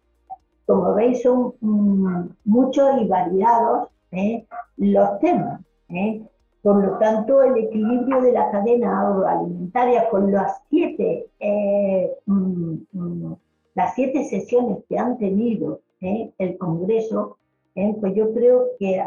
Como 0.65 0.93
veis, 0.93 1.21
son 1.21 1.53
mm, 1.59 2.29
muchos 2.45 3.01
y 3.01 3.07
variados 3.07 3.89
¿eh? 4.11 4.45
los 4.77 5.19
temas. 5.19 5.61
¿eh? 5.89 6.21
Por 6.61 6.83
lo 6.83 6.97
tanto, 6.99 7.41
el 7.41 7.57
equilibrio 7.57 8.21
de 8.21 8.31
la 8.31 8.51
cadena 8.51 9.01
agroalimentaria 9.01 10.09
con 10.09 10.31
las 10.31 10.61
siete, 10.69 11.27
eh, 11.39 12.11
mm, 12.25 12.73
mm, 12.91 13.35
las 13.73 13.95
siete 13.95 14.23
sesiones 14.25 14.79
que 14.87 14.97
han 14.97 15.17
tenido 15.17 15.81
eh, 16.01 16.31
el 16.37 16.57
Congreso, 16.57 17.37
eh, 17.75 17.95
pues 17.99 18.13
yo 18.15 18.33
creo 18.33 18.69
que 18.79 19.01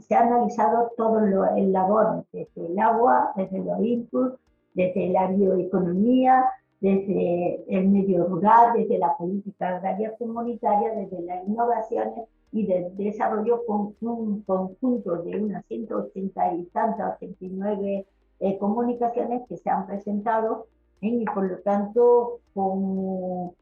se 0.00 0.14
ha 0.14 0.20
analizado 0.20 0.90
todo 0.96 1.20
lo, 1.20 1.54
el 1.56 1.72
labor, 1.72 2.24
desde 2.32 2.66
el 2.66 2.78
agua, 2.78 3.32
desde 3.36 3.58
los 3.58 3.80
inputs, 3.80 4.36
desde 4.74 5.08
la 5.10 5.28
bioeconomía, 5.28 6.44
desde 6.80 7.62
el 7.68 7.88
medio 7.88 8.26
rural, 8.26 8.72
desde 8.74 8.98
la 8.98 9.16
política 9.16 9.76
agraria 9.76 10.16
comunitaria, 10.16 10.94
desde 10.94 11.22
las 11.22 11.46
innovaciones 11.46 12.24
y 12.52 12.66
del 12.66 12.96
desarrollo 12.96 13.64
con 13.66 13.94
un 14.00 14.42
conjunto 14.42 15.22
de 15.22 15.40
unas 15.40 15.64
180 15.66 16.54
y 16.54 16.64
tantas, 16.66 17.16
89 17.16 18.06
eh, 18.40 18.58
comunicaciones 18.58 19.42
que 19.48 19.56
se 19.56 19.70
han 19.70 19.86
presentado 19.86 20.66
y 21.00 21.24
por 21.26 21.48
lo 21.48 21.58
tanto 21.58 22.40
como 22.54 23.54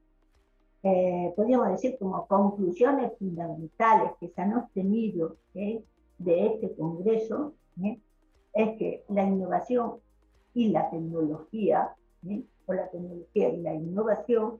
eh, 0.90 1.32
podríamos 1.36 1.68
decir 1.68 1.96
como 1.98 2.26
conclusiones 2.26 3.12
fundamentales 3.18 4.12
que 4.18 4.28
se 4.28 4.40
han 4.40 4.56
obtenido 4.56 5.36
¿eh? 5.54 5.82
de 6.18 6.46
este 6.46 6.74
Congreso 6.74 7.52
es 8.54 8.78
que 8.78 9.04
la 9.08 9.24
innovación 9.24 9.96
y 10.54 10.70
la 10.70 10.88
tecnología, 10.90 11.94
o 12.66 12.72
la 12.72 12.88
tecnología 12.88 13.50
y 13.50 13.60
la 13.60 13.74
innovación, 13.74 14.58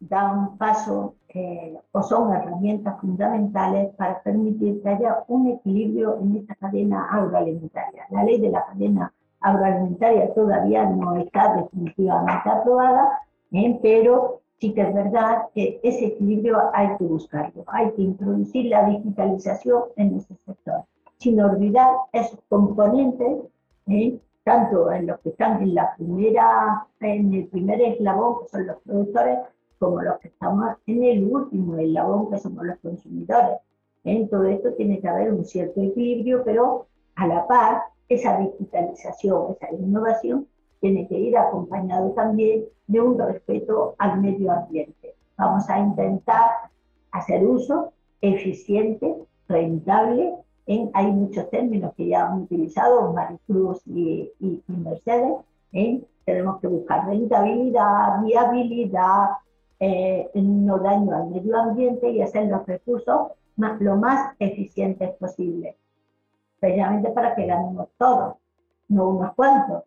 da 0.00 0.30
un 0.30 0.58
paso 0.58 1.14
eh, 1.28 1.76
o 1.92 2.02
son 2.02 2.32
herramientas 2.34 3.00
fundamentales 3.00 3.94
para 3.96 4.22
permitir 4.22 4.82
que 4.82 4.88
haya 4.88 5.24
un 5.28 5.48
equilibrio 5.48 6.18
en 6.20 6.36
esta 6.36 6.54
cadena 6.56 7.08
agroalimentaria. 7.10 8.06
La 8.10 8.22
ley 8.24 8.40
de 8.40 8.50
la 8.50 8.66
cadena 8.66 9.12
agroalimentaria 9.40 10.32
todavía 10.34 10.84
no 10.84 11.16
está 11.16 11.56
definitivamente 11.56 12.48
aprobada, 12.48 13.20
¿eh? 13.52 13.78
pero 13.82 14.42
sí 14.60 14.72
que 14.72 14.82
es 14.82 14.94
verdad 14.94 15.42
que 15.54 15.80
ese 15.82 16.06
equilibrio 16.06 16.58
hay 16.72 16.96
que 16.96 17.04
buscarlo, 17.04 17.64
hay 17.66 17.90
que 17.92 18.02
introducir 18.02 18.66
la 18.66 18.88
digitalización 18.88 19.84
en 19.96 20.16
ese 20.16 20.34
sector, 20.46 20.84
sin 21.18 21.40
olvidar 21.40 21.94
esos 22.12 22.38
componentes, 22.48 23.38
¿eh? 23.88 24.18
tanto 24.44 24.92
en 24.92 25.06
los 25.06 25.20
que 25.20 25.30
están 25.30 25.62
en 25.62 25.74
la 25.74 25.94
primera, 25.96 26.86
en 27.00 27.32
el 27.32 27.46
primer 27.48 27.80
eslabón, 27.80 28.42
que 28.42 28.48
son 28.48 28.66
los 28.66 28.76
productores, 28.82 29.38
como 29.78 30.02
los 30.02 30.18
que 30.18 30.28
estamos 30.28 30.76
en 30.86 31.02
el 31.04 31.24
último 31.24 31.76
eslabón, 31.76 32.30
que 32.30 32.38
somos 32.38 32.64
los 32.64 32.78
consumidores. 32.78 33.58
En 34.04 34.28
todo 34.28 34.44
esto 34.44 34.72
tiene 34.74 35.00
que 35.00 35.08
haber 35.08 35.32
un 35.32 35.44
cierto 35.44 35.80
equilibrio, 35.80 36.42
pero 36.44 36.86
a 37.16 37.26
la 37.26 37.46
par, 37.46 37.82
esa 38.08 38.38
digitalización, 38.38 39.52
esa 39.52 39.72
innovación, 39.72 40.46
tiene 40.84 41.08
que 41.08 41.18
ir 41.18 41.38
acompañado 41.38 42.10
también 42.10 42.66
de 42.88 43.00
un 43.00 43.18
respeto 43.18 43.94
al 43.96 44.20
medio 44.20 44.52
ambiente. 44.52 45.14
Vamos 45.38 45.66
a 45.70 45.78
intentar 45.78 46.50
hacer 47.10 47.42
uso 47.42 47.94
eficiente, 48.20 49.16
rentable. 49.48 50.34
En, 50.66 50.90
hay 50.92 51.10
muchos 51.10 51.48
términos 51.48 51.94
que 51.96 52.08
ya 52.08 52.26
han 52.26 52.42
utilizado 52.42 53.14
Maricruz 53.14 53.80
y, 53.86 54.30
y, 54.38 54.62
Mercedes. 54.66 55.38
tenemos 56.26 56.60
que 56.60 56.66
buscar 56.66 57.06
rentabilidad, 57.06 58.20
viabilidad, 58.22 59.28
eh, 59.80 60.28
no 60.34 60.80
daño 60.80 61.16
al 61.16 61.30
medio 61.30 61.58
ambiente 61.58 62.10
y 62.10 62.20
hacer 62.20 62.48
los 62.48 62.66
recursos 62.66 63.28
lo 63.56 63.96
más 63.96 64.34
eficientes 64.38 65.12
posible. 65.16 65.78
Precisamente 66.60 67.08
para 67.08 67.34
que 67.34 67.46
ganemos 67.46 67.88
todos, 67.96 68.34
no 68.88 69.08
unos 69.08 69.32
cuantos, 69.32 69.84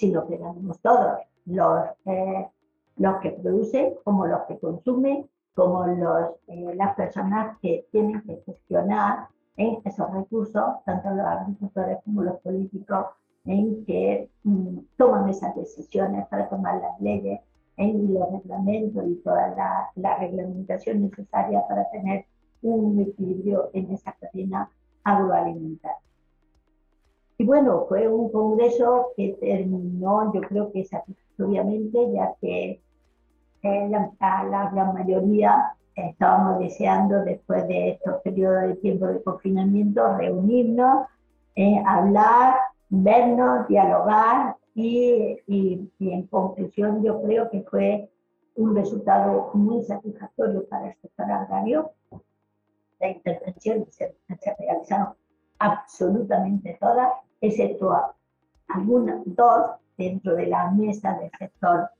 sino 0.00 0.26
que 0.26 0.38
ganemos 0.38 0.80
todos, 0.80 1.18
los, 1.44 1.84
eh, 2.06 2.48
los 2.96 3.20
que 3.20 3.32
producen 3.32 3.94
como 4.02 4.26
los 4.26 4.40
que 4.48 4.58
consumen, 4.58 5.28
como 5.54 5.86
los, 5.86 6.30
eh, 6.48 6.74
las 6.74 6.94
personas 6.94 7.58
que 7.60 7.86
tienen 7.92 8.22
que 8.22 8.42
gestionar 8.46 9.28
esos 9.58 10.10
recursos, 10.10 10.64
tanto 10.86 11.10
los 11.10 11.26
agricultores 11.26 11.98
como 12.02 12.22
los 12.22 12.40
políticos, 12.40 13.08
en 13.44 13.84
que 13.84 14.30
mm, 14.44 14.78
toman 14.96 15.28
esas 15.28 15.54
decisiones 15.54 16.26
para 16.28 16.48
tomar 16.48 16.80
las 16.80 16.98
leyes 16.98 17.40
en 17.76 18.14
los 18.14 18.32
reglamentos 18.32 19.04
y 19.06 19.16
toda 19.16 19.48
la, 19.54 19.90
la, 19.96 20.16
reglamentación 20.16 21.02
necesaria 21.02 21.62
para 21.68 21.90
tener 21.90 22.24
un 22.62 23.00
equilibrio 23.00 23.68
en 23.74 23.90
esa 23.90 24.12
cadena 24.12 24.70
agroalimentaria. 25.04 26.09
Y 27.40 27.44
bueno, 27.44 27.86
fue 27.88 28.06
un 28.06 28.30
congreso 28.30 29.12
que 29.16 29.34
terminó, 29.40 30.30
yo 30.34 30.42
creo 30.42 30.70
que 30.72 30.84
satisfactoriamente, 30.84 32.12
ya 32.12 32.34
que 32.38 32.82
eh, 33.62 33.88
la, 33.88 34.12
la, 34.20 34.70
la, 34.74 34.92
mayoría 34.92 35.74
estábamos 35.94 36.58
deseando, 36.58 37.24
después 37.24 37.66
de 37.66 37.92
estos 37.92 38.20
periodos 38.20 38.64
de 38.64 38.74
tiempo 38.74 39.06
de 39.06 39.22
confinamiento, 39.22 40.18
reunirnos, 40.18 41.06
eh, 41.56 41.82
hablar, 41.86 42.56
vernos, 42.90 43.66
dialogar 43.68 44.56
y, 44.74 45.38
y, 45.46 45.88
en 45.98 46.26
conclusión 46.26 47.02
yo 47.02 47.22
creo 47.22 47.48
que 47.48 47.62
fue 47.62 48.10
un 48.56 48.76
resultado 48.76 49.50
muy 49.54 49.82
satisfactorio 49.82 50.68
para 50.68 50.88
el 50.88 50.96
sector 51.00 51.32
agrario. 51.32 51.90
La 53.00 53.08
intervención 53.08 53.86
se, 53.88 54.14
se 54.28 54.54
realizaron 54.58 55.14
absolutamente 55.58 56.76
todas, 56.78 57.08
excepto 57.40 57.96
algunas, 58.68 59.22
dos 59.26 59.70
dentro 59.96 60.34
de 60.36 60.46
la 60.46 60.70
mesa 60.70 61.18
del 61.18 61.30
sector 61.38 61.90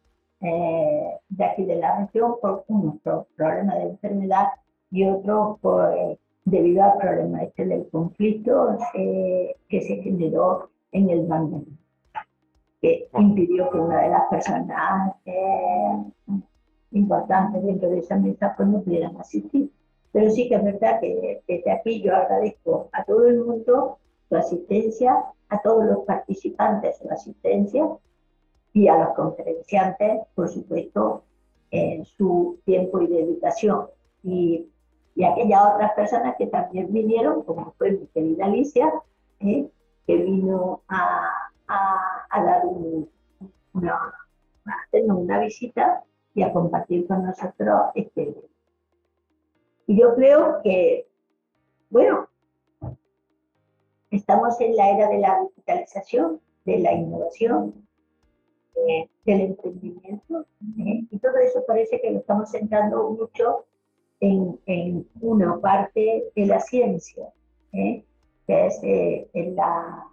eh, 0.40 1.18
de 1.28 1.44
aquí 1.44 1.64
de 1.64 1.76
la 1.76 2.00
región, 2.00 2.36
por 2.40 2.64
uno 2.68 2.98
por 3.02 3.26
problema 3.36 3.74
de 3.74 3.90
enfermedad 3.90 4.46
y 4.90 5.04
otro 5.04 5.58
por, 5.60 5.92
eh, 5.94 6.18
debido 6.44 6.82
al 6.82 6.98
problema 6.98 7.42
este 7.42 7.66
del 7.66 7.88
conflicto 7.90 8.78
eh, 8.94 9.54
que 9.68 9.80
se 9.82 9.96
generó 9.96 10.70
en 10.92 11.10
el 11.10 11.26
Bangladesh 11.26 11.80
que 12.80 13.08
impidió 13.18 13.70
que 13.70 13.78
una 13.78 14.02
de 14.02 14.08
las 14.08 14.22
personas 14.30 15.14
eh, 15.26 16.02
importantes 16.92 17.62
dentro 17.62 17.90
de 17.90 17.98
esa 17.98 18.16
mesa 18.16 18.54
pues 18.56 18.68
no 18.68 18.82
pudieran 18.82 19.16
asistir. 19.18 19.70
Pero 20.12 20.30
sí 20.30 20.48
que 20.48 20.56
es 20.56 20.64
verdad 20.64 21.00
que 21.00 21.42
desde 21.46 21.70
aquí 21.70 22.02
yo 22.02 22.16
agradezco 22.16 22.88
a 22.92 23.04
todo 23.04 23.26
el 23.26 23.44
mundo 23.44 23.98
su 24.30 24.36
asistencia, 24.36 25.24
a 25.48 25.60
todos 25.60 25.84
los 25.84 25.98
participantes 26.06 26.98
su 26.98 27.10
asistencia 27.10 27.86
y 28.72 28.86
a 28.86 28.96
los 28.96 29.14
conferenciantes, 29.14 30.20
por 30.36 30.48
supuesto, 30.48 31.24
en 31.72 32.04
su 32.04 32.60
tiempo 32.64 33.00
y 33.00 33.08
dedicación. 33.08 33.88
Y, 34.22 34.68
y 35.16 35.24
aquellas 35.24 35.74
otras 35.74 35.92
personas 35.94 36.36
que 36.38 36.46
también 36.46 36.92
vinieron, 36.92 37.42
como 37.42 37.72
fue 37.76 37.90
mi 37.90 38.06
querida 38.06 38.44
Alicia, 38.44 38.92
eh, 39.40 39.68
que 40.06 40.16
vino 40.16 40.82
a, 40.86 41.28
a, 41.66 42.44
dar 42.44 42.62
una, 42.64 43.94
a 43.94 45.12
una 45.12 45.40
visita 45.40 46.04
y 46.34 46.42
a 46.42 46.52
compartir 46.52 47.08
con 47.08 47.24
nosotros 47.24 47.90
este 47.96 48.34
Y 49.88 50.00
yo 50.00 50.14
creo 50.14 50.60
que, 50.62 51.08
bueno, 51.90 52.29
estamos 54.10 54.60
en 54.60 54.76
la 54.76 54.90
era 54.90 55.08
de 55.08 55.18
la 55.18 55.40
digitalización, 55.48 56.40
de 56.64 56.78
la 56.78 56.92
innovación, 56.92 57.74
del 59.24 59.40
emprendimiento, 59.40 60.46
¿eh? 60.78 61.04
y 61.10 61.18
todo 61.18 61.36
eso 61.36 61.62
parece 61.66 62.00
que 62.00 62.10
lo 62.10 62.20
estamos 62.20 62.50
centrando 62.50 63.10
mucho 63.10 63.66
en, 64.20 64.58
en 64.66 65.06
una 65.20 65.58
parte 65.60 66.24
de 66.34 66.46
la 66.46 66.60
ciencia, 66.60 67.28
¿eh? 67.72 68.04
que 68.46 68.66
es 68.66 68.80
eh, 68.82 69.28
en 69.34 69.56
la 69.56 70.06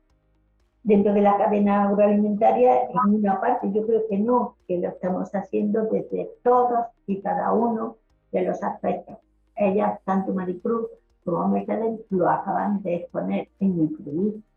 dentro 0.84 1.14
de 1.14 1.22
la 1.22 1.38
cadena 1.38 1.90
agroalimentaria, 1.90 2.84
en 2.84 3.16
una 3.16 3.42
parte 3.42 3.70
yo 3.74 3.86
creo 3.86 4.08
que 4.10 4.18
no, 4.18 4.56
que 4.68 4.78
lo 4.78 4.88
estamos 4.88 5.30
haciendo 5.36 5.84
desde 5.84 6.30
todos 6.44 6.88
y 7.08 7.20
cada 7.20 7.52
uno 7.52 7.98
de 8.32 8.44
los 8.44 8.64
aspectos. 8.64 9.18
Ellas, 9.58 10.00
tanto 10.06 10.34
Maricruz 10.34 10.88
como 11.28 11.50
Mercedes, 11.50 12.00
lo 12.10 12.30
acaban 12.30 12.82
de 12.84 12.96
exponer 12.96 13.50
en 13.60 13.80
el 13.82 13.90
producto. 13.90 14.48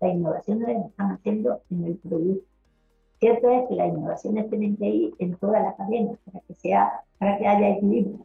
La 0.00 0.08
innovación 0.10 0.60
la 0.60 0.72
están 0.72 1.10
haciendo 1.10 1.60
en 1.70 1.84
el 1.84 1.96
producto. 1.96 2.46
Cierto 3.18 3.50
es 3.50 3.68
que 3.68 3.74
las 3.74 3.88
innovaciones 3.88 4.48
tienen 4.48 4.76
que 4.76 4.86
ir 4.86 5.14
en 5.18 5.34
toda 5.38 5.58
la 5.58 5.74
cadena 5.74 6.12
para 6.24 6.38
que, 6.46 6.54
sea, 6.54 7.02
para 7.18 7.36
que 7.36 7.48
haya 7.48 7.70
equilibrio. 7.70 8.24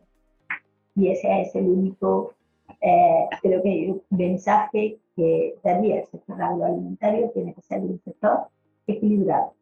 Y 0.95 1.07
ese 1.09 1.41
es 1.41 1.55
el 1.55 1.67
único, 1.67 2.33
eh, 2.79 3.27
creo 3.41 3.63
que, 3.63 4.01
mensaje 4.11 4.99
que 5.15 5.55
daría 5.63 6.01
el 6.01 6.05
sector 6.05 6.39
agroalimentario 6.39 7.31
tiene 7.31 7.55
que 7.55 7.61
ser 7.63 7.79
un 7.79 7.99
sector 8.05 8.49
equilibrado, 8.85 9.53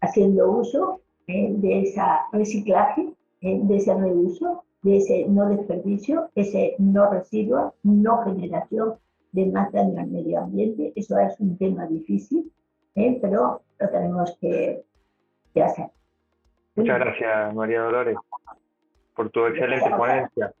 haciendo 0.00 0.48
uso 0.52 1.00
eh, 1.26 1.54
de 1.56 1.82
ese 1.82 2.00
reciclaje, 2.30 3.12
eh, 3.40 3.60
de 3.64 3.76
ese 3.76 3.94
reuso, 3.94 4.62
de 4.82 4.96
ese 4.96 5.26
no 5.28 5.48
desperdicio, 5.48 6.30
ese 6.34 6.74
no 6.78 7.10
residuo, 7.10 7.74
no 7.82 8.24
generación 8.24 8.94
de 9.32 9.46
más 9.46 9.72
daño 9.72 10.00
al 10.00 10.08
medio 10.08 10.40
ambiente. 10.40 10.92
Eso 10.96 11.18
es 11.18 11.38
un 11.40 11.56
tema 11.56 11.86
difícil, 11.86 12.52
¿eh? 12.94 13.18
pero 13.22 13.62
lo 13.78 13.88
tenemos 13.88 14.36
que, 14.40 14.82
hacer. 15.62 15.86
Muchas 16.74 16.98
gracias, 16.98 17.54
María 17.54 17.82
Dolores, 17.82 18.16
por 19.14 19.30
tu 19.30 19.46
excelente 19.46 19.90
ponencia 19.90 20.52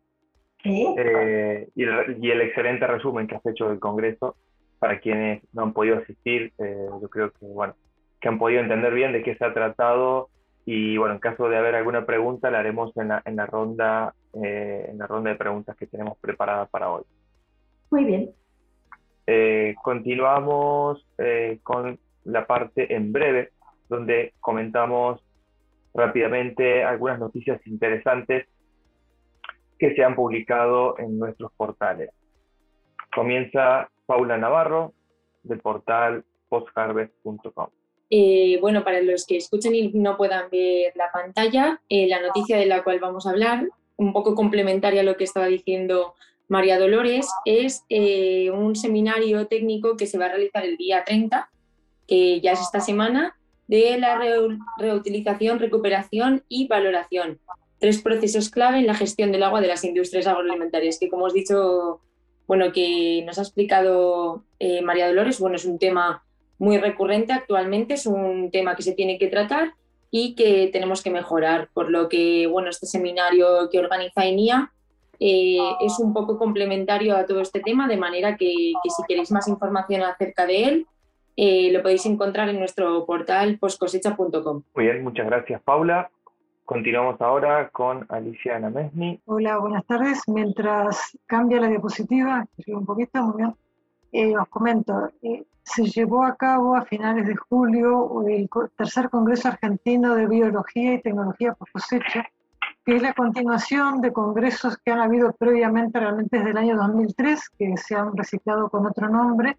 eh, 0.64 1.68
y, 1.74 1.82
el, 1.82 2.40
excelente 2.42 2.86
resumen 2.86 3.26
que 3.26 3.36
has 3.36 3.46
hecho 3.46 3.68
del 3.68 3.80
Congreso. 3.80 4.36
Para 4.78 4.98
quienes 4.98 5.42
no 5.52 5.62
han 5.62 5.72
podido 5.72 5.98
asistir, 5.98 6.52
eh, 6.58 6.88
yo 7.00 7.08
creo 7.08 7.30
que, 7.30 7.46
bueno, 7.46 7.76
que 8.20 8.28
han 8.28 8.38
podido 8.38 8.60
entender 8.60 8.92
bien 8.92 9.12
de 9.12 9.22
qué 9.22 9.36
se 9.36 9.44
ha 9.44 9.54
tratado 9.54 10.28
y 10.64 10.96
bueno, 10.96 11.14
en 11.14 11.20
caso 11.20 11.48
de 11.48 11.56
haber 11.56 11.74
alguna 11.74 12.06
pregunta, 12.06 12.50
la 12.50 12.60
haremos 12.60 12.96
en 12.96 13.08
la, 13.08 13.22
en 13.24 13.36
la 13.36 13.46
ronda, 13.46 14.14
eh, 14.34 14.86
en 14.88 14.98
la 14.98 15.06
ronda 15.06 15.30
de 15.30 15.36
preguntas 15.36 15.76
que 15.76 15.86
tenemos 15.86 16.18
preparada 16.18 16.66
para 16.66 16.90
hoy. 16.90 17.02
Muy 17.90 18.04
bien. 18.04 18.30
Eh, 19.26 19.74
continuamos 19.82 21.06
eh, 21.18 21.58
con 21.62 21.98
la 22.24 22.46
parte 22.46 22.94
en 22.94 23.12
breve, 23.12 23.50
donde 23.88 24.34
comentamos 24.40 25.20
rápidamente 25.94 26.84
algunas 26.84 27.18
noticias 27.18 27.60
interesantes 27.66 28.46
que 29.78 29.94
se 29.94 30.04
han 30.04 30.14
publicado 30.14 30.96
en 30.98 31.18
nuestros 31.18 31.52
portales. 31.54 32.10
Comienza 33.14 33.90
Paula 34.06 34.38
Navarro 34.38 34.94
del 35.42 35.58
portal 35.60 36.24
postharvest.com. 36.48 37.68
Eh, 38.14 38.58
bueno, 38.60 38.84
para 38.84 39.00
los 39.00 39.24
que 39.24 39.38
escuchen 39.38 39.74
y 39.74 39.88
no 39.88 40.18
puedan 40.18 40.50
ver 40.50 40.92
la 40.96 41.10
pantalla, 41.10 41.80
eh, 41.88 42.06
la 42.08 42.20
noticia 42.20 42.58
de 42.58 42.66
la 42.66 42.84
cual 42.84 43.00
vamos 43.00 43.26
a 43.26 43.30
hablar, 43.30 43.66
un 43.96 44.12
poco 44.12 44.34
complementaria 44.34 45.00
a 45.00 45.04
lo 45.04 45.16
que 45.16 45.24
estaba 45.24 45.46
diciendo 45.46 46.12
María 46.46 46.78
Dolores, 46.78 47.26
es 47.46 47.84
eh, 47.88 48.50
un 48.50 48.76
seminario 48.76 49.46
técnico 49.46 49.96
que 49.96 50.06
se 50.06 50.18
va 50.18 50.26
a 50.26 50.28
realizar 50.28 50.62
el 50.62 50.76
día 50.76 51.04
30, 51.06 51.48
que 52.06 52.42
ya 52.42 52.52
es 52.52 52.60
esta 52.60 52.80
semana, 52.80 53.34
de 53.66 53.96
la 53.96 54.20
reutilización, 54.76 55.58
recuperación 55.58 56.44
y 56.50 56.66
valoración. 56.68 57.40
Tres 57.78 58.02
procesos 58.02 58.50
clave 58.50 58.80
en 58.80 58.88
la 58.88 58.94
gestión 58.94 59.32
del 59.32 59.42
agua 59.42 59.62
de 59.62 59.68
las 59.68 59.84
industrias 59.84 60.26
agroalimentarias, 60.26 60.98
que 60.98 61.08
como 61.08 61.24
os 61.24 61.32
dicho, 61.32 62.02
bueno, 62.46 62.72
que 62.72 63.22
nos 63.24 63.38
ha 63.38 63.42
explicado 63.42 64.44
María 64.82 65.08
Dolores, 65.08 65.40
bueno, 65.40 65.56
es 65.56 65.64
un 65.64 65.78
tema 65.78 66.22
muy 66.62 66.78
recurrente 66.78 67.32
actualmente, 67.32 67.94
es 67.94 68.06
un 68.06 68.52
tema 68.52 68.76
que 68.76 68.84
se 68.84 68.92
tiene 68.92 69.18
que 69.18 69.26
tratar 69.26 69.72
y 70.12 70.36
que 70.36 70.70
tenemos 70.72 71.02
que 71.02 71.10
mejorar, 71.10 71.68
por 71.74 71.90
lo 71.90 72.08
que 72.08 72.46
bueno, 72.46 72.70
este 72.70 72.86
seminario 72.86 73.68
que 73.68 73.80
organiza 73.80 74.24
ENIA 74.24 74.70
eh, 75.18 75.58
es 75.80 75.98
un 75.98 76.14
poco 76.14 76.38
complementario 76.38 77.16
a 77.16 77.26
todo 77.26 77.40
este 77.40 77.58
tema, 77.58 77.88
de 77.88 77.96
manera 77.96 78.36
que, 78.36 78.52
si 78.84 79.02
queréis 79.08 79.32
más 79.32 79.48
información 79.48 80.02
acerca 80.02 80.46
de 80.46 80.62
él, 80.62 80.86
eh, 81.36 81.72
lo 81.72 81.82
podéis 81.82 82.06
encontrar 82.06 82.48
en 82.48 82.60
nuestro 82.60 83.04
portal 83.06 83.58
postcosecha.com. 83.58 84.62
Muy 84.76 84.84
bien, 84.84 85.02
muchas 85.02 85.26
gracias 85.26 85.60
Paula. 85.62 86.12
Continuamos 86.64 87.20
ahora 87.20 87.70
con 87.70 88.06
Alicia 88.08 88.54
Anamesni. 88.54 89.20
Hola, 89.24 89.58
buenas 89.58 89.84
tardes. 89.84 90.22
Mientras 90.28 91.18
cambia 91.26 91.60
la 91.60 91.66
diapositiva, 91.66 92.46
un 92.68 92.86
poquito, 92.86 93.20
muy 93.20 93.38
bien. 93.38 93.54
Eh, 94.12 94.36
os 94.36 94.48
comento, 94.48 95.10
se 95.62 95.84
llevó 95.84 96.24
a 96.24 96.36
cabo 96.36 96.76
a 96.76 96.84
finales 96.84 97.26
de 97.26 97.34
julio 97.34 98.26
el 98.28 98.48
tercer 98.76 99.08
Congreso 99.08 99.48
Argentino 99.48 100.14
de 100.14 100.26
Biología 100.26 100.94
y 100.94 101.02
Tecnología 101.02 101.54
por 101.54 101.70
Cosecha, 101.70 102.26
que 102.84 102.96
es 102.96 103.02
la 103.02 103.14
continuación 103.14 104.00
de 104.00 104.12
congresos 104.12 104.76
que 104.76 104.90
han 104.90 105.00
habido 105.00 105.32
previamente, 105.32 105.98
realmente 105.98 106.38
desde 106.38 106.50
el 106.50 106.58
año 106.58 106.76
2003, 106.76 107.48
que 107.58 107.76
se 107.76 107.94
han 107.94 108.14
reciclado 108.16 108.68
con 108.68 108.84
otro 108.86 109.08
nombre, 109.08 109.56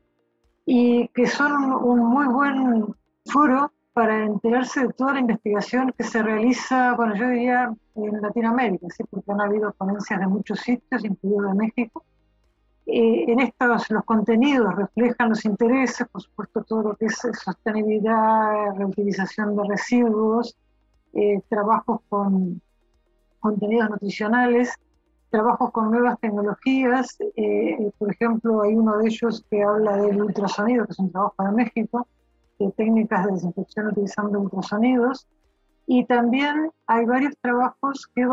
y 0.66 1.08
que 1.10 1.26
son 1.28 1.74
un 1.74 2.00
muy 2.00 2.28
buen 2.28 2.86
foro 3.26 3.72
para 3.94 4.26
enterarse 4.26 4.88
de 4.88 4.94
toda 4.94 5.14
la 5.14 5.20
investigación 5.22 5.94
que 5.98 6.04
se 6.04 6.22
realiza, 6.22 6.94
bueno, 6.96 7.16
yo 7.16 7.30
diría 7.30 7.74
en 7.96 8.22
Latinoamérica, 8.22 8.88
¿sí? 8.90 9.04
porque 9.10 9.32
han 9.32 9.42
habido 9.42 9.72
ponencias 9.74 10.20
de 10.20 10.28
muchos 10.28 10.60
sitios, 10.60 11.06
incluido 11.06 11.50
de 11.50 11.54
México, 11.54 12.04
eh, 12.86 13.32
en 13.32 13.40
estos 13.40 13.90
los 13.92 14.04
contenidos 14.04 14.76
reflejan 14.76 15.30
los 15.30 15.46
intereses, 15.46 16.06
por 16.12 16.22
supuesto 16.22 16.64
todo 16.64 16.84
lo 16.84 16.96
que 16.96 17.06
es 17.06 17.16
sostenibilidad, 17.16 18.76
reutilización 18.76 19.56
de 19.56 19.64
residuos, 19.70 20.58
eh, 21.14 21.42
trabajos 21.48 22.02
con 22.10 22.62
contenidos 23.40 23.90
nutricionales, 23.90 24.74
trabajos 25.30 25.72
con 25.72 25.92
nuevas 25.92 26.20
tecnologías, 26.20 27.18
eh, 27.38 27.90
por 27.98 28.12
ejemplo 28.12 28.62
hay 28.64 28.76
uno 28.76 28.98
de 28.98 29.08
ellos 29.08 29.46
que 29.50 29.64
habla 29.64 29.98
del 29.98 30.22
ultrasonido, 30.22 30.86
que 30.86 30.92
es 30.92 31.00
un 31.00 31.12
trabajo 31.12 31.36
de 31.44 31.52
México, 31.54 32.08
de 32.60 32.70
técnicas 32.72 33.26
de 33.26 33.32
desinfección 33.32 33.88
utilizando 33.88 34.40
ultrasonidos, 34.42 35.26
y 35.88 36.06
también 36.06 36.70
hay 36.88 37.06
varios 37.06 37.36
trabajos 37.42 38.08
que, 38.14 38.26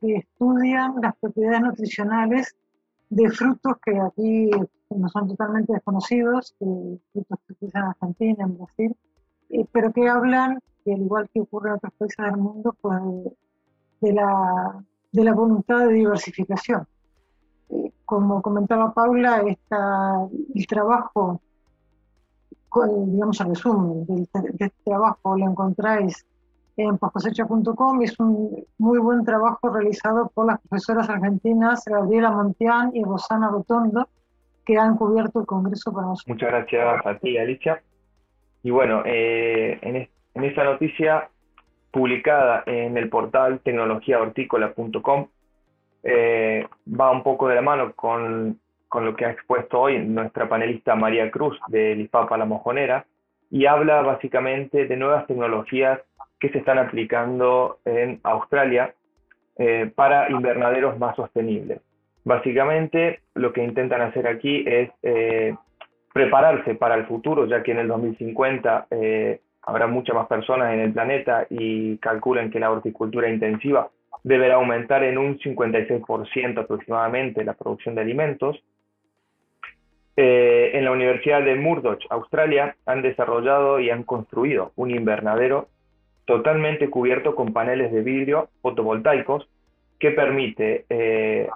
que 0.00 0.16
estudian 0.16 0.94
las 1.02 1.16
propiedades 1.16 1.60
nutricionales 1.60 2.54
de 3.10 3.30
frutos 3.30 3.74
que 3.84 3.98
aquí 3.98 4.50
no 4.90 5.08
son 5.08 5.28
totalmente 5.28 5.72
desconocidos, 5.72 6.54
frutos 6.58 7.38
que 7.46 7.66
usan 7.66 7.82
en 7.82 7.88
Argentina, 7.88 8.44
en 8.44 8.58
Brasil, 8.58 8.96
eh, 9.50 9.66
pero 9.72 9.92
que 9.92 10.08
hablan, 10.08 10.58
que 10.84 10.94
al 10.94 11.00
igual 11.00 11.28
que 11.32 11.40
ocurre 11.40 11.70
en 11.70 11.76
otros 11.76 11.92
países 11.98 12.24
del 12.24 12.36
mundo, 12.36 12.74
pues, 12.80 13.00
de, 14.00 14.12
la, 14.12 14.84
de 15.12 15.24
la 15.24 15.32
voluntad 15.32 15.86
de 15.86 15.94
diversificación. 15.94 16.86
Eh, 17.70 17.92
como 18.04 18.40
comentaba 18.40 18.92
Paula, 18.92 19.42
está 19.46 20.26
el 20.54 20.66
trabajo, 20.66 21.40
digamos 23.06 23.40
el 23.40 23.48
resumen 23.48 24.04
de 24.06 24.22
este 24.22 24.72
trabajo 24.84 25.36
lo 25.36 25.50
encontráis 25.50 26.26
en 26.78 26.96
poscosecha.com 26.96 28.02
es 28.02 28.18
un 28.20 28.64
muy 28.78 28.98
buen 28.98 29.24
trabajo 29.24 29.68
realizado 29.68 30.30
por 30.32 30.46
las 30.46 30.60
profesoras 30.60 31.10
argentinas 31.10 31.84
Gabriela 31.84 32.30
Montián 32.30 32.92
y 32.94 33.02
Rosana 33.02 33.48
Rotondo, 33.50 34.08
que 34.64 34.78
han 34.78 34.96
cubierto 34.96 35.40
el 35.40 35.46
Congreso 35.46 35.92
para 35.92 36.06
nosotros. 36.06 36.36
Muchas 36.36 36.50
gracias 36.50 37.06
a 37.06 37.18
ti, 37.18 37.36
Alicia. 37.36 37.82
Y 38.62 38.70
bueno, 38.70 39.02
eh, 39.04 39.78
en, 39.82 40.44
esta 40.44 40.62
noticia 40.62 41.28
publicada 41.90 42.62
en 42.66 42.96
el 42.96 43.08
portal 43.08 43.60
tecnologiahortícola.com 43.60 45.26
eh, 46.04 46.66
va 46.88 47.10
un 47.10 47.24
poco 47.24 47.48
de 47.48 47.56
la 47.56 47.62
mano 47.62 47.92
con, 47.94 48.60
con, 48.88 49.04
lo 49.04 49.16
que 49.16 49.24
ha 49.24 49.30
expuesto 49.32 49.80
hoy 49.80 49.98
nuestra 49.98 50.48
panelista 50.48 50.94
María 50.94 51.28
Cruz 51.30 51.58
de 51.68 51.96
Lipapa 51.96 52.38
La 52.38 52.44
Mojonera 52.44 53.04
y 53.50 53.66
habla 53.66 54.02
básicamente 54.02 54.86
de 54.86 54.96
nuevas 54.96 55.26
tecnologías 55.26 56.00
que 56.38 56.50
se 56.50 56.58
están 56.58 56.78
aplicando 56.78 57.78
en 57.84 58.20
Australia 58.22 58.94
eh, 59.58 59.90
para 59.94 60.30
invernaderos 60.30 60.98
más 60.98 61.16
sostenibles. 61.16 61.80
Básicamente 62.24 63.20
lo 63.34 63.52
que 63.52 63.64
intentan 63.64 64.02
hacer 64.02 64.28
aquí 64.28 64.64
es 64.66 64.90
eh, 65.02 65.54
prepararse 66.12 66.74
para 66.74 66.94
el 66.94 67.06
futuro, 67.06 67.46
ya 67.46 67.62
que 67.62 67.72
en 67.72 67.78
el 67.78 67.88
2050 67.88 68.86
eh, 68.90 69.40
habrá 69.62 69.86
muchas 69.86 70.14
más 70.14 70.28
personas 70.28 70.72
en 70.72 70.80
el 70.80 70.92
planeta 70.92 71.46
y 71.50 71.98
calculan 71.98 72.50
que 72.50 72.60
la 72.60 72.70
horticultura 72.70 73.28
intensiva 73.28 73.88
deberá 74.22 74.56
aumentar 74.56 75.02
en 75.02 75.18
un 75.18 75.38
56% 75.38 76.58
aproximadamente 76.58 77.44
la 77.44 77.54
producción 77.54 77.94
de 77.94 78.00
alimentos. 78.02 78.62
en 80.16 80.84
la 80.84 80.90
Universidad 80.90 81.42
de 81.42 81.54
Murdoch, 81.54 82.00
Australia, 82.10 82.74
han 82.86 83.02
desarrollado 83.02 83.78
y 83.78 83.90
han 83.90 84.02
construido 84.02 84.72
un 84.74 84.90
invernadero 84.90 85.68
totalmente 86.28 86.90
cubierto 86.90 87.34
con 87.34 87.54
paneles 87.54 87.90
de 87.90 88.02
vidrio 88.02 88.50
fotovoltaicos 88.60 89.48
que 89.98 90.10
permite, 90.10 90.84
eh, 90.90 91.48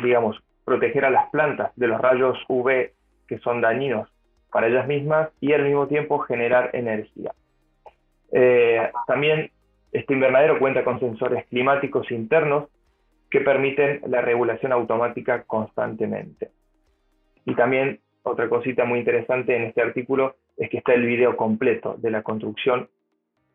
digamos, 0.00 0.40
proteger 0.64 1.04
a 1.04 1.10
las 1.10 1.28
plantas 1.30 1.72
de 1.74 1.88
los 1.88 2.00
rayos 2.00 2.38
UV 2.46 2.92
que 3.26 3.38
son 3.38 3.60
dañinos 3.60 4.08
para 4.52 4.68
ellas 4.68 4.86
mismas 4.86 5.30
y 5.40 5.52
al 5.52 5.64
mismo 5.64 5.88
tiempo 5.88 6.20
generar 6.20 6.70
energía. 6.74 7.32
Eh, 8.30 8.88
también 9.08 9.50
este 9.90 10.14
invernadero 10.14 10.60
cuenta 10.60 10.84
con 10.84 11.00
sensores 11.00 11.44
climáticos 11.46 12.08
internos 12.12 12.68
que 13.32 13.40
permiten 13.40 14.00
la 14.06 14.20
regulación 14.20 14.70
automática 14.70 15.42
constantemente. 15.42 16.52
Y 17.44 17.56
también 17.56 17.98
otra 18.22 18.48
cosita 18.48 18.84
muy 18.84 19.00
interesante 19.00 19.56
en 19.56 19.64
este 19.64 19.82
artículo 19.82 20.36
es 20.56 20.70
que 20.70 20.78
está 20.78 20.94
el 20.94 21.04
video 21.04 21.36
completo 21.36 21.96
de 21.98 22.12
la 22.12 22.22
construcción 22.22 22.88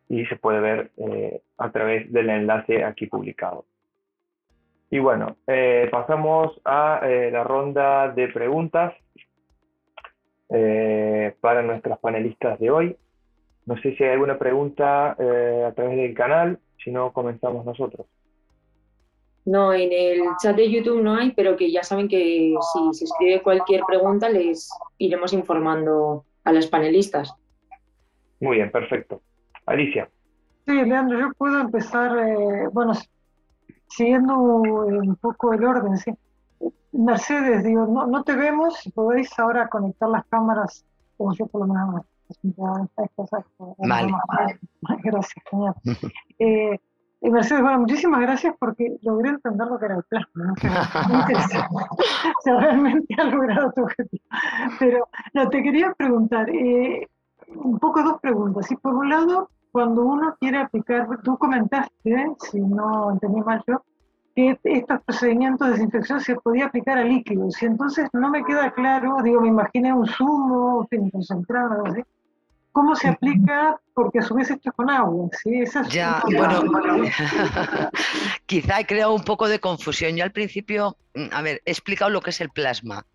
y 0.10 0.26
se 0.26 0.36
puede 0.36 0.60
ver 0.60 0.92
eh, 0.98 1.42
a 1.58 1.72
través 1.72 2.12
del 2.12 2.30
enlace 2.30 2.84
aquí 2.84 3.08
publicado. 3.08 3.66
Y 4.90 5.00
bueno, 5.00 5.38
eh, 5.48 5.88
pasamos 5.92 6.60
a 6.66 7.00
eh, 7.04 7.32
la 7.32 7.44
ronda 7.44 8.10
de 8.10 8.28
preguntas 8.28 8.94
para 11.42 11.64
nuestros 11.64 11.98
panelistas 11.98 12.60
de 12.60 12.70
hoy. 12.70 12.96
No 13.66 13.76
sé 13.82 13.96
si 13.96 14.04
hay 14.04 14.12
alguna 14.12 14.38
pregunta 14.38 15.14
a 15.14 15.72
través 15.74 15.98
del 15.98 16.14
canal, 16.14 16.60
si 16.84 16.92
no 16.92 17.12
comenzamos 17.12 17.66
nosotros. 17.66 18.06
No, 19.46 19.74
en 19.74 19.92
el 19.92 20.22
chat 20.42 20.56
de 20.56 20.70
YouTube 20.70 21.02
no 21.02 21.16
hay, 21.16 21.32
pero 21.32 21.58
que 21.58 21.72
ya 21.72 21.82
saben 21.82 22.08
que 22.08 22.56
si 22.72 22.94
se 22.94 23.06
escribe 23.06 23.42
cualquier 23.42 23.82
pregunta 23.88 24.30
les 24.30 24.70
iremos 25.00 25.34
informando 25.34 26.24
a 26.44 26.54
los 26.54 26.68
panelistas. 26.68 27.34
Muy 28.40 28.58
bien, 28.58 28.72
perfecto. 28.72 29.22
Alicia. 29.66 30.10
Sí, 30.66 30.74
Leandro, 30.74 31.20
yo 31.20 31.34
puedo 31.38 31.60
empezar, 31.60 32.18
eh, 32.18 32.68
bueno, 32.72 32.94
siguiendo 33.88 34.38
un 34.38 35.16
poco 35.18 35.54
el 35.54 35.64
orden, 35.64 35.98
sí. 35.98 36.12
Mercedes, 36.94 37.64
digo, 37.64 37.88
no, 37.88 38.06
no 38.06 38.24
te 38.24 38.36
vemos, 38.36 38.78
si 38.78 38.92
podéis 38.92 39.38
ahora 39.40 39.68
conectar 39.68 40.10
las 40.10 40.26
cámaras, 40.26 40.86
como 41.18 41.34
yo 41.36 41.48
por 41.48 41.68
lo 41.68 41.74
menos. 41.74 42.06
Vale. 43.78 44.14
Gracias, 45.04 45.44
genial. 45.50 45.74
Eh, 46.40 46.78
y 47.22 47.30
Mercedes, 47.30 47.62
bueno, 47.62 47.80
muchísimas 47.80 48.20
gracias 48.20 48.54
porque 48.60 48.98
logré 49.02 49.30
entender 49.30 49.66
lo 49.68 49.80
que 49.80 49.86
era 49.86 49.96
el 49.96 50.04
plasma. 50.04 50.44
¿no? 50.44 50.54
o 52.38 52.42
sea, 52.44 52.60
realmente 52.60 53.16
ha 53.18 53.24
logrado 53.24 53.72
tu 53.72 53.84
objetivo. 53.84 54.24
Pero 54.78 55.08
no, 55.34 55.48
te 55.48 55.64
quería 55.64 55.94
preguntar, 55.94 56.50
eh, 56.50 57.08
un 57.56 57.80
poco 57.80 58.04
dos 58.04 58.20
preguntas. 58.22 58.70
Y 58.72 58.76
por 58.76 58.94
un 58.94 59.10
lado, 59.10 59.50
cuando 59.72 60.04
uno 60.04 60.36
quiere 60.40 60.60
aplicar, 60.60 61.08
tú 61.24 61.38
comentaste, 61.38 62.36
si 62.52 62.60
no 62.60 63.12
entendí 63.12 63.42
mal 63.42 63.64
yo, 63.68 63.84
que 64.36 64.58
estos 64.64 65.02
procedimientos 65.04 65.68
de 65.68 65.74
desinfección 65.74 66.20
se 66.20 66.36
podía 66.36 66.66
aplicar 66.66 66.98
a 66.98 67.04
líquidos. 67.04 67.62
Y 67.62 67.66
entonces 67.66 68.10
no 68.14 68.30
me 68.30 68.44
queda 68.44 68.72
claro, 68.72 69.18
digo, 69.24 69.42
me 69.42 69.50
imaginé 69.50 69.94
un 69.94 70.08
zumo, 70.08 70.88
un 70.90 71.10
concentrado, 71.10 71.74
algo 71.74 71.88
así 71.88 72.04
¿Cómo 72.74 72.96
se 72.96 73.08
aplica? 73.08 73.80
Porque 73.94 74.18
a 74.18 74.24
su 74.24 74.34
vez 74.34 74.50
esto 74.50 74.70
es 74.70 74.76
con 74.76 74.90
agua, 74.90 75.30
¿sí? 75.44 75.64
ya, 75.90 76.24
bueno, 76.26 76.64
quizá 78.48 78.80
he 78.80 78.86
creado 78.88 79.14
un 79.14 79.24
poco 79.24 79.48
de 79.48 79.60
confusión. 79.60 80.16
Yo 80.16 80.24
al 80.24 80.32
principio, 80.32 80.98
mm, 81.14 81.28
a 81.32 81.44
ver, 81.44 81.62
he 81.66 81.72
explicado 81.72 82.10
lo 82.10 82.22
que 82.22 82.32
es 82.32 82.42
el 82.42 82.50
plasma. 82.50 83.06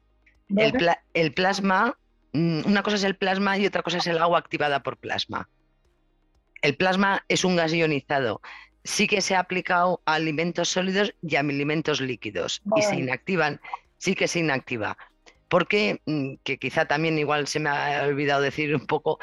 El, 0.56 1.34
plasma, 1.34 1.88
mm, 1.88 1.92
una 2.38 2.82
cosa 2.82 2.96
es 2.96 3.04
el 3.04 3.16
plasma 3.16 3.58
y 3.58 3.66
otra 3.66 3.82
cosa 3.82 3.98
es 3.98 4.06
el 4.06 4.18
agua 4.18 4.38
activada 4.38 4.82
por 4.82 4.96
plasma. 4.96 5.48
El 6.62 6.76
plasma 6.76 7.24
es 7.28 7.44
un 7.44 7.56
gas 7.56 7.72
ionizado. 7.72 8.40
Sí 8.84 9.06
que 9.06 9.20
se 9.20 9.34
ha 9.34 9.40
aplicado 9.40 10.00
a 10.06 10.14
alimentos 10.14 10.68
sólidos 10.68 11.14
y 11.22 11.36
a 11.36 11.40
alimentos 11.40 12.00
líquidos 12.00 12.62
y 12.76 12.82
se 12.82 12.96
inactivan, 12.96 13.60
sí 13.98 14.14
que 14.14 14.28
se 14.28 14.40
inactiva 14.40 14.96
porque, 15.48 16.00
mm, 16.06 16.34
que 16.44 16.58
quizá 16.58 16.84
también 16.84 17.18
igual 17.18 17.46
se 17.46 17.60
me 17.60 17.70
ha 17.70 18.04
olvidado 18.04 18.42
decir 18.42 18.74
un 18.74 18.86
poco, 18.86 19.18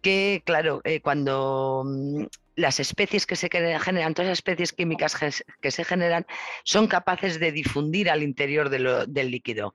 que 0.00 0.42
claro, 0.44 0.80
eh, 0.84 1.00
cuando 1.00 1.82
mm, 1.84 2.24
las 2.56 2.80
especies 2.80 3.26
que 3.26 3.36
se 3.36 3.48
generan, 3.50 4.14
todas 4.14 4.28
las 4.28 4.38
especies 4.38 4.72
químicas 4.72 5.16
que 5.60 5.70
se 5.70 5.84
generan, 5.84 6.26
son 6.64 6.86
capaces 6.86 7.40
de 7.40 7.50
difundir 7.52 8.10
al 8.10 8.22
interior 8.22 8.68
del 8.68 9.30
líquido. 9.30 9.74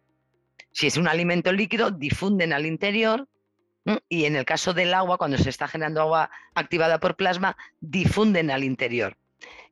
Si 0.71 0.87
es 0.87 0.97
un 0.97 1.07
alimento 1.07 1.51
líquido, 1.51 1.91
difunden 1.91 2.53
al 2.53 2.65
interior 2.65 3.27
y 4.09 4.25
en 4.25 4.35
el 4.35 4.45
caso 4.45 4.73
del 4.73 4.93
agua, 4.93 5.17
cuando 5.17 5.37
se 5.37 5.49
está 5.49 5.67
generando 5.67 6.01
agua 6.01 6.29
activada 6.55 6.99
por 6.99 7.15
plasma, 7.15 7.55
difunden 7.79 8.51
al 8.51 8.63
interior. 8.63 9.17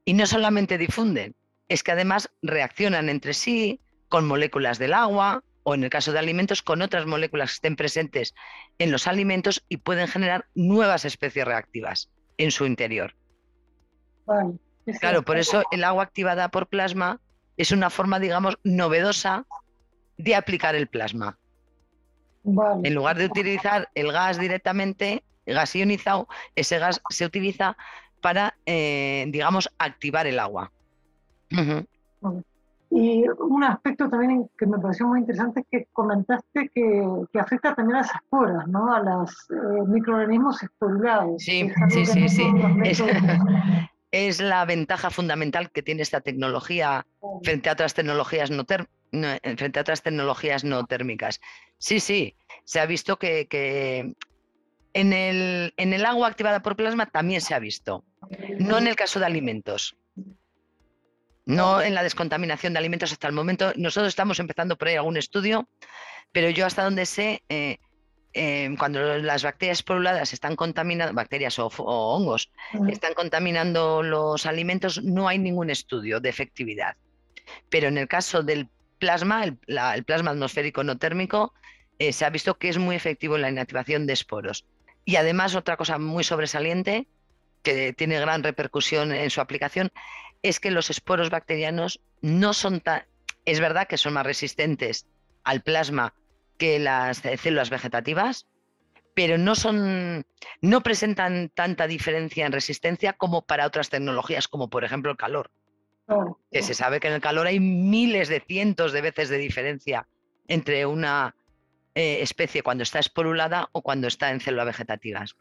Y 0.06 0.14
no 0.14 0.26
solamente 0.26 0.78
difunden, 0.78 1.36
es 1.68 1.84
que 1.84 1.92
además 1.92 2.30
reaccionan 2.42 3.10
entre 3.10 3.34
sí 3.34 3.82
con 4.08 4.26
moléculas 4.26 4.80
del 4.80 4.94
agua, 4.94 5.44
o 5.64 5.74
en 5.74 5.84
el 5.84 5.90
caso 5.90 6.12
de 6.12 6.20
alimentos 6.20 6.62
con 6.62 6.82
otras 6.82 7.08
moléculas 7.08 7.50
que 7.50 7.56
estén 7.56 7.76
presentes 7.76 8.36
en 8.78 8.92
los 8.92 9.08
alimentos 9.08 9.66
y 9.68 9.78
pueden 9.78 10.08
generar 10.08 10.46
nuevas 10.54 11.06
especies 11.06 11.46
reactivas 11.46 12.12
en 12.38 12.52
su 12.52 12.66
interior. 12.66 13.16
claro, 15.00 15.24
por 15.24 15.38
eso 15.38 15.64
el 15.72 15.84
agua 15.84 16.04
activada 16.04 16.50
por 16.50 16.68
plasma 16.68 17.20
es 17.58 17.72
una 17.72 17.90
forma, 17.90 18.20
digamos, 18.20 18.60
novedosa 18.64 19.46
de 20.18 20.36
aplicar 20.36 20.76
el 20.76 20.88
plasma. 20.88 21.38
En 22.84 22.94
lugar 22.94 23.18
de 23.18 23.26
utilizar 23.26 23.90
el 23.96 24.12
gas 24.12 24.40
directamente, 24.40 25.24
el 25.46 25.56
gas 25.56 25.76
ionizado, 25.76 26.28
ese 26.56 26.78
gas 26.78 27.02
se 27.10 27.26
utiliza 27.26 27.76
para, 28.22 28.56
eh, 28.66 29.26
digamos, 29.30 29.70
activar 29.78 30.28
el 30.28 30.40
agua. 30.40 30.72
Y 32.92 33.26
un 33.28 33.64
aspecto 33.64 34.10
también 34.10 34.50
que 34.58 34.66
me 34.68 34.78
pareció 34.78 35.08
muy 35.08 35.20
interesante 35.20 35.62
es 35.62 35.66
que 35.70 35.88
comentaste 35.92 36.70
que, 36.74 37.06
que 37.34 37.40
afecta 37.40 37.76
también 37.76 37.98
a 37.98 38.02
las 38.02 38.16
esporas, 38.16 38.68
¿no? 38.68 38.94
A 38.94 39.00
los 39.00 39.32
eh, 39.50 39.82
microorganismos 39.88 40.62
esporulados. 40.64 41.44
Sí, 41.44 41.70
sí, 41.90 42.06
sí, 42.06 42.30
sí. 42.30 42.48
Es, 42.84 43.04
la 44.12 44.66
ventaja 44.66 45.10
fundamental 45.10 45.72
que 45.72 45.84
tiene 45.84 46.02
esta 46.02 46.22
tecnología 46.22 47.06
frente 47.44 47.70
a 47.70 47.74
otras 47.74 47.94
tecnologías 47.94 48.50
no, 48.50 48.66
eh, 48.70 49.56
frente 49.58 49.80
a 49.80 49.82
otras 49.82 50.02
tecnologías 50.02 50.64
no 50.64 50.86
térmicas. 50.86 51.42
Sí, 51.78 52.00
sí, 52.00 52.36
se 52.64 52.80
ha 52.80 52.86
visto 52.86 53.18
que, 53.18 53.48
que 53.48 54.14
en, 54.94 55.14
el, 55.14 55.74
en 55.78 55.94
el 55.94 56.06
agua 56.06 56.28
activada 56.28 56.62
por 56.62 56.76
plasma 56.76 57.06
también 57.06 57.42
se 57.42 57.54
ha 57.54 57.60
visto, 57.60 58.06
no 58.60 58.78
en 58.78 58.88
el 58.88 58.96
caso 58.96 59.20
de 59.20 59.26
alimentos 59.26 59.98
no 61.46 61.82
en 61.82 61.94
la 61.94 62.04
descontaminación 62.04 62.74
de 62.74 62.80
alimentos 62.80 63.12
hasta 63.12 63.28
el 63.28 63.34
momento. 63.34 63.72
Nosotros 63.76 64.10
estamos 64.10 64.40
empezando 64.40 64.78
por 64.78 64.88
ahí 64.88 64.96
algún 64.96 65.18
estudio, 65.18 65.70
pero 66.32 66.50
yo 66.50 66.66
hasta 66.66 66.84
donde 66.84 67.06
sé, 67.06 67.44
eh, 67.50 67.78
em, 68.38 68.76
cuando 68.76 69.18
las 69.18 69.44
bacterias 69.44 69.82
poruladas 69.82 70.34
están 70.34 70.58
contaminando, 70.58 71.14
bacterias 71.14 71.58
o, 71.58 71.68
hongos, 71.68 72.52
están 72.90 73.14
contaminando 73.14 74.04
los 74.04 74.46
alimentos, 74.46 75.02
no 75.02 75.30
hay 75.30 75.40
ningún 75.40 75.70
estudio 75.70 76.20
de 76.20 76.28
efectividad. 76.30 76.98
Pero 77.70 77.88
en 77.88 77.98
el 77.98 78.10
caso 78.10 78.44
del 78.44 78.68
plasma, 79.00 79.46
el, 79.46 80.04
plasma 80.04 80.32
atmosférico 80.32 80.84
no 80.84 80.98
térmico, 80.98 81.54
eh, 81.98 82.12
se 82.12 82.26
ha 82.26 82.30
visto 82.30 82.58
que 82.58 82.68
es 82.68 82.78
muy 82.78 82.98
efectivo 82.98 83.38
en 83.38 83.44
la 83.44 83.50
inactivación 83.50 84.06
de 84.06 84.14
esporos. 84.14 84.66
Y 85.06 85.16
además, 85.16 85.56
otra 85.56 85.78
cosa 85.78 85.98
muy 85.98 86.26
sobresaliente, 86.26 87.08
que 87.64 87.94
tiene 87.94 88.20
gran 88.20 88.44
repercusión 88.44 89.14
en 89.14 89.30
su 89.30 89.40
aplicación, 89.40 89.92
es 90.42 90.60
que 90.60 90.72
los 90.72 90.90
esporos 90.90 91.30
bacterianos 91.30 92.02
no 92.22 92.54
son 92.54 92.82
tan... 92.82 93.06
Es 93.46 93.62
verdad 93.62 93.88
que 93.88 93.98
son 93.98 94.14
más 94.14 94.26
resistentes 94.26 95.08
al 95.46 95.62
plasma 95.62 96.14
que 96.58 96.80
las 96.80 97.18
células 97.18 97.70
vegetativas, 97.70 98.48
pero 99.14 99.38
no 99.38 99.56
son, 99.56 100.26
no 100.62 100.82
presentan 100.82 101.50
tanta 101.50 101.88
diferencia 101.88 102.46
en 102.46 102.52
resistencia 102.52 103.14
como 103.14 103.44
para 103.44 103.66
otras 103.66 103.90
tecnologías, 103.90 104.48
como 104.48 104.70
por 104.70 104.84
ejemplo 104.84 105.12
el 105.12 105.18
calor. 105.18 105.52
Que 106.52 106.62
se 106.62 106.76
sabe 106.76 107.00
que 107.00 107.08
en 107.08 107.14
el 107.14 107.22
calor 107.22 107.48
hay 107.48 107.60
miles 107.60 108.28
de 108.28 108.40
cientos 108.40 108.92
de 108.92 109.02
veces 109.02 109.30
de 109.30 109.38
diferencia 109.38 110.08
entre 110.48 110.86
una 110.86 111.36
eh, 111.96 112.22
especie 112.22 112.62
cuando 112.62 112.84
está 112.84 113.00
esporulada 113.00 113.70
o 113.72 113.82
cuando 113.82 114.08
está 114.08 114.30
en 114.32 114.42
células 114.42 114.68
vegetativas. 114.68 115.36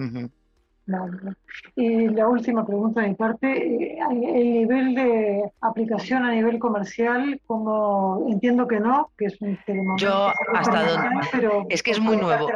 Y 1.76 2.08
la 2.08 2.28
última 2.28 2.66
pregunta 2.66 3.00
de 3.00 3.08
mi 3.08 3.14
parte, 3.14 3.46
eh, 3.46 3.98
el 4.10 4.52
nivel 4.52 4.94
de 4.94 5.50
aplicación 5.60 6.24
a 6.24 6.32
nivel 6.32 6.58
comercial, 6.58 7.40
como 7.46 8.26
entiendo 8.28 8.68
que 8.68 8.80
no, 8.80 9.10
que 9.16 9.26
es 9.26 9.40
un 9.40 9.58
Yo 9.96 10.32
hasta 10.54 10.84
donde, 10.84 11.66
es 11.70 11.82
que 11.82 11.92
es 11.92 12.00
muy 12.00 12.16
nuevo. 12.16 12.48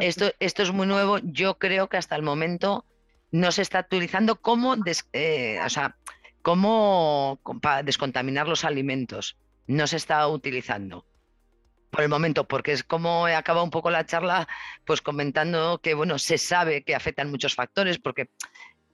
Esto, 0.00 0.26
esto 0.38 0.62
es 0.62 0.72
muy 0.72 0.86
nuevo. 0.86 1.18
Yo 1.18 1.58
creo 1.58 1.88
que 1.88 1.96
hasta 1.96 2.16
el 2.16 2.22
momento 2.22 2.84
no 3.32 3.50
se 3.50 3.62
está 3.62 3.80
utilizando 3.80 4.36
como, 4.36 4.76
eh, 5.12 5.58
o 5.64 5.68
sea, 5.68 5.96
como 6.42 7.40
para 7.60 7.82
descontaminar 7.82 8.48
los 8.48 8.64
alimentos. 8.64 9.36
No 9.66 9.86
se 9.86 9.96
está 9.96 10.26
utilizando 10.28 11.04
por 11.92 12.02
el 12.02 12.08
momento, 12.08 12.48
porque 12.48 12.72
es 12.72 12.82
como 12.82 13.28
he 13.28 13.34
acabado 13.34 13.64
un 13.64 13.70
poco 13.70 13.90
la 13.90 14.06
charla, 14.06 14.48
pues 14.86 15.02
comentando 15.02 15.78
que, 15.82 15.92
bueno, 15.92 16.18
se 16.18 16.38
sabe 16.38 16.84
que 16.84 16.94
afectan 16.94 17.30
muchos 17.30 17.54
factores, 17.54 17.98
porque 17.98 18.30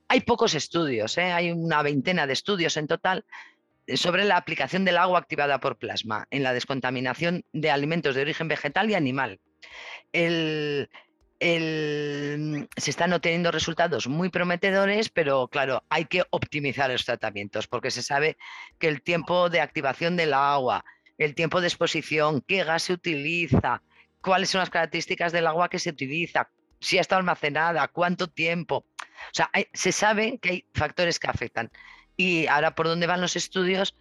hay 0.09 0.21
pocos 0.23 0.55
estudios, 0.55 1.17
¿eh? 1.17 1.31
hay 1.31 1.53
una 1.53 1.81
veintena 1.83 2.27
de 2.27 2.33
estudios 2.33 2.77
en 2.77 2.89
total 2.89 3.25
sobre 3.95 4.25
la 4.25 4.37
aplicación 4.37 4.85
del 4.85 4.97
agua 4.99 5.21
activada 5.21 5.61
por 5.61 5.79
plasma 5.79 6.27
en 6.31 6.43
la 6.43 6.53
descontaminación 6.53 7.45
de 7.53 7.71
alimentos 7.71 8.17
de 8.17 8.23
origen 8.23 8.49
vegetal 8.49 8.91
y 8.91 8.95
animal. 8.95 9.39
se 10.13 10.89
están 12.77 13.13
obteniendo 13.13 13.53
resultados 13.53 14.09
muy 14.09 14.29
prometedores, 14.29 15.09
pero 15.09 15.47
claro, 15.47 15.85
hay 15.89 16.07
que 16.07 16.25
optimizar 16.31 16.91
los 16.91 17.05
tratamientos 17.05 17.69
porque 17.69 17.93
se 17.93 18.03
sabe 18.03 18.37
que 18.81 18.89
el 18.89 19.03
tiempo 19.03 19.49
de 19.51 19.61
activación 19.61 20.17
del 20.17 20.35
agua, 20.35 20.85
el 21.19 21.35
tiempo 21.35 21.61
de 21.61 21.67
exposición, 21.67 22.43
qué 22.47 22.65
gas 22.65 22.85
se 22.85 22.93
utiliza, 22.93 23.83
cuáles 24.21 24.51
son 24.51 24.61
las 24.61 24.71
características 24.71 25.33
del 25.33 25.47
agua 25.47 25.69
que 25.69 25.79
se 25.79 25.91
utiliza, 25.91 26.51
si 26.81 26.99
ha 26.99 27.01
estado 27.01 27.19
almacenada, 27.19 27.89
cuánto 27.89 28.29
tiempo. 28.29 28.87
O 28.97 29.33
sea, 29.33 29.51
se 29.73 29.93
sabe 29.93 30.39
que 30.39 30.51
hay 30.51 30.65
factores 30.75 31.19
que 31.19 31.27
afectan. 31.27 31.71
Y 32.17 32.47
ahora 32.47 32.75
por 32.75 32.87
dónde 32.87 33.07
van 33.07 33.21
los 33.21 33.37
estudios 33.37 33.97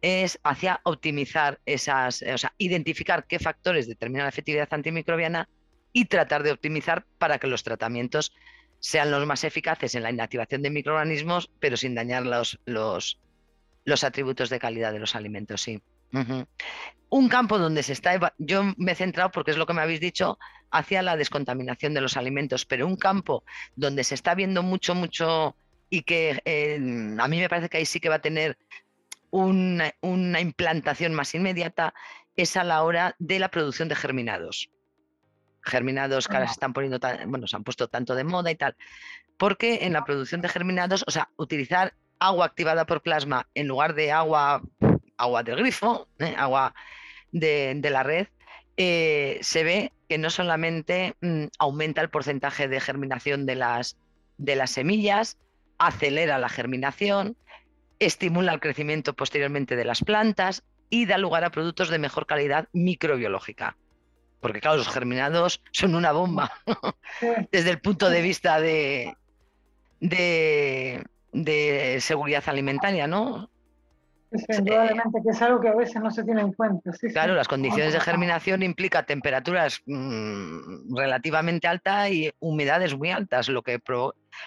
es 0.00 0.38
hacia 0.44 0.80
optimizar 0.84 1.60
esas, 1.66 2.22
o 2.22 2.38
sea, 2.38 2.54
identificar 2.56 3.26
qué 3.26 3.38
factores 3.38 3.86
determinan 3.86 4.24
la 4.24 4.30
efectividad 4.30 4.68
antimicrobiana 4.70 5.48
y 5.92 6.06
tratar 6.06 6.42
de 6.42 6.52
optimizar 6.52 7.04
para 7.18 7.38
que 7.38 7.48
los 7.48 7.64
tratamientos 7.64 8.32
sean 8.78 9.10
los 9.10 9.26
más 9.26 9.44
eficaces 9.44 9.94
en 9.94 10.02
la 10.02 10.10
inactivación 10.10 10.62
de 10.62 10.70
microorganismos, 10.70 11.50
pero 11.58 11.76
sin 11.76 11.94
dañar 11.94 12.24
los, 12.24 12.58
los, 12.64 13.20
los 13.84 14.04
atributos 14.04 14.48
de 14.48 14.58
calidad 14.58 14.92
de 14.92 15.00
los 15.00 15.14
alimentos, 15.14 15.60
sí. 15.60 15.82
Un 17.08 17.28
campo 17.28 17.58
donde 17.58 17.82
se 17.82 17.92
está, 17.92 18.34
yo 18.38 18.62
me 18.76 18.92
he 18.92 18.94
centrado, 18.94 19.30
porque 19.30 19.50
es 19.50 19.56
lo 19.56 19.66
que 19.66 19.74
me 19.74 19.82
habéis 19.82 20.00
dicho, 20.00 20.38
hacia 20.70 21.02
la 21.02 21.16
descontaminación 21.16 21.94
de 21.94 22.00
los 22.00 22.16
alimentos, 22.16 22.64
pero 22.64 22.86
un 22.86 22.96
campo 22.96 23.44
donde 23.74 24.04
se 24.04 24.14
está 24.14 24.34
viendo 24.34 24.62
mucho, 24.62 24.94
mucho 24.94 25.56
y 25.88 26.02
que 26.02 26.40
eh, 26.44 26.76
a 27.18 27.28
mí 27.28 27.40
me 27.40 27.48
parece 27.48 27.68
que 27.68 27.78
ahí 27.78 27.86
sí 27.86 27.98
que 28.00 28.08
va 28.08 28.16
a 28.16 28.20
tener 28.20 28.56
una, 29.30 29.92
implantación 30.40 31.14
más 31.14 31.34
inmediata 31.34 31.94
es 32.36 32.56
a 32.56 32.64
la 32.64 32.82
hora 32.82 33.16
de 33.18 33.38
la 33.38 33.50
producción 33.50 33.88
de 33.88 33.96
germinados. 33.96 34.70
Germinados 35.62 36.26
que 36.26 36.36
ahora 36.36 36.46
se 36.46 36.52
están 36.52 36.72
poniendo, 36.72 36.98
bueno, 37.26 37.46
se 37.46 37.56
han 37.56 37.64
puesto 37.64 37.88
tanto 37.88 38.14
de 38.14 38.24
moda 38.24 38.50
y 38.50 38.54
tal. 38.54 38.76
Porque 39.36 39.80
en 39.82 39.92
la 39.92 40.04
producción 40.04 40.40
de 40.40 40.48
germinados, 40.48 41.04
o 41.06 41.10
sea, 41.10 41.28
utilizar 41.36 41.94
agua 42.18 42.46
activada 42.46 42.86
por 42.86 43.02
plasma 43.02 43.48
en 43.54 43.66
lugar 43.66 43.94
de 43.94 44.12
agua, 44.12 44.62
agua 45.20 45.42
del 45.42 45.56
grifo, 45.56 46.08
¿eh? 46.18 46.34
agua 46.36 46.74
de, 47.32 47.80
la 47.90 48.02
red, 48.02 48.26
eh, 48.76 49.38
se 49.42 49.62
ve 49.62 49.92
que 50.08 50.18
no 50.18 50.30
solamente 50.30 51.14
mm, 51.20 51.44
aumenta 51.58 52.00
el 52.00 52.10
porcentaje 52.10 52.66
de 52.66 52.80
germinación 52.80 53.46
de 53.46 53.54
las, 53.54 53.96
de 54.38 54.56
las 54.56 54.72
semillas, 54.72 55.38
acelera 55.78 56.38
la 56.38 56.48
germinación, 56.48 57.36
estimula 57.98 58.52
el 58.52 58.60
crecimiento 58.60 59.14
posteriormente 59.14 59.76
de 59.76 59.84
las 59.84 60.02
plantas 60.02 60.64
y 60.88 61.06
da 61.06 61.18
lugar 61.18 61.44
a 61.44 61.50
productos 61.50 61.90
de 61.90 61.98
mejor 61.98 62.26
calidad 62.26 62.68
microbiológica. 62.72 63.76
Porque 64.40 64.60
claro, 64.60 64.78
los 64.78 64.88
germinados 64.88 65.62
son 65.70 65.94
una 65.94 66.12
bomba 66.12 66.50
desde 67.52 67.70
el 67.70 67.80
punto 67.80 68.08
de 68.08 68.22
vista 68.22 68.58
de, 68.58 69.14
de, 70.00 71.04
de 71.32 71.98
seguridad 72.00 72.42
alimentaria, 72.46 73.06
¿no? 73.06 73.50
Indudablemente 74.32 75.20
que 75.22 75.30
es 75.30 75.42
algo 75.42 75.60
que 75.60 75.68
a 75.68 75.74
veces 75.74 76.00
no 76.00 76.10
se 76.10 76.24
tiene 76.24 76.40
en 76.40 76.52
cuenta. 76.52 76.90
claro, 77.12 77.34
las 77.34 77.48
condiciones 77.48 77.92
de 77.92 78.00
germinación 78.00 78.62
implican 78.62 79.04
temperaturas 79.04 79.82
mm, 79.86 80.96
relativamente 80.96 81.66
altas 81.66 82.10
y 82.10 82.32
humedades 82.38 82.96
muy 82.96 83.10
altas, 83.10 83.48
lo 83.48 83.62
que, 83.62 83.80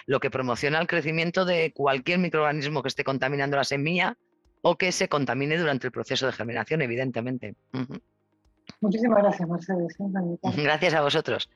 lo 0.06 0.20
que 0.20 0.30
promociona 0.30 0.80
el 0.80 0.86
crecimiento 0.86 1.44
de 1.44 1.72
cualquier 1.72 2.18
microorganismo 2.18 2.82
que 2.82 2.88
esté 2.88 3.04
contaminando 3.04 3.56
la 3.56 3.64
semilla 3.64 4.16
o 4.62 4.76
que 4.76 4.92
se 4.92 5.08
contamine 5.08 5.58
durante 5.58 5.86
el 5.86 5.92
proceso 5.92 6.26
de 6.26 6.32
germinación, 6.32 6.80
evidentemente. 6.80 7.54
Muchísimas 8.80 9.22
gracias, 9.22 9.48
Mercedes. 9.48 9.96
¿eh? 10.00 10.62
Gracias 10.62 10.94
a 10.94 11.02
vosotros. 11.02 11.50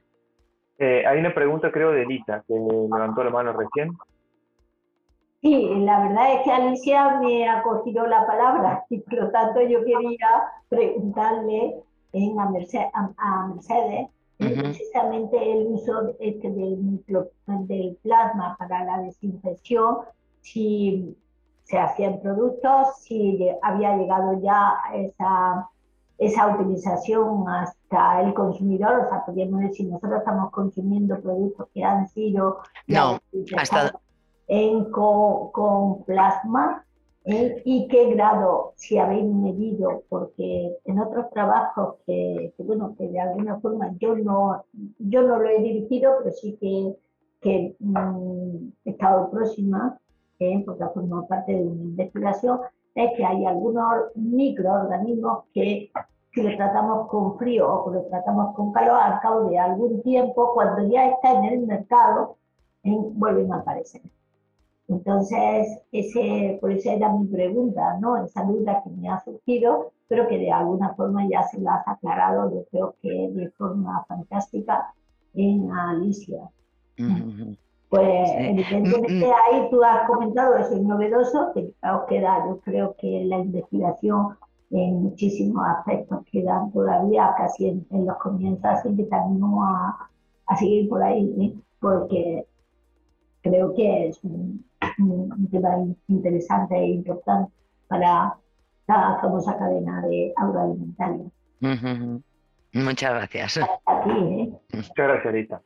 Eh, 0.78 1.04
hay 1.06 1.18
una 1.18 1.34
pregunta, 1.34 1.72
creo, 1.72 1.90
de 1.90 2.02
Elita, 2.02 2.44
que 2.46 2.54
levantó 2.54 3.24
la 3.24 3.30
mano 3.30 3.52
recién. 3.52 3.96
Sí, 5.41 5.72
la 5.84 6.01
verdad 6.01 6.34
es 6.34 6.41
que 6.43 6.51
Alicia 6.51 7.20
me 7.20 7.49
ha 7.49 7.62
cogido 7.62 8.07
la 8.07 8.26
palabra 8.26 8.84
y 8.91 8.99
por 8.99 9.14
lo 9.14 9.30
tanto 9.30 9.61
yo 9.62 9.84
quería 9.84 10.28
preguntarle 10.68 11.80
a, 12.34 12.51
Mercedes, 12.51 14.09
precisamente 14.39 15.53
el 15.53 15.66
uso 15.66 16.14
este 16.18 16.51
del, 16.51 17.05
del 17.66 17.99
plasma 18.03 18.57
para 18.59 18.84
la 18.84 19.03
desinfección, 19.03 19.99
si 20.41 21.16
se 21.64 21.78
hacían 21.78 22.20
productos, 22.20 22.97
si 23.03 23.47
había 23.62 23.97
llegado 23.97 24.41
ya 24.41 24.74
esa, 24.95 25.68
esa 26.16 26.49
utilización 26.49 27.49
hasta 27.49 28.22
el 28.22 28.32
consumidor, 28.32 29.01
o 29.01 29.09
sea, 29.09 29.24
podríamos 29.26 29.61
decir, 29.61 29.86
nosotros 29.86 30.20
estamos 30.20 30.51
consumiendo 30.51 31.20
productos 31.20 31.68
que 31.74 31.84
han 31.84 32.09
sido... 32.09 32.61
No, 32.86 33.18
hasta 33.57 33.93
en, 34.49 34.90
con, 34.90 36.03
plasma 36.05 36.84
¿eh? 37.24 37.62
y 37.64 37.86
qué 37.88 38.12
grado, 38.14 38.72
si 38.76 38.99
habéis 38.99 39.26
medido, 39.26 40.03
porque 40.09 40.76
en 40.84 40.99
otros 40.99 41.30
trabajos 41.30 41.96
que, 42.07 42.53
bueno, 42.59 42.94
que 42.96 43.09
de 43.09 43.20
alguna 43.20 43.61
forma 43.61 43.94
yo 43.99 44.16
no, 44.16 44.64
yo 44.99 45.22
no 45.22 45.38
lo 45.38 45.49
he 45.49 45.61
dirigido, 45.62 46.14
pero 46.18 46.34
sí 46.34 46.57
que, 46.61 46.96
que 47.40 47.76
mm, 47.78 48.68
he 48.86 48.90
estado 48.90 49.30
próxima, 49.30 49.99
¿eh? 50.38 50.62
porque 50.64 50.84
ha 50.84 50.88
formado 50.88 51.26
parte 51.26 51.53
de 51.53 51.62
una 51.62 51.82
investigación, 51.82 52.61
es 52.94 53.12
que 53.16 53.24
hay 53.24 53.44
algunos 53.44 54.16
microorganismos 54.16 55.44
que 55.53 55.90
si 56.32 56.42
lo 56.42 56.57
tratamos 56.57 57.09
con 57.09 57.38
frío 57.38 57.84
o 57.84 57.92
lo 57.92 58.03
tratamos 58.07 58.55
con 58.55 58.72
calor, 58.72 58.99
al 59.01 59.20
cabo 59.20 59.51
de 59.51 59.59
algún 59.59 60.03
tiempo, 60.03 60.53
cuando 60.55 60.88
ya 60.88 61.11
está 61.11 61.32
en 61.32 61.44
el 61.44 61.66
mercado, 61.66 62.36
vuelven 62.82 63.53
a 63.53 63.57
aparecer. 63.57 64.03
Entonces, 64.89 65.82
ese, 65.93 66.57
por 66.61 66.72
eso 66.72 66.91
era 66.91 67.12
mi 67.12 67.26
pregunta, 67.26 67.99
¿no? 68.01 68.24
Esa 68.24 68.43
duda 68.45 68.82
que 68.82 68.91
me 68.91 69.09
ha 69.11 69.22
surgido, 69.22 69.93
pero 70.09 70.26
que 70.26 70.39
de 70.39 70.51
alguna 70.51 70.95
forma 70.95 71.28
ya 71.28 71.43
se 71.43 71.61
la 71.61 71.74
has 71.74 71.89
aclarado, 71.89 72.51
yo 72.51 72.64
creo 72.70 72.95
que 73.03 73.28
de 73.30 73.51
forma 73.51 74.05
fantástica 74.09 74.93
en 75.34 75.70
Alicia. 75.70 76.49
Pues 77.91 78.30
evidentemente 78.36 79.26
ahí 79.26 79.68
tú 79.70 79.82
has 79.82 80.07
comentado 80.07 80.57
eso 80.57 80.74
es 80.74 80.82
novedoso, 80.82 81.53
que 81.55 81.72
os 81.82 82.05
queda, 82.09 82.45
yo 82.47 82.61
creo 82.61 82.97
que 82.99 83.24
la 83.24 83.39
investigación 83.39 84.36
en 84.70 85.03
muchísimos 85.03 85.66
aspectos 85.66 86.24
quedan 86.30 86.70
todavía 86.72 87.34
casi 87.36 87.68
en, 87.68 88.07
los 88.07 88.16
comienzos, 88.18 88.64
así 88.64 88.95
que 88.95 89.05
también 89.05 89.43
a, 89.62 90.11
a 90.47 90.57
seguir 90.57 90.89
por 90.89 91.03
ahí, 91.03 91.34
¿eh? 91.41 91.55
porque 91.80 92.47
creo 93.41 93.74
que 93.74 94.09
es 94.09 94.22
un, 94.24 94.67
un 94.99 95.49
tema 95.51 95.76
interesante 96.09 96.76
e 96.76 96.86
importante 96.88 97.53
para 97.88 98.34
la 98.86 99.18
famosa 99.20 99.57
cadena 99.59 100.03
de 100.07 100.32
agroalimentaria. 100.36 101.26
Muchas 102.72 103.11
gracias. 103.14 103.57
¿eh? 103.59 103.66
Muchas 104.72 104.94
gracias, 104.96 105.26
Alicia. 105.26 105.62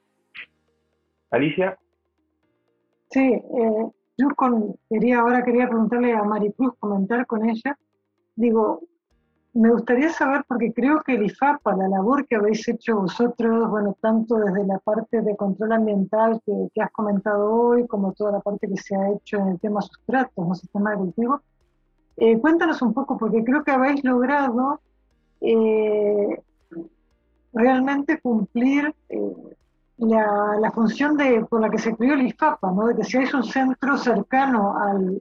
Alicia. 1.30 1.78
Sí, 3.10 3.20
eh, 3.20 3.86
yo 4.16 4.28
quería, 4.88 5.20
ahora 5.20 5.44
quería 5.44 5.68
preguntarle 5.68 6.12
a 6.12 6.22
Maricruz, 6.22 6.74
comentar 6.78 7.26
con 7.26 7.48
ella. 7.48 7.78
Digo, 8.36 8.82
me 9.54 9.70
gustaría 9.70 10.10
saber, 10.10 10.44
porque 10.48 10.72
creo 10.72 11.02
que 11.02 11.14
el 11.14 11.24
IFAPA, 11.24 11.76
la 11.76 11.88
labor 11.88 12.26
que 12.26 12.36
habéis 12.36 12.66
hecho 12.68 12.96
vosotros, 12.96 13.68
bueno, 13.68 13.96
tanto 14.00 14.36
desde 14.36 14.66
la 14.66 14.78
parte 14.78 15.20
de 15.20 15.36
control 15.36 15.72
ambiental 15.72 16.40
que, 16.46 16.80
has 16.80 16.90
comentado 16.90 17.52
hoy, 17.52 17.86
como 17.86 18.12
toda 18.12 18.32
la 18.32 18.40
parte 18.40 18.66
que 18.66 18.76
se 18.78 18.96
ha 18.96 19.10
hecho 19.10 19.38
en 19.38 19.48
el 19.48 19.60
tema 19.60 19.82
sustratos, 19.82 20.46
¿no? 20.46 20.54
sistema 20.54 20.92
de 20.92 20.96
cultivo, 20.96 21.40
eh, 22.16 22.38
cuéntanos 22.38 22.80
un 22.80 22.94
poco, 22.94 23.18
porque 23.18 23.44
creo 23.44 23.62
que 23.62 23.72
habéis 23.72 24.02
logrado 24.04 24.80
eh, 25.42 26.42
realmente 27.52 28.20
cumplir 28.20 28.94
eh, 29.10 29.56
la, 29.98 30.70
función 30.74 31.18
de, 31.18 31.44
por 31.44 31.60
la 31.60 31.68
que 31.68 31.78
se 31.78 31.94
creó 31.94 32.14
el 32.14 32.26
IFAPA, 32.26 32.70
¿no? 32.72 32.86
de 32.86 32.94
que 32.94 33.18
hay 33.18 33.26
un 33.34 33.44
centro 33.44 33.98
cercano 33.98 34.74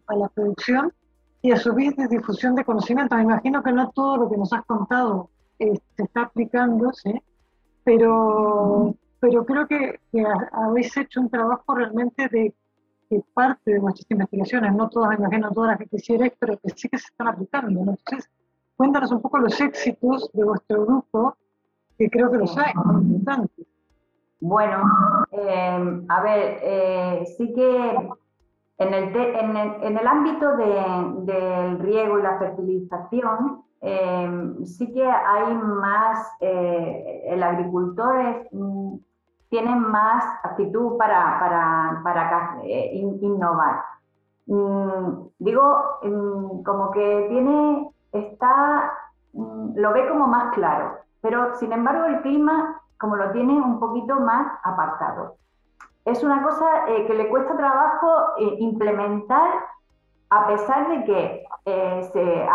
a 0.08 0.16
la 0.16 0.30
producción, 0.30 0.94
y 1.42 1.52
a 1.52 1.58
su 1.58 1.74
vez 1.74 1.96
de 1.96 2.08
difusión 2.08 2.56
de 2.56 2.64
conocimiento. 2.64 3.16
Me 3.16 3.24
imagino 3.24 3.64
que 3.64 3.72
no 3.72 3.90
todo 3.92 4.18
lo 4.18 4.30
que 4.30 4.38
nos 4.38 4.54
has 4.54 4.66
contado 4.66 5.30
eh, 5.60 5.80
se 5.96 6.04
está 6.04 6.24
aplicando, 6.24 6.92
pero, 7.84 8.96
pero 9.20 9.46
creo 9.46 9.68
que, 9.68 10.00
habéis 10.52 10.96
hecho 10.98 11.22
un 11.22 11.30
trabajo 11.30 11.76
realmente 11.76 12.28
de 12.30 12.54
que 13.10 13.22
parte 13.34 13.72
de 13.72 13.80
vuestras 13.80 14.10
investigaciones, 14.10 14.74
no 14.74 14.90
todas, 14.90 15.10
me 15.10 15.16
imagino 15.26 15.52
todas 15.52 15.72
las 15.72 15.80
que 15.80 15.88
quisierais, 15.88 16.34
pero 16.40 16.58
que 16.58 16.70
sí 16.70 16.88
que 16.88 16.98
se 16.98 17.08
están 17.08 17.28
aplicando. 17.28 17.80
Entonces, 17.80 18.30
cuéntanos 18.78 19.12
un 19.12 19.22
poco 19.22 19.40
los 19.40 19.60
éxitos 19.60 20.30
de 20.34 20.44
vuestro 20.44 20.86
grupo, 20.86 21.36
que 21.98 22.10
creo 22.10 22.32
que 22.32 22.38
los 22.38 22.58
hay, 22.58 22.72
importantes. 22.74 23.66
Bueno, 24.40 24.84
eh, 25.32 26.04
a 26.08 26.24
ver, 26.24 26.60
eh, 26.64 27.26
sí 27.38 27.54
que 27.54 28.10
en 28.82 29.98
el, 29.98 30.08
ámbito 30.08 30.56
del 30.56 31.80
riego 31.80 32.20
y 32.20 32.22
la 32.22 32.40
fertilización, 32.40 33.64
em, 33.82 34.66
sí 34.66 34.92
que 34.92 35.08
hay 35.08 35.54
más, 35.56 36.32
eh, 36.40 37.24
el 37.28 37.44
agricultor 37.44 38.48
mm, 38.52 38.96
tiene 39.50 39.76
más 39.76 40.24
actitud 40.44 40.98
para 40.98 42.02
eh, 42.64 42.92
innovar. 42.94 43.84
Mm, 44.48 45.28
digo, 45.40 45.84
mm, 46.04 46.64
como 46.64 46.92
que 46.92 47.28
tiene, 47.30 47.90
está, 48.12 48.94
lo 49.34 49.94
ve 49.94 50.10
como 50.10 50.28
más 50.28 50.54
claro, 50.54 50.98
pero 51.22 51.56
sin 51.56 51.72
embargo 51.72 52.06
el 52.06 52.22
clima 52.22 52.82
como 53.00 53.16
lo 53.16 53.32
tiene 53.32 53.54
un 53.54 53.80
poquito 53.80 54.20
más 54.20 54.48
apartado 54.64 55.38
es 56.06 56.24
una 56.24 56.42
cosa 56.44 56.88
eh, 56.88 57.06
que 57.06 57.14
le 57.14 57.30
cuesta 57.30 57.56
trabajo 57.56 58.38
eh, 58.40 58.56
implementar 58.60 59.52
a 60.30 60.48
pesar 60.48 60.90
de 60.90 61.04
que 61.04 61.44
eh, 61.66 62.10
se 62.14 62.48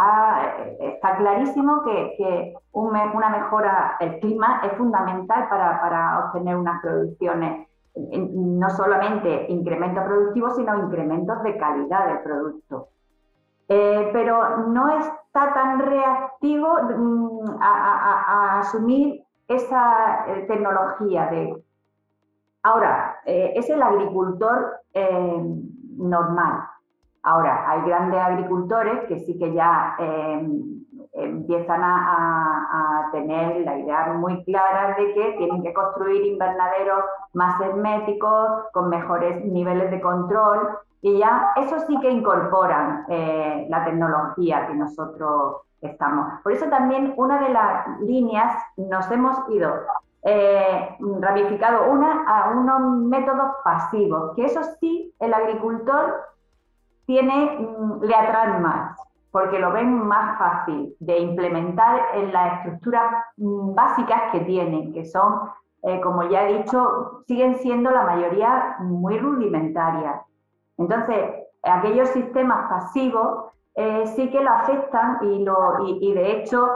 está 0.81 1.17
clarísimo 1.19 1.83
que, 1.85 2.55
una 2.73 3.29
mejora 3.29 3.97
del 4.01 4.19
clima 4.21 4.63
es 4.65 4.73
fundamental 4.79 5.47
para, 5.51 6.27
obtener 6.27 6.57
unas 6.57 6.81
producciones, 6.81 7.69
no 7.95 8.71
solamente 8.71 9.47
incrementos 9.51 10.05
productivos, 10.05 10.57
sino 10.57 10.75
incrementos 10.79 11.43
de 11.43 11.57
calidad 11.59 12.07
del 12.07 12.21
producto. 12.21 12.89
pero 13.69 14.69
no 14.69 14.89
está 14.99 15.53
tan 15.53 15.79
reactivo 15.81 16.79
mm, 16.97 17.59
a, 17.61 18.61
asumir 18.61 19.23
esa 19.49 20.25
tecnología 20.49 21.27
de... 21.27 21.63
Ahora, 22.67 23.21
eh, 23.25 23.53
es 23.55 23.71
el 23.71 23.81
agricultor 23.81 24.81
normal. 25.97 26.65
Ahora, 27.23 27.71
hay 27.71 27.83
grandes 27.83 28.21
agricultores 28.21 29.05
que 29.07 29.21
sí 29.21 29.39
que 29.39 29.53
ya 29.53 29.95
empiezan 31.13 31.81
a, 31.83 33.09
tener 33.13 33.65
la 33.65 33.79
idea 33.79 34.13
muy 34.15 34.43
clara 34.45 34.97
de 34.97 35.15
que 35.15 35.37
tienen 35.39 35.63
que 35.63 35.73
construir 35.73 36.27
invernaderos 36.27 37.05
más 37.35 37.61
herméticos, 37.61 38.65
con 38.73 38.89
mejores 38.89 39.45
niveles 39.45 39.91
de 39.93 40.01
control, 40.01 40.77
y 41.03 41.19
ya 41.19 41.53
eso 41.57 41.79
sí 41.87 41.99
que 42.01 42.11
incorporan 42.11 43.07
eh, 43.09 43.67
la 43.71 43.85
tecnología 43.85 44.67
que 44.67 44.75
nosotros 44.75 45.59
estamos. 45.81 46.41
Por 46.43 46.53
eso 46.53 46.67
también 46.67 47.15
una 47.17 47.39
de 47.39 47.51
las 47.51 48.01
líneas 48.01 48.61
nos 48.77 49.09
hemos 49.13 49.37
ido 49.51 49.73
eh, 50.29 50.97
ramificado 51.21 51.91
una 51.91 52.25
a 52.27 52.51
unos 52.51 52.99
métodos 53.07 53.53
pasivos, 53.63 54.35
que 54.35 54.47
eso 54.47 54.61
sí 54.81 55.15
el 55.21 55.33
agricultor 55.33 56.25
tiene, 57.07 57.59
mm, 57.59 58.03
le 58.03 58.15
atraen 58.15 58.61
más 58.61 58.99
porque 59.37 59.59
lo 59.59 59.71
ven 59.71 59.93
más 59.93 60.39
fácil 60.39 60.97
de 60.99 61.19
implementar 61.19 62.01
en 62.15 62.33
las 62.33 62.61
estructuras 62.61 63.23
mm, 63.37 63.75
básicas 63.75 64.33
que 64.33 64.41
tienen, 64.41 64.95
que 64.95 65.05
son, 65.05 65.51
eh, 65.83 66.01
como 66.01 66.23
ya 66.23 66.49
he 66.49 66.57
dicho, 66.57 67.23
siguen 67.27 67.57
siendo 67.59 67.91
la 67.91 68.03
mayoría 68.03 68.77
muy 68.81 69.19
rudimentarias. 69.19 70.23
Entonces, 70.79 71.35
aquellos 71.63 72.09
sistemas 72.09 72.67
pasivos 72.71 73.53
eh, 73.75 74.07
sí 74.17 74.31
que 74.31 74.41
lo 74.41 74.51
afectan 74.53 75.19
y, 75.21 76.15
de 76.15 76.33
hecho 76.33 76.67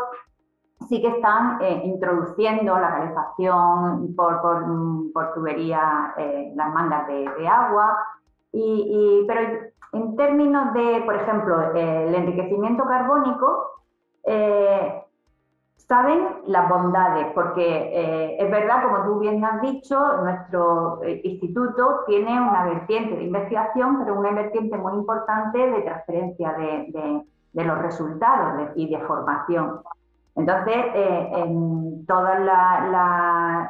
sí 0.90 1.00
que 1.00 1.08
están 1.08 1.62
eh, 1.62 1.80
introduciendo 1.84 2.78
la 2.78 2.90
calefacción 2.90 4.14
por, 4.14 4.42
por, 4.42 4.66
mm, 4.66 5.12
tubería, 5.34 6.14
las 6.54 6.74
mangas 6.74 7.06
de, 7.06 7.48
agua, 7.48 7.96
y, 8.52 9.24
pero 9.26 9.70
en 9.92 10.16
términos 10.16 10.74
de, 10.74 11.02
por 11.06 11.14
ejemplo, 11.14 11.72
el 11.72 12.14
enriquecimiento 12.14 12.84
carbónico, 12.84 13.70
eh, 14.24 15.02
saben 15.90 16.28
las 16.46 16.68
bondades, 16.68 17.26
porque 17.34 17.66
eh, 17.66 18.36
es 18.38 18.48
verdad, 18.48 18.84
como 18.84 19.04
tú 19.04 19.18
bien 19.18 19.44
has 19.44 19.60
dicho, 19.60 19.98
nuestro 20.22 21.02
eh, 21.02 21.20
instituto 21.24 22.04
tiene 22.06 22.40
una 22.40 22.64
vertiente 22.64 23.16
de 23.16 23.24
investigación, 23.24 23.98
pero 23.98 24.16
una 24.16 24.30
vertiente 24.30 24.76
muy 24.76 24.92
importante 24.92 25.58
de 25.58 25.80
transferencia 25.82 26.52
de, 26.52 27.24
los 27.52 27.78
resultados 27.78 28.70
y 28.76 28.88
de 28.88 29.00
formación. 29.00 29.80
Entonces, 30.40 30.76
eh, 30.94 31.30
en 31.34 32.06
todos 32.06 32.30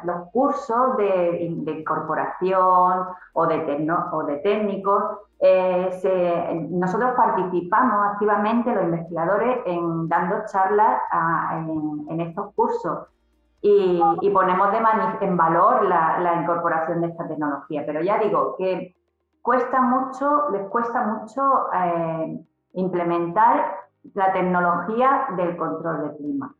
los 0.03 0.29
cursos 0.31 0.97
de, 0.97 1.43
incorporación 1.43 3.07
o 3.33 3.45
de, 3.45 3.57
de 3.57 4.37
técnicos, 4.37 5.03
eh, 5.43 6.67
nosotros 6.69 7.11
participamos 7.17 8.13
activamente, 8.13 8.73
los 8.73 8.85
investigadores, 8.85 9.59
en 9.65 10.07
dando 10.07 10.45
charlas 10.45 11.01
en, 12.09 12.21
estos 12.21 12.53
cursos 12.53 13.07
y, 13.61 14.01
ponemos 14.31 14.71
de 14.71 14.77
en 15.25 15.35
valor 15.35 15.83
la, 15.85 16.41
incorporación 16.41 17.01
de 17.01 17.07
esta 17.07 17.27
tecnología. 17.27 17.83
Pero 17.85 18.01
ya 18.01 18.17
digo 18.17 18.55
que 18.57 18.95
cuesta 19.41 19.81
mucho, 19.81 20.49
les 20.51 20.69
cuesta 20.69 21.03
mucho 21.05 21.67
eh, 21.73 22.39
implementar 22.73 23.75
la 24.13 24.31
tecnología 24.31 25.27
del 25.35 25.57
control 25.57 26.01
del 26.03 26.17
clima. 26.17 26.55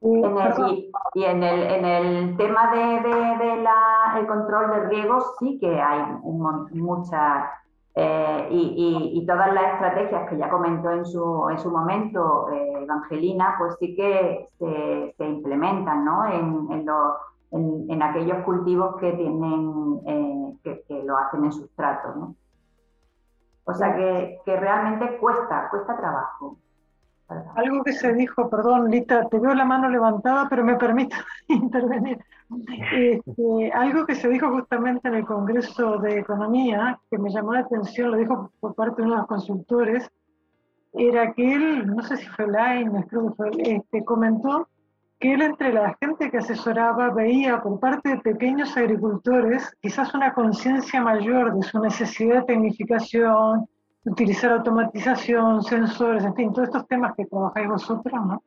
Y, 0.00 1.24
en 1.24 1.42
el, 1.42 1.62
en 1.62 1.84
el 1.84 2.36
tema 2.36 2.70
del 2.70 3.02
de, 3.02 4.20
de, 4.20 4.26
control 4.26 4.70
de 4.70 4.88
riego 4.88 5.18
sí 5.38 5.58
que 5.58 5.80
hay 5.80 6.02
muchas, 6.22 7.50
eh, 7.94 8.48
y, 8.50 9.12
y, 9.14 9.26
todas 9.26 9.52
las 9.52 9.74
estrategias 9.74 10.28
que 10.28 10.36
ya 10.36 10.48
comentó 10.48 10.92
en 10.92 11.04
su, 11.04 11.48
en 11.50 11.58
su 11.58 11.70
momento 11.70 12.48
eh, 12.52 12.84
Evangelina, 12.84 13.56
pues 13.58 13.76
sí 13.80 13.96
que 13.96 14.48
se, 14.58 15.14
se 15.16 15.26
implementan 15.26 16.04
¿no? 16.04 16.24
en, 16.26 16.86
en, 17.50 17.90
en, 17.90 18.02
aquellos 18.02 18.44
cultivos 18.44 18.96
que, 18.98 19.12
tienen, 19.14 20.00
eh, 20.06 20.54
que, 20.62 20.84
que, 20.86 21.02
lo 21.02 21.18
hacen 21.18 21.44
en 21.44 21.52
sustrato. 21.52 22.14
¿no? 22.14 22.36
O 23.64 23.74
sea 23.74 23.96
que, 23.96 24.38
que 24.44 24.56
realmente 24.56 25.18
cuesta, 25.18 25.68
cuesta 25.68 25.96
trabajo. 25.96 26.56
Algo 27.56 27.84
que 27.84 27.92
se 27.92 28.14
dijo, 28.14 28.48
perdón, 28.48 28.90
Lita, 28.90 29.28
te 29.28 29.38
veo 29.38 29.54
la 29.54 29.64
mano 29.64 29.90
levantada, 29.90 30.48
pero 30.48 30.64
me 30.64 30.76
permito 30.76 31.16
intervenir. 31.48 32.18
Este, 32.92 33.72
algo 33.74 34.06
que 34.06 34.14
se 34.14 34.28
dijo 34.28 34.50
justamente 34.50 35.08
en 35.08 35.14
el 35.14 35.26
Congreso 35.26 35.98
de 35.98 36.20
Economía, 36.20 36.98
que 37.10 37.18
me 37.18 37.30
llamó 37.30 37.52
la 37.52 37.60
atención, 37.60 38.10
lo 38.10 38.16
dijo 38.16 38.50
por 38.60 38.74
parte 38.74 39.02
de 39.02 39.06
uno 39.06 39.16
de 39.16 39.20
los 39.20 39.28
consultores, 39.28 40.10
era 40.94 41.32
que 41.34 41.54
él, 41.54 41.86
no 41.86 42.02
sé 42.02 42.16
si 42.16 42.26
fue 42.28 42.46
Line, 42.46 43.04
creo 43.08 43.28
que 43.28 43.34
fue, 43.34 43.50
este, 43.62 44.04
comentó 44.04 44.66
que 45.20 45.34
él 45.34 45.42
entre 45.42 45.72
la 45.72 45.96
gente 46.00 46.30
que 46.30 46.38
asesoraba 46.38 47.10
veía 47.10 47.60
por 47.60 47.78
parte 47.80 48.10
de 48.10 48.18
pequeños 48.18 48.76
agricultores 48.76 49.70
quizás 49.82 50.14
una 50.14 50.32
conciencia 50.32 51.02
mayor 51.02 51.54
de 51.54 51.62
su 51.62 51.80
necesidad 51.80 52.36
de 52.40 52.54
tecnificación, 52.54 53.68
utilizar 54.04 54.52
automatización, 54.52 55.62
sensores, 55.62 56.24
en 56.24 56.34
fin, 56.34 56.52
todos 56.52 56.68
estos 56.68 56.86
temas 56.86 57.14
que 57.16 57.26
trabajáis 57.26 57.68
vosotros, 57.68 58.26
¿no? 58.26 58.42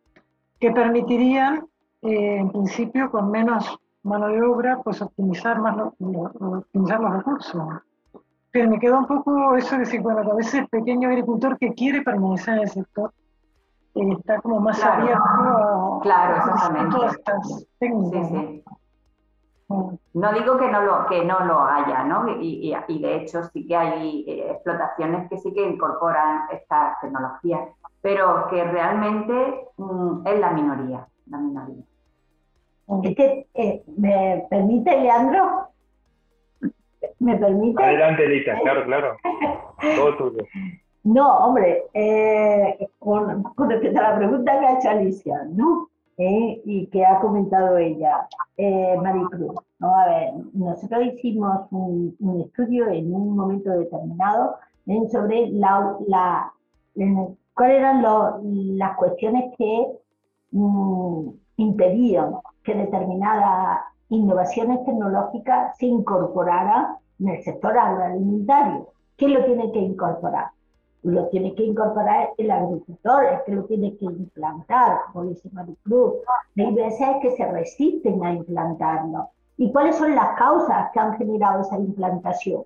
que 0.59 0.71
permitirían, 0.71 1.65
eh, 2.03 2.37
en 2.37 2.49
principio, 2.51 3.09
con 3.11 3.31
menos 3.31 3.77
mano 4.03 4.27
de 4.27 4.41
obra, 4.41 4.79
pues 4.83 5.01
optimizar 5.01 5.59
más 5.59 5.75
optimizar 5.77 6.99
los 6.99 7.13
recursos. 7.13 7.63
Pero 8.51 8.69
me 8.69 8.79
queda 8.79 8.99
un 8.99 9.07
poco 9.07 9.55
eso 9.55 9.75
de 9.75 9.79
decir, 9.79 10.01
bueno, 10.01 10.23
que 10.23 10.31
a 10.31 10.35
veces 10.35 10.53
el 10.55 10.67
pequeño 10.67 11.09
agricultor 11.09 11.57
que 11.57 11.73
quiere 11.73 12.01
permanecer 12.01 12.55
en 12.55 12.61
el 12.61 12.69
sector 12.69 13.13
eh, 13.95 14.13
está 14.17 14.39
como 14.41 14.59
más 14.59 14.83
abierto 14.83 15.21
a, 15.23 15.99
claro, 16.01 16.89
todas 16.91 17.13
estas 17.13 17.67
técnicas. 17.79 18.29
Sí, 18.29 18.35
sí. 18.35 18.63
No 20.13 20.33
digo 20.33 20.57
que 20.57 20.69
no 20.69 20.81
lo, 20.81 21.05
que 21.07 21.23
no 21.23 21.39
lo 21.45 21.63
haya, 21.63 22.03
¿no? 22.03 22.25
Y, 22.39 22.73
de 22.99 23.15
hecho 23.15 23.43
sí 23.45 23.65
que 23.65 23.75
hay 23.75 24.25
eh, 24.27 24.51
explotaciones 24.51 25.29
que 25.29 25.37
sí 25.37 25.53
que 25.53 25.63
incorporan 25.63 26.47
estas 26.51 26.99
tecnologías, 27.01 27.61
pero 28.01 28.47
que 28.49 28.63
realmente 28.63 29.67
mm, 29.77 30.27
es 30.27 30.39
la 30.39 30.51
minoría, 30.51 31.07
la 31.27 31.37
minoría. 31.37 31.83
Es 33.03 33.15
que, 33.15 33.47
eh, 33.53 33.83
¿me 33.97 34.45
permite, 34.49 34.99
Leandro? 34.99 35.69
¿Me 37.19 37.37
permite? 37.37 37.83
Adelante, 37.83 38.27
Lita, 38.27 38.59
claro, 38.61 38.85
claro. 38.85 39.15
Todo 39.95 40.17
tuyo. 40.17 40.43
No, 41.03 41.37
hombre, 41.37 41.85
eh, 41.93 42.89
con, 42.99 43.43
con, 43.43 43.69
respecto 43.69 43.99
a 43.99 44.11
la 44.11 44.17
pregunta 44.17 44.59
que 44.59 44.65
ha 44.65 44.77
hecho 44.77 44.89
Alicia, 44.89 45.41
¿no? 45.49 45.90
Y 46.23 46.87
que 46.91 47.05
ha 47.05 47.19
comentado 47.19 47.77
ella, 47.77 48.27
eh, 48.57 48.95
Maricruz. 49.01 49.55
A 49.79 50.05
ver, 50.05 50.33
nosotros 50.53 51.05
hicimos 51.05 51.67
un, 51.71 52.15
estudio 52.45 52.87
en 52.89 53.13
un 53.13 53.35
momento 53.35 53.71
determinado 53.71 54.57
sobre 55.11 55.47
la, 55.51 56.53
cuáles 57.53 57.77
eran 57.77 58.03
las 58.77 58.97
cuestiones 58.97 59.53
que 59.57 59.87
mm, 60.51 61.29
impedían 61.57 62.35
que 62.63 62.75
determinadas 62.75 63.79
innovaciones 64.09 64.83
tecnológicas 64.85 65.75
se 65.77 65.87
incorporaran 65.87 66.97
en 67.19 67.29
el 67.29 67.43
sector 67.43 67.77
agroalimentario. 67.77 68.89
¿Qué 69.17 69.27
lo 69.27 69.43
tiene 69.45 69.71
que 69.71 69.79
incorporar? 69.79 70.51
Lo 71.03 71.27
tiene 71.29 71.55
que 71.55 71.63
incorporar 71.63 72.29
el 72.37 72.51
agricultor, 72.51 73.25
es 73.25 73.41
que 73.43 73.53
lo 73.53 73.65
tiene 73.65 73.95
que 73.97 74.05
implantar, 74.05 74.99
como 75.11 75.25
dice 75.25 75.49
Maricruz. 75.51 76.15
Hay 76.57 76.73
veces 76.73 77.07
que 77.21 77.31
se 77.31 77.51
resisten 77.51 78.23
a 78.23 78.33
implantarlo. 78.33 79.29
¿Y 79.57 79.71
cuáles 79.71 79.95
son 79.95 80.15
las 80.15 80.37
causas 80.37 80.91
que 80.91 80.99
han 80.99 81.17
generado 81.17 81.61
esa 81.61 81.77
implantación? 81.77 82.63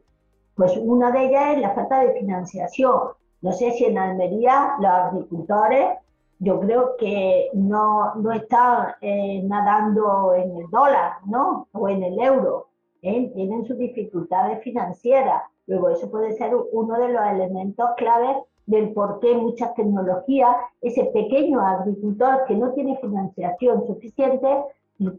Pues 0.56 0.78
una 0.78 1.12
de 1.12 1.26
ellas 1.26 1.56
es 1.56 1.62
la 1.62 1.74
falta 1.74 1.99
de 1.99 2.14
financiación. 2.20 2.99
No 3.41 3.52
sé 3.52 3.72
si 3.72 3.86
en 3.86 3.98
Almería 3.98 4.76
los 4.80 4.91
agricultores, 4.91 5.98
yo 6.40 6.60
creo 6.60 6.98
que 6.98 7.49
no, 7.53 8.16
no 8.16 8.32
están 8.32 8.95
eh, 9.02 9.41
nadando 9.44 10.34
en 10.34 10.57
el 10.57 10.70
dólar, 10.70 11.14
¿no? 11.26 11.68
O 11.72 11.88
en 11.88 12.03
el 12.03 12.20
euro. 12.20 12.68
¿eh? 13.02 13.32
Tienen 13.34 13.66
sus 13.66 13.78
dificultades 13.78 14.62
financieras 14.64 15.44
Luego, 15.68 15.90
eso 15.90 16.10
puede 16.10 16.34
ser 16.34 16.54
uno 16.72 17.00
de 17.00 17.10
los 17.10 17.26
elementos 17.26 17.90
claves 17.98 18.38
del 18.66 18.94
por 18.94 19.20
qué 19.20 19.36
muchas 19.36 19.74
tecnologías, 19.76 20.56
ese 20.82 21.06
pequeño 21.06 21.60
agricultor 21.60 22.46
que 22.48 22.56
no 22.56 22.72
tiene 22.72 22.98
financiación 22.98 23.86
suficiente, 23.86 24.48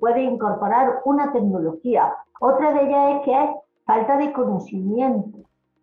puede 0.01 0.23
incorporar 0.23 1.03
una 1.05 1.33
tecnología. 1.33 2.15
Otra 2.41 2.73
de 2.73 2.87
ellas 2.87 3.17
es 3.17 3.25
que 3.25 3.35
hay 3.35 3.49
falta 3.85 4.17
de 4.17 4.33
conocimiento. 4.33 5.39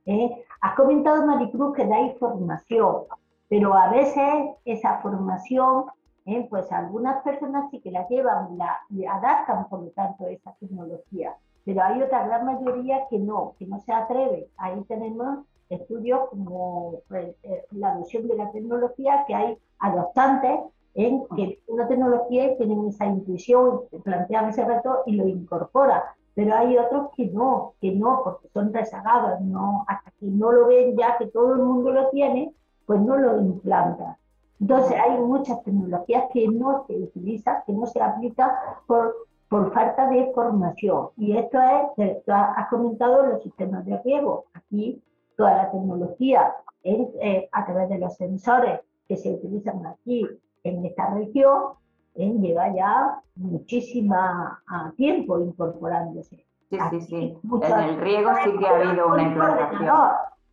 ¿eh? 0.06 0.44
Has 0.62 0.76
comentado, 0.76 1.26
Maricruz, 1.26 1.76
que 1.76 1.86
da 1.86 2.00
información. 2.00 3.04
pero 3.50 3.74
a 3.76 3.90
veces 3.90 4.56
esa 4.66 5.00
formación, 5.02 5.86
¿eh? 6.26 6.48
pues 6.50 6.72
algunas 6.72 7.22
personas 7.24 7.70
sí 7.70 7.80
que 7.82 7.92
la 7.92 8.08
llevan, 8.08 8.58
la, 8.58 8.80
adaptan 9.12 9.70
por 9.70 9.82
lo 9.82 9.90
tanto 9.92 10.26
esa 10.26 10.56
tecnología, 10.60 11.36
pero 11.66 11.84
hay 11.84 12.02
otra 12.02 12.26
gran 12.26 12.46
mayoría 12.46 13.08
que 13.10 13.20
no, 13.20 13.56
que 13.58 13.66
no 13.66 13.80
se 13.80 13.94
atreve. 13.94 14.50
Ahí 14.58 14.84
tenemos 14.88 15.40
estudios 15.70 16.30
como 16.30 17.00
pues, 17.08 17.36
eh, 17.44 17.66
la 17.72 17.94
adopción 17.94 18.28
de 18.28 18.36
la 18.36 18.52
tecnología, 18.52 19.24
que 19.28 19.36
hay 19.36 19.58
adoptantes 19.80 20.60
en 20.96 21.26
que 21.36 21.60
una 21.68 21.88
tecnología 21.88 22.56
tienen 22.58 22.88
esa 22.88 23.06
intuición, 23.06 23.82
plantean 24.04 24.50
ese 24.50 24.66
reto 24.66 25.04
y 25.06 25.14
lo 25.14 25.28
incorpora. 25.28 26.16
Pero 26.36 26.56
hay 26.56 26.78
otros 26.78 27.10
que 27.16 27.28
no, 27.28 27.74
que 27.80 27.92
no, 27.92 28.22
porque 28.24 28.50
son 28.50 28.74
rezagados, 28.74 29.40
no, 29.42 29.86
hasta 29.88 30.12
que 30.20 30.26
no 30.26 30.52
lo 30.52 30.68
ven 30.68 30.98
ya 30.98 31.18
que 31.18 31.28
todo 31.28 31.54
el 31.54 31.62
mundo 31.62 31.92
lo 31.92 32.10
tiene, 32.10 32.54
pues 32.86 33.00
no 33.00 33.18
lo 33.18 33.40
implantan. 33.40 34.16
Entonces 34.60 34.98
hay 35.00 35.20
muchas 35.20 35.64
tecnologías 35.64 36.26
que 36.32 36.48
no 36.48 36.86
se 36.88 36.96
utilizan, 36.96 37.58
que 37.66 37.74
no 37.74 37.86
se 37.86 38.02
aplican 38.02 38.50
por, 38.88 39.16
por 39.54 39.72
falta 39.72 40.10
de 40.10 40.32
formación. 40.34 41.10
Y 41.16 41.38
esto 41.38 41.60
es, 41.96 42.24
has 42.28 42.68
comentado 42.70 43.24
los 43.28 43.44
sistemas 43.44 43.86
de 43.86 44.02
riego. 44.04 44.46
Aquí 44.56 45.00
toda 45.38 45.56
la 45.56 45.70
tecnología 45.70 46.56
eh, 46.84 47.50
a 47.52 47.64
través 47.64 47.88
de 47.90 48.00
los 48.00 48.16
sensores 48.16 48.80
que 49.08 49.16
se 49.16 49.32
utilizan 49.32 49.86
aquí 49.86 50.26
en 50.64 50.84
esta 50.84 51.14
región 51.14 51.74
eh, 52.16 52.34
lleva 52.42 52.74
ya 52.74 53.22
muchísima 53.36 54.60
tiempo 54.98 55.40
incorporándose. 55.40 56.44
Sí, 56.72 56.78
sí, 56.90 57.02
sí. 57.02 57.38
En 57.62 57.80
el 57.80 58.02
riego 58.02 58.32
sí 58.44 58.58
que 58.58 58.66
ha 58.66 58.76
habido 58.76 59.08
una 59.08 59.22
implantación. 59.22 59.98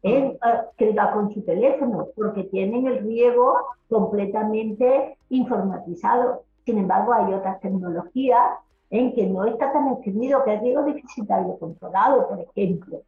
Eh, 0.03 0.39
que 0.77 0.93
va 0.93 1.13
con 1.13 1.33
su 1.33 1.43
teléfono, 1.43 2.09
porque 2.15 2.45
tienen 2.45 2.87
el 2.87 2.99
riego 2.99 3.57
completamente 3.89 5.17
informatizado. 5.31 6.43
Sin 6.67 6.77
embargo, 6.77 7.15
hay 7.15 7.33
otras 7.33 7.61
tecnologías 7.61 8.45
en 8.91 9.15
que 9.15 9.27
no 9.27 9.45
está 9.45 9.73
tan 9.73 9.89
extendido, 9.93 10.45
que 10.45 10.55
el 10.55 10.61
riego 10.61 10.83
deficitario 10.83 11.57
controlado, 11.59 12.29
por 12.29 12.41
ejemplo. 12.41 13.03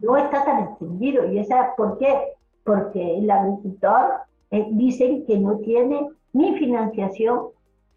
No 0.00 0.16
está 0.16 0.44
tan 0.44 0.62
extendido. 0.64 1.30
¿Y 1.30 1.38
esa 1.38 1.74
por 1.76 1.98
qué? 1.98 2.32
Porque 2.64 3.18
el 3.18 3.30
agricultor 3.30 4.22
eh, 4.50 4.66
dicen 4.70 5.26
que 5.26 5.38
no 5.38 5.58
tiene 5.58 6.08
ni 6.32 6.56
financiación 6.56 7.48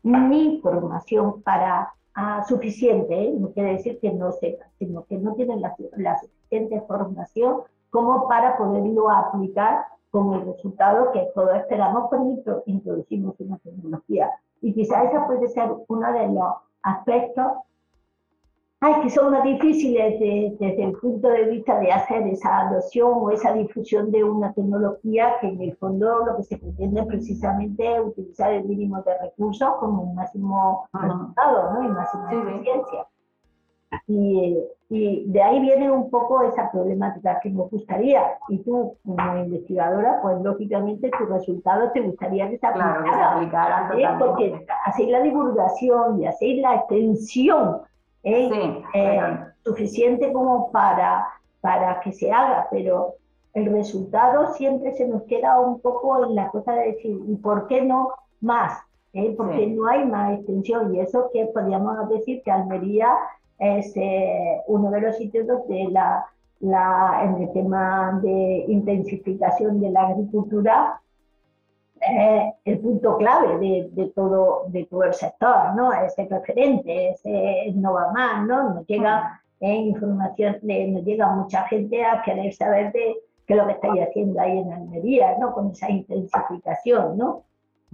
ni 0.04 0.60
formación 0.62 1.42
para 1.44 1.94
ah, 2.16 2.44
suficiente, 2.48 3.28
¿eh? 3.28 3.34
no 3.40 3.52
quiere 3.52 3.74
decir 3.74 4.00
que 4.00 4.12
no 4.12 4.34
sepa, 4.34 4.66
sino 4.78 5.06
que 5.06 5.18
no 5.18 5.34
tienen 5.34 5.62
la, 5.62 5.74
la, 5.96 6.20
suficiente 6.20 6.82
formación 6.82 7.62
como 7.90 8.28
para 8.28 8.58
poderlo 8.58 9.10
aplicar 9.10 9.86
con 10.12 10.34
el 10.34 10.46
resultado 10.46 11.12
que 11.14 11.30
todos 11.34 11.56
esperamos 11.56 12.10
cuando 12.10 12.64
introducimos 12.66 13.36
una 13.40 13.58
tecnología. 13.60 14.30
Y 14.62 14.74
quizá 14.74 15.06
ese 15.06 15.20
puede 15.22 15.48
ser 15.48 15.72
uno 15.88 16.12
de 16.12 16.28
los 16.28 16.54
aspectos 16.84 17.52
ay, 18.84 19.02
que 19.02 19.10
son 19.10 19.32
más 19.32 19.44
difíciles 19.44 20.20
desde 20.20 20.84
el 20.84 20.92
punto 20.94 21.30
de 21.30 21.46
vista 21.46 21.80
de 21.80 21.92
hacer 21.92 22.28
esa 22.28 22.68
adopción 22.68 23.12
o 23.14 23.32
esa 23.32 23.54
difusión 23.54 24.12
de 24.12 24.24
una 24.24 24.52
tecnología 24.54 25.38
que 25.40 25.48
en 25.48 25.62
el 25.62 25.76
fondo 25.78 26.26
lo 26.26 26.36
que 26.36 26.44
se 26.44 26.58
pretende 26.58 27.04
precisamente 27.04 27.96
es 27.96 28.02
utilizar 28.02 28.52
el 28.52 28.66
mínimo 28.66 29.02
de 29.04 29.18
recursos 29.20 29.76
como 29.80 30.04
un 30.04 30.16
máximo 30.16 30.88
resultado 30.94 31.74
¿no? 31.74 31.86
y 31.86 31.88
máxima 31.88 32.34
eficiencia. 32.34 33.08
Y, 34.08 34.58
y, 34.90 35.24
de 35.32 35.42
ahí 35.42 35.60
viene 35.62 35.90
un 35.90 36.10
poco 36.10 36.44
esa 36.44 36.70
problemática 36.72 37.40
que 37.42 37.50
nos 37.50 37.70
gustaría. 37.70 38.22
Y 38.50 38.60
tú, 38.60 38.96
como 39.06 39.38
investigadora, 39.38 40.20
pues 40.22 40.42
lógicamente 40.42 41.10
tus 41.18 41.30
resultados 41.30 41.94
te 41.94 42.02
gustaría 42.02 42.50
que 42.50 42.58
se 42.58 42.68
aplicaran. 42.68 43.90
Claro, 43.90 44.20
Porque 44.20 44.66
hacéis 44.86 45.10
la 45.10 45.22
divulgación 45.22 46.22
y 46.22 46.28
hacéis 46.28 46.62
la 46.62 46.76
extensión 46.76 47.82
es 48.24 48.52
eh, 48.94 49.38
suficiente 49.64 50.32
como 50.32 50.72
para, 50.72 51.28
para 51.62 52.00
que 52.00 52.12
se 52.14 52.32
haga, 52.32 52.68
pero 52.72 53.16
el 53.54 53.72
resultado 53.72 54.54
siempre 54.54 54.94
se 54.94 55.08
nos 55.08 55.24
queda 55.24 55.60
un 55.60 55.80
poco 55.80 56.26
en 56.26 56.36
la 56.36 56.50
cosa 56.50 56.74
de 56.74 56.94
decir, 56.94 57.20
¿y 57.28 57.36
por 57.36 57.68
qué 57.68 57.82
no 57.84 58.12
más? 58.42 58.80
¿Eh? 59.14 59.34
Porque 59.38 59.68
no 59.68 59.88
hay 59.88 60.06
más 60.06 60.40
extensión 60.40 60.96
y 60.96 61.00
eso 61.00 61.30
que 61.32 61.46
podríamos 61.46 62.10
decir 62.10 62.42
que 62.44 62.52
Almería 62.52 63.16
es 63.60 63.92
eh, 63.96 64.62
uno 64.68 64.92
de 64.92 65.02
los 65.02 65.18
sitios 65.18 65.48
donde 65.48 65.88
la, 65.92 66.26
la, 66.60 67.22
en 67.24 67.44
el 67.44 67.54
tema 67.54 68.20
de 68.22 68.66
intensificación 68.68 69.80
de 69.80 69.90
la 69.90 70.08
agricultura 70.08 71.00
es 72.00 72.54
el 72.66 72.80
punto 72.80 73.18
clave 73.18 73.58
de, 73.60 73.90
de, 73.92 74.10
todo, 74.10 74.66
de 74.68 74.86
todo 74.86 75.04
el 75.04 75.14
sector, 75.14 75.74
¿no? 75.76 75.94
Ese 75.94 76.26
referente, 76.26 77.12
ese 77.12 77.72
no 77.76 77.94
va 77.94 78.12
más, 78.12 78.46
¿no? 78.46 78.74
Nos 78.74 78.88
llega 78.88 79.42
eh, 79.60 79.74
información, 79.74 80.58
de, 80.62 80.88
nos 80.88 81.04
llega 81.04 81.28
mucha 81.34 81.64
gente 81.68 82.04
a 82.04 82.22
querer 82.22 82.54
saber 82.54 82.92
de 82.92 83.16
qué 83.48 83.54
es 83.54 83.58
lo 83.58 83.66
que 83.66 83.74
estáis 83.74 84.02
haciendo 84.02 84.40
ahí 84.40 84.58
en 84.58 84.74
Almería, 84.74 85.38
¿no? 85.40 85.54
Con 85.54 85.72
esa 85.72 85.90
intensificación, 85.90 87.18
¿no? 87.18 87.44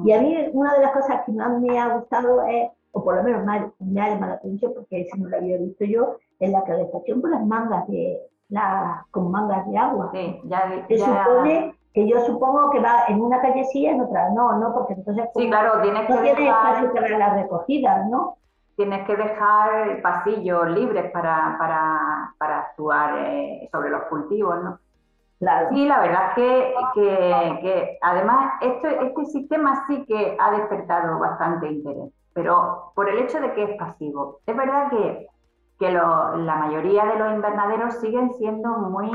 Y 0.04 0.12
a 0.14 0.22
mí 0.22 0.36
una 0.54 0.74
de 0.76 0.82
las 0.82 0.92
cosas 0.92 1.22
que 1.26 1.32
más 1.34 1.60
me 1.60 1.78
ha 1.78 1.90
gustado 1.90 2.44
es, 2.46 2.70
o 2.92 3.04
por 3.04 3.16
lo 3.16 3.24
menos 3.24 3.46
me 3.80 4.02
ha 4.02 4.10
llamado 4.10 4.34
la 4.34 4.38
atención, 4.38 4.74
porque 4.74 5.08
si 5.12 5.20
no 5.20 5.30
lo 5.30 5.38
había 5.38 5.58
visto 5.58 5.86
yo, 5.86 6.18
es 6.40 6.52
la 6.52 6.64
calefacción 6.64 7.22
con 7.22 7.32
las 7.32 7.46
mangas 7.46 7.88
de, 7.88 8.20
la, 8.50 9.06
con 9.12 9.32
mangas 9.32 9.70
de 9.70 9.78
agua. 9.78 10.10
Sí, 10.14 10.42
ya, 10.46 10.86
Se 10.88 10.98
supone 10.98 11.76
que 11.94 12.08
yo 12.08 12.20
supongo 12.26 12.72
que 12.72 12.80
va 12.80 13.04
en 13.08 13.22
una 13.22 13.42
calle 13.42 13.64
sí, 13.66 13.86
en 13.86 14.02
otra 14.02 14.30
no, 14.30 14.58
¿no? 14.60 14.74
Porque 14.74 14.94
entonces 14.94 15.26
sí, 15.36 15.48
claro, 15.48 15.82
tienes 15.82 16.10
no 16.10 16.22
que 16.22 16.36
dejar 16.36 16.94
para 16.94 17.18
las 17.18 17.34
recogidas, 17.34 18.08
¿no? 18.10 18.38
Tienes 18.76 19.06
que 19.06 19.16
dejar 19.16 20.02
pasillos 20.02 20.70
libres 20.70 21.12
para, 21.12 21.58
para, 21.60 22.34
para 22.38 22.60
actuar 22.60 23.18
eh, 23.20 23.68
sobre 23.72 23.90
los 23.90 24.04
cultivos, 24.04 24.64
¿no? 24.64 24.80
Sí, 25.40 25.86
la 25.86 26.00
verdad 26.00 26.22
es 26.30 26.36
que, 26.36 26.74
que, 26.96 27.60
que, 27.62 27.98
además 28.02 28.56
esto, 28.62 28.88
este 28.88 29.26
sistema 29.26 29.86
sí 29.88 30.06
que 30.06 30.36
ha 30.38 30.52
despertado 30.52 31.18
bastante 31.18 31.72
interés, 31.72 32.12
pero 32.34 32.92
por 32.94 33.10
el 33.10 33.20
hecho 33.20 33.40
de 33.40 33.54
que 33.54 33.64
es 33.64 33.78
pasivo. 33.78 34.42
Es 34.46 34.56
verdad 34.56 34.90
que, 34.90 35.28
que 35.80 35.92
lo, 35.92 36.36
la 36.36 36.56
mayoría 36.56 37.06
de 37.06 37.20
los 37.20 37.34
invernaderos 37.34 37.96
siguen 38.02 38.34
siendo 38.34 38.70
muy 38.70 39.10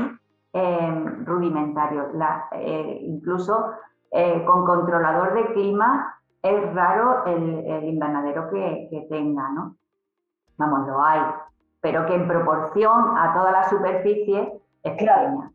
Em, 0.57 1.25
rudimentarios. 1.25 2.07
Eh, 2.53 2.99
incluso 3.01 3.71
eh, 4.09 4.41
con 4.45 4.65
controlador 4.65 5.33
de 5.33 5.53
clima 5.53 6.17
es 6.41 6.73
raro 6.73 7.25
el, 7.25 7.83
invernadero 7.83 8.49
que, 8.49 9.05
tenga, 9.09 9.49
¿no? 9.49 9.75
Vamos, 10.55 10.87
lo 10.87 11.03
hay, 11.03 11.19
pero 11.81 12.05
que 12.05 12.15
en 12.15 12.29
proporción 12.29 13.17
a 13.17 13.33
toda 13.33 13.51
la 13.51 13.67
superficie 13.67 14.53
es 14.81 14.93
pequeña. 14.93 15.51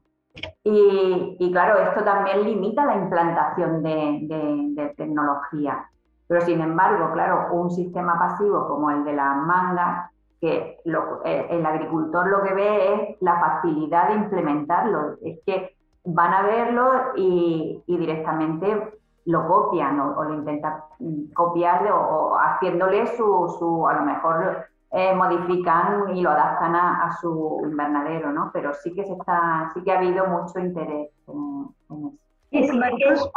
Y, 0.62 1.50
claro, 1.52 1.80
esto 1.80 2.04
también 2.04 2.44
limita 2.44 2.84
la 2.84 2.96
implantación 2.96 3.82
de, 3.82 4.94
tecnología. 4.96 5.86
Pero 6.26 6.40
sin 6.42 6.60
embargo, 6.60 7.12
claro, 7.12 7.52
un 7.52 7.70
sistema 7.70 8.18
pasivo 8.18 8.68
como 8.68 8.90
el 8.90 9.04
de 9.04 9.14
las 9.14 9.36
mangas 9.36 10.10
que 10.40 10.78
eh, 11.24 11.46
el 11.50 11.66
agricultor 11.66 12.28
lo 12.28 12.42
que 12.42 12.54
ve 12.54 12.94
es 12.94 13.16
la 13.20 13.38
facilidad 13.40 14.08
de 14.08 14.14
implementarlo, 14.14 15.16
es 15.22 15.38
que 15.44 15.76
van 16.04 16.32
a 16.32 16.42
verlo 16.42 16.90
y, 17.16 17.82
directamente 17.86 18.98
lo 19.26 19.46
copian 19.46 20.00
o, 20.00 20.24
lo 20.24 20.34
intentan 20.34 20.82
copiar 21.34 21.90
o, 21.92 22.36
haciéndole 22.36 23.06
su, 23.16 23.56
su, 23.58 23.86
a 23.86 23.94
lo 23.94 24.02
mejor 24.02 24.69
eh, 24.92 25.14
modifican 25.14 26.16
y 26.16 26.22
lo 26.22 26.30
adaptan 26.30 26.74
a, 26.74 27.16
su 27.20 27.60
invernadero, 27.64 28.32
¿no? 28.32 28.50
Pero 28.52 28.74
sí 28.74 28.92
que 28.92 29.04
se 29.04 29.12
está, 29.12 29.70
sí 29.72 29.82
que 29.82 29.92
ha 29.92 29.98
habido 29.98 30.26
mucho 30.26 30.58
interés 30.58 31.10
en, 31.28 32.18
eso. 32.50 33.30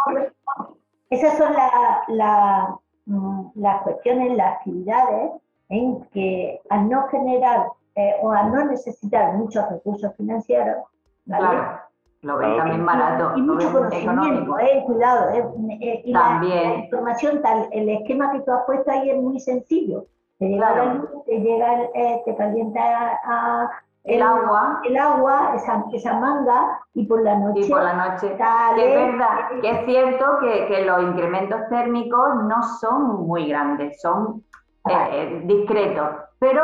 esas 1.10 1.38
son 1.38 1.54
la, 1.54 2.76
mm, 3.06 3.46
las 3.56 3.82
cuestiones, 3.84 4.36
las 4.36 4.56
actividades 4.56 5.32
en 5.70 6.04
que 6.06 6.60
al 6.70 6.90
no 6.90 7.08
generar 7.10 7.68
eh, 7.96 8.16
o 8.22 8.32
al 8.32 8.52
no 8.52 8.66
necesitar 8.66 9.34
muchos 9.34 9.70
recursos 9.70 10.16
financieros, 10.16 10.78
claro, 11.26 11.80
lo 12.24 12.38
ven 12.38 12.58
también 12.58 12.86
barato. 12.86 13.38
Y 13.38 13.42
mucho 13.42 13.72
conocimiento, 13.72 14.58
eh, 14.60 14.84
cuidado. 14.86 15.30
Eh, 15.32 16.02
y 16.06 16.14
también. 16.14 16.70
La, 16.72 16.76
información 16.80 17.42
tal, 17.42 17.68
el 17.72 17.90
esquema 17.90 18.32
que 18.32 18.40
tú 18.40 18.52
has 18.52 18.64
puesto 18.66 18.90
ahí 18.90 19.10
es 19.10 19.22
muy 19.22 19.40
sencillo. 19.40 20.06
Te 20.40 20.48
llega, 20.48 21.02
te, 21.26 21.40
llega 21.40 21.90
te 22.26 22.36
calienta 22.36 23.20
a, 23.24 23.70
el, 24.04 24.22
agua, 24.22 24.82
el 24.84 24.98
agua 24.98 25.54
esa, 25.56 25.86
esa, 25.94 26.20
manga, 26.20 26.82
y 26.94 27.06
por 27.06 27.24
la 27.24 27.38
noche. 27.38 27.62
Y 27.62 27.70
por 27.70 27.84
la 27.84 27.94
noche. 27.94 28.34
es 28.34 28.96
verdad, 28.96 29.62
que 29.62 29.70
es 29.70 29.86
cierto 29.86 30.26
que, 30.42 30.68
que, 30.68 30.86
los 30.86 31.02
incrementos 31.04 31.62
térmicos 31.70 32.44
no 32.44 32.62
son 32.82 33.26
muy 33.26 33.48
grandes, 33.48 34.02
son 34.02 34.44
eh, 34.90 35.42
discretos. 35.46 36.10
Pero 36.40 36.62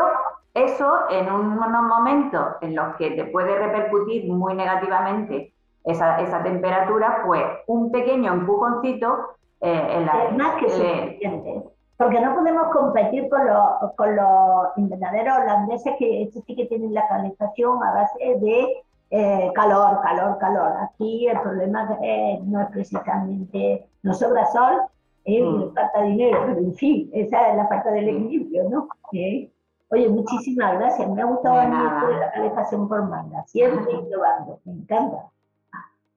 eso 0.52 1.08
en 1.10 1.32
unos 1.32 1.82
momentos 1.82 2.56
en 2.60 2.74
los 2.74 2.96
que 2.96 3.12
te 3.12 3.24
puede 3.26 3.56
repercutir 3.56 4.30
muy 4.30 4.54
negativamente 4.54 5.54
esa, 5.84 6.20
esa 6.20 6.42
temperatura, 6.42 7.22
pues 7.24 7.44
un 7.66 7.90
pequeño 7.90 8.32
empujoncito 8.32 9.36
eh, 9.60 9.94
en 9.96 10.06
la, 10.06 10.24
es 10.24 10.36
más 10.36 10.54
que 10.56 10.68
suficiente. 10.68 11.64
Porque 12.00 12.18
no 12.18 12.34
podemos 12.34 12.68
competir 12.68 13.28
con 13.28 13.46
los, 13.46 13.92
con 13.94 14.16
los 14.16 14.68
invernaderos 14.78 15.36
holandeses 15.36 15.92
que 15.98 16.30
sí 16.32 16.56
que 16.56 16.64
tienen 16.64 16.94
la 16.94 17.06
calefacción 17.06 17.82
a 17.84 17.92
base 17.92 18.38
de 18.40 18.82
eh, 19.10 19.50
calor, 19.54 20.00
calor, 20.00 20.38
calor. 20.38 20.72
Aquí 20.80 21.28
el 21.28 21.38
problema 21.40 21.98
no 22.44 22.60
es 22.62 22.68
precisamente, 22.68 23.86
no 24.02 24.14
sobra 24.14 24.46
sol, 24.46 24.80
eh, 25.26 25.42
mm. 25.42 25.74
falta 25.74 26.02
dinero, 26.04 26.42
pero 26.46 26.60
en 26.60 26.74
fin, 26.74 27.10
esa 27.12 27.50
es 27.50 27.56
la 27.58 27.68
falta 27.68 27.90
del 27.90 28.08
equilibrio, 28.08 28.70
¿no? 28.70 28.88
Oye, 29.12 30.08
muchísimas 30.08 30.78
gracias, 30.78 31.06
me 31.06 31.20
ha 31.20 31.26
gustado 31.26 31.60
de 31.60 32.16
la 32.16 32.32
calefacción 32.32 32.88
por 32.88 33.10
manga, 33.10 33.44
siempre 33.44 33.92
innovando, 33.92 34.58
me 34.64 34.72
encanta. 34.72 35.26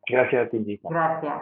Gracias 0.08 0.48
a 0.48 0.50
ti, 0.50 0.80
Gracias. 0.82 1.34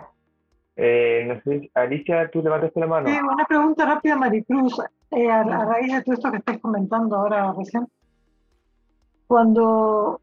Eh, 0.76 1.26
no 1.28 1.42
sé, 1.42 1.70
Alicia, 1.74 2.30
tú 2.32 2.42
levantaste 2.42 2.80
la 2.80 2.88
mano. 2.88 3.10
Sí, 3.10 3.18
una 3.22 3.46
pregunta 3.46 3.86
rápida, 3.86 4.16
Maricruz, 4.16 4.80
eh, 5.12 5.30
a, 5.30 5.42
a, 5.42 5.66
raíz 5.66 5.94
de 5.94 6.02
todo 6.02 6.16
esto 6.16 6.32
que 6.32 6.38
estás 6.38 6.60
comentando 6.60 7.16
ahora 7.18 7.54
recién. 7.58 7.88
Cuando 9.28 10.22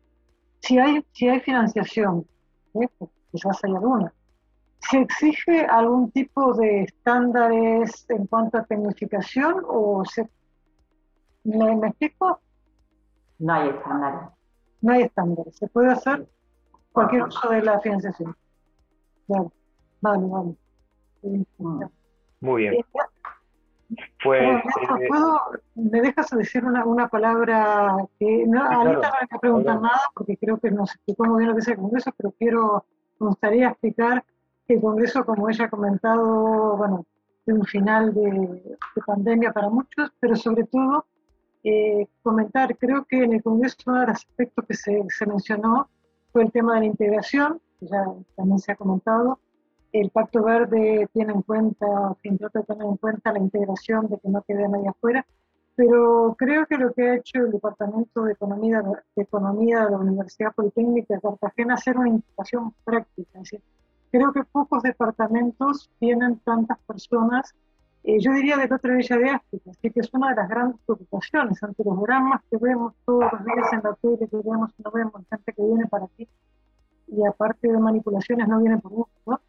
si 0.60 0.78
hay, 0.78 1.04
si 1.12 1.28
hay 1.28 1.40
financiación, 1.40 2.26
¿eh? 2.74 2.88
Pues 2.98 3.10
quizás 3.32 3.62
hay 3.64 3.74
alguna, 3.74 4.12
¿se 4.80 5.00
exige 5.00 5.64
algún 5.66 6.10
tipo 6.10 6.54
de 6.54 6.82
estándares 6.82 8.06
en 8.08 8.26
cuanto 8.26 8.58
a 8.58 8.64
tecnificación 8.64 9.62
o 9.66 10.04
se... 10.04 10.28
¿Me, 11.44 11.88
explico? 11.88 12.40
No 13.38 13.52
hay 13.52 13.68
estándares. 13.70 14.20
No 14.80 14.92
hay 14.92 15.02
estándares, 15.02 15.56
se 15.56 15.68
puede 15.68 15.90
hacer 15.90 16.28
cualquier 16.92 17.24
uso 17.24 17.48
de 17.48 17.62
la 17.62 17.80
financiación. 17.80 18.36
Vale, 19.26 19.50
vale, 20.00 20.26
vale. 20.26 20.54
Muy 22.40 22.62
bien. 22.62 22.84
Pues, 24.22 24.42
eh, 24.42 25.08
¿Me 25.74 26.02
dejas 26.02 26.28
decir 26.30 26.64
una, 26.64 26.84
una 26.84 27.08
palabra 27.08 27.96
que 28.18 28.44
no, 28.46 28.62
ahorita 28.62 28.84
no 28.84 28.92
le 28.92 28.98
voy 28.98 29.28
a 29.30 29.38
preguntar 29.38 29.80
nada 29.80 30.00
porque 30.14 30.36
creo 30.36 30.58
que 30.58 30.70
no 30.70 30.86
se 30.86 30.94
explicó 30.94 31.24
muy 31.24 31.38
bien 31.38 31.48
lo 31.48 31.54
que 31.54 31.62
es 31.62 31.68
el 31.68 31.76
Congreso, 31.76 32.12
pero 32.16 32.34
quiero, 32.38 32.84
me 33.18 33.28
gustaría 33.28 33.68
explicar 33.68 34.24
que 34.66 34.74
el 34.74 34.82
Congreso, 34.82 35.24
como 35.24 35.48
ella 35.48 35.64
ha 35.64 35.70
comentado, 35.70 36.76
bueno, 36.76 37.06
es 37.46 37.54
un 37.54 37.64
final 37.64 38.12
de, 38.12 38.76
pandemia 39.06 39.52
para 39.52 39.70
muchos, 39.70 40.12
pero 40.20 40.36
sobre 40.36 40.64
todo 40.64 41.06
eh, 41.64 42.06
comentar, 42.22 42.76
creo 42.76 43.06
que 43.06 43.24
en 43.24 43.32
el 43.32 43.42
Congreso 43.42 43.76
uno 43.86 44.00
de 44.00 44.06
los 44.08 44.16
aspectos 44.16 44.66
que 44.66 44.74
se, 44.74 45.02
se 45.08 45.26
mencionó 45.26 45.88
fue 46.30 46.42
el 46.42 46.52
tema 46.52 46.74
de 46.74 46.80
la 46.80 46.86
integración, 46.86 47.58
que 47.80 47.86
ya 47.86 48.04
también 48.36 48.58
se 48.58 48.72
ha 48.72 48.76
comentado, 48.76 49.40
el 49.92 50.10
Pacto 50.10 50.42
Verde 50.42 51.08
tiene 51.12 51.32
en 51.32 51.42
cuenta, 51.42 52.16
trata 52.38 52.58
de 52.60 52.64
tener 52.64 52.86
en 52.86 52.96
cuenta 52.96 53.32
la 53.32 53.38
integración 53.38 54.08
de 54.08 54.18
que 54.18 54.28
no 54.28 54.42
quede 54.42 54.68
nadie 54.68 54.88
afuera, 54.88 55.26
pero 55.74 56.34
creo 56.36 56.66
que 56.66 56.76
lo 56.76 56.92
que 56.92 57.02
ha 57.02 57.16
hecho 57.16 57.38
el 57.38 57.52
Departamento 57.52 58.24
de 58.24 58.32
Economía 58.32 58.82
de, 58.82 59.22
Economía 59.22 59.84
de 59.84 59.92
la 59.92 59.98
Universidad 59.98 60.52
Politécnica 60.54 61.14
de 61.14 61.20
Cartagena 61.20 61.74
es 61.74 61.80
hacer 61.80 61.96
una 61.96 62.08
integración 62.08 62.74
práctica. 62.84 63.30
Es 63.34 63.42
decir, 63.42 63.62
creo 64.10 64.32
que 64.32 64.42
pocos 64.44 64.82
departamentos 64.82 65.88
tienen 65.98 66.38
tantas 66.40 66.78
personas, 66.80 67.54
eh, 68.04 68.18
yo 68.20 68.32
diría 68.32 68.56
de 68.56 68.74
otra 68.74 68.94
villa 68.94 69.16
de 69.16 69.30
África, 69.30 69.70
así 69.70 69.90
que 69.90 70.00
es 70.00 70.12
una 70.12 70.30
de 70.30 70.36
las 70.36 70.48
grandes 70.48 70.80
preocupaciones 70.84 71.62
ante 71.62 71.84
los 71.84 72.00
dramas 72.02 72.42
que 72.50 72.56
vemos 72.56 72.94
todos 73.04 73.24
los 73.32 73.44
días 73.44 73.72
en 73.72 73.80
la 73.82 73.94
tele, 73.94 74.28
que 74.28 74.36
vemos 74.36 74.72
no 74.84 74.90
vemos, 74.90 75.22
gente 75.30 75.52
que 75.52 75.62
viene 75.62 75.86
para 75.86 76.04
aquí 76.06 76.28
y 77.06 77.24
aparte 77.24 77.68
de 77.68 77.78
manipulaciones 77.78 78.48
no 78.48 78.60
viene 78.60 78.78
por 78.78 78.92
gusto, 78.92 79.12
¿no? 79.26 79.40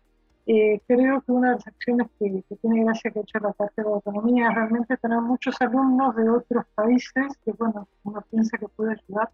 Eh, 0.51 0.81
creo 0.87 1.21
que 1.21 1.31
una 1.31 1.49
de 1.49 1.55
las 1.57 1.67
acciones 1.67 2.07
que, 2.17 2.43
tiene 2.59 2.83
gracia 2.83 3.11
que 3.11 3.19
ha 3.19 3.21
hecho 3.21 3.37
la 3.37 3.53
Cátedra 3.53 3.91
de 3.91 3.97
Economía 3.99 4.49
es 4.49 4.55
realmente 4.55 4.97
tener 4.97 5.21
muchos 5.21 5.61
alumnos 5.61 6.15
de 6.15 6.27
otros 6.27 6.65
países 6.73 7.37
que, 7.45 7.51
bueno, 7.51 7.87
uno 8.03 8.25
piensa 8.31 8.57
que 8.57 8.67
puede 8.69 8.93
ayudar 8.93 9.29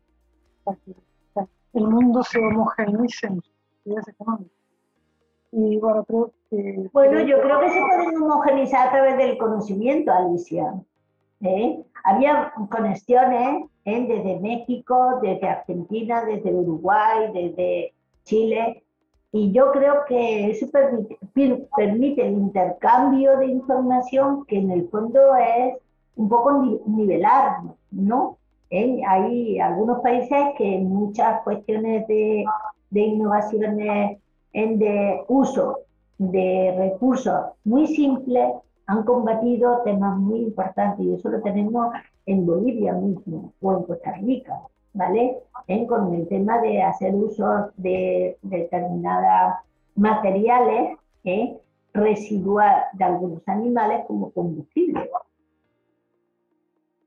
a 0.66 0.76
que, 0.76 0.94
el 1.72 1.88
mundo 1.88 2.22
se 2.22 2.38
homogeneice 2.38 3.28
en 3.28 3.42
sus 3.42 3.54
actividades 3.78 4.08
económicas. 4.10 4.58
Y 5.54 5.78
bueno, 5.78 6.04
creo. 6.04 6.34
Bueno, 6.92 7.20
yo 7.22 7.42
creo 7.42 7.62
que 7.62 7.70
se 7.70 7.80
pueden 7.80 8.22
homogeneizar 8.22 8.90
a 8.90 8.92
través 8.92 9.18
del 9.18 9.38
conocimiento, 9.38 10.12
Alicia. 10.12 10.74
¿eh? 11.40 11.82
Había 12.04 12.52
conexiones 12.70 13.70
¿eh? 13.86 14.06
desde 14.06 14.40
México, 14.42 15.20
desde 15.22 15.48
Argentina, 15.48 16.26
desde 16.26 16.54
Uruguay, 16.54 17.32
desde 17.34 17.94
Chile, 18.26 18.85
y 19.36 19.52
yo 19.52 19.74
creo 19.74 20.06
que 20.08 20.50
eso 20.50 20.66
permite, 20.72 21.68
permite, 21.76 22.26
el 22.26 22.36
intercambio 22.36 23.38
de 23.38 23.48
información 23.48 24.46
que 24.46 24.60
en 24.60 24.72
el 24.72 24.88
fondo 24.88 25.36
es 25.36 25.76
un 26.16 26.30
poco 26.30 26.64
nivelar, 26.86 27.58
¿no? 27.92 28.38
Hay 28.72 29.60
algunos 29.60 30.00
países 30.00 30.38
que 30.58 30.76
en 30.78 30.88
muchas 30.88 31.42
cuestiones 31.44 32.08
de, 32.08 32.46
de 32.92 33.02
innovaciones 33.02 34.20
en 34.54 34.80
de 34.80 35.26
uso 35.28 35.80
de 36.18 36.74
recursos 36.78 37.48
muy 37.66 37.88
simples 37.88 38.54
han 38.88 39.04
combatido 39.04 39.82
temas 39.84 40.18
muy 40.18 40.44
importantes 40.44 41.06
y 41.06 41.14
eso 41.14 41.28
lo 41.28 41.42
tenemos 41.42 41.94
en 42.26 42.46
Bolivia 42.46 42.94
mismo 42.94 43.52
o 43.62 43.78
en 43.78 43.84
Costa 43.84 44.14
Rica. 44.14 44.62
¿Vale? 44.96 45.38
con 45.88 46.14
el 46.14 46.28
tema 46.28 46.60
de 46.62 46.82
hacer 46.82 47.14
uso 47.14 47.72
de 47.78 48.38
determinados 48.42 49.56
materiales 49.96 50.98
¿eh? 51.24 51.58
residuales 51.94 52.86
de 52.94 53.04
algunos 53.04 53.48
animales 53.48 54.06
como 54.08 54.32
combustible. 54.32 55.10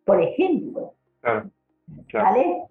Por 0.04 0.22
ejemplo, 0.22 0.94
¿vale? 2.12 2.64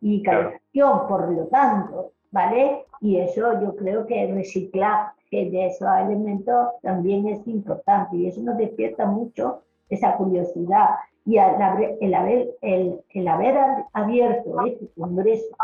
Y 0.00 0.22
calefacción, 0.22 1.08
por 1.08 1.32
lo 1.32 1.46
tanto, 1.46 2.12
¿vale? 2.30 2.84
Y 3.00 3.18
eso 3.18 3.60
yo 3.60 3.76
creo 3.76 4.06
que 4.06 4.24
el 4.24 4.34
reciclaje 4.34 5.14
de 5.30 5.66
esos 5.66 5.88
elementos 5.98 6.68
también 6.82 7.28
es 7.28 7.46
importante 7.46 8.16
y 8.16 8.28
eso 8.28 8.40
nos 8.42 8.56
despierta 8.56 9.06
mucho 9.06 9.62
esa 9.88 10.16
curiosidad 10.16 10.96
y 11.28 11.36
el 11.36 12.14
haber, 12.14 12.48
el, 12.62 13.02
el 13.10 13.28
haber 13.28 13.58
abierto 13.92 14.64
este 14.64 14.88
congreso 14.98 15.54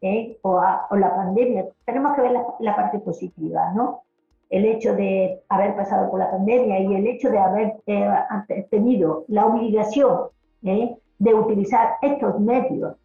¿eh? 0.00 0.36
o, 0.42 0.60
la 0.96 1.14
pandemia, 1.14 1.64
tenemos 1.84 2.16
que 2.16 2.22
ver 2.22 2.32
la, 2.58 2.74
parte 2.74 2.98
positiva, 2.98 3.70
¿no? 3.72 4.02
El 4.50 4.64
hecho 4.64 4.96
de 4.96 5.40
haber 5.48 5.76
pasado 5.76 6.10
por 6.10 6.18
la 6.18 6.28
pandemia 6.28 6.80
y 6.80 6.94
el 6.96 7.06
hecho 7.06 7.30
de 7.30 7.38
haber 7.38 7.76
eh, 7.86 8.66
tenido 8.68 9.24
la 9.28 9.46
obligación 9.46 10.22
¿eh? 10.64 10.96
de 11.20 11.34
utilizar 11.34 11.98
estos 12.02 12.40
medios, 12.40 12.96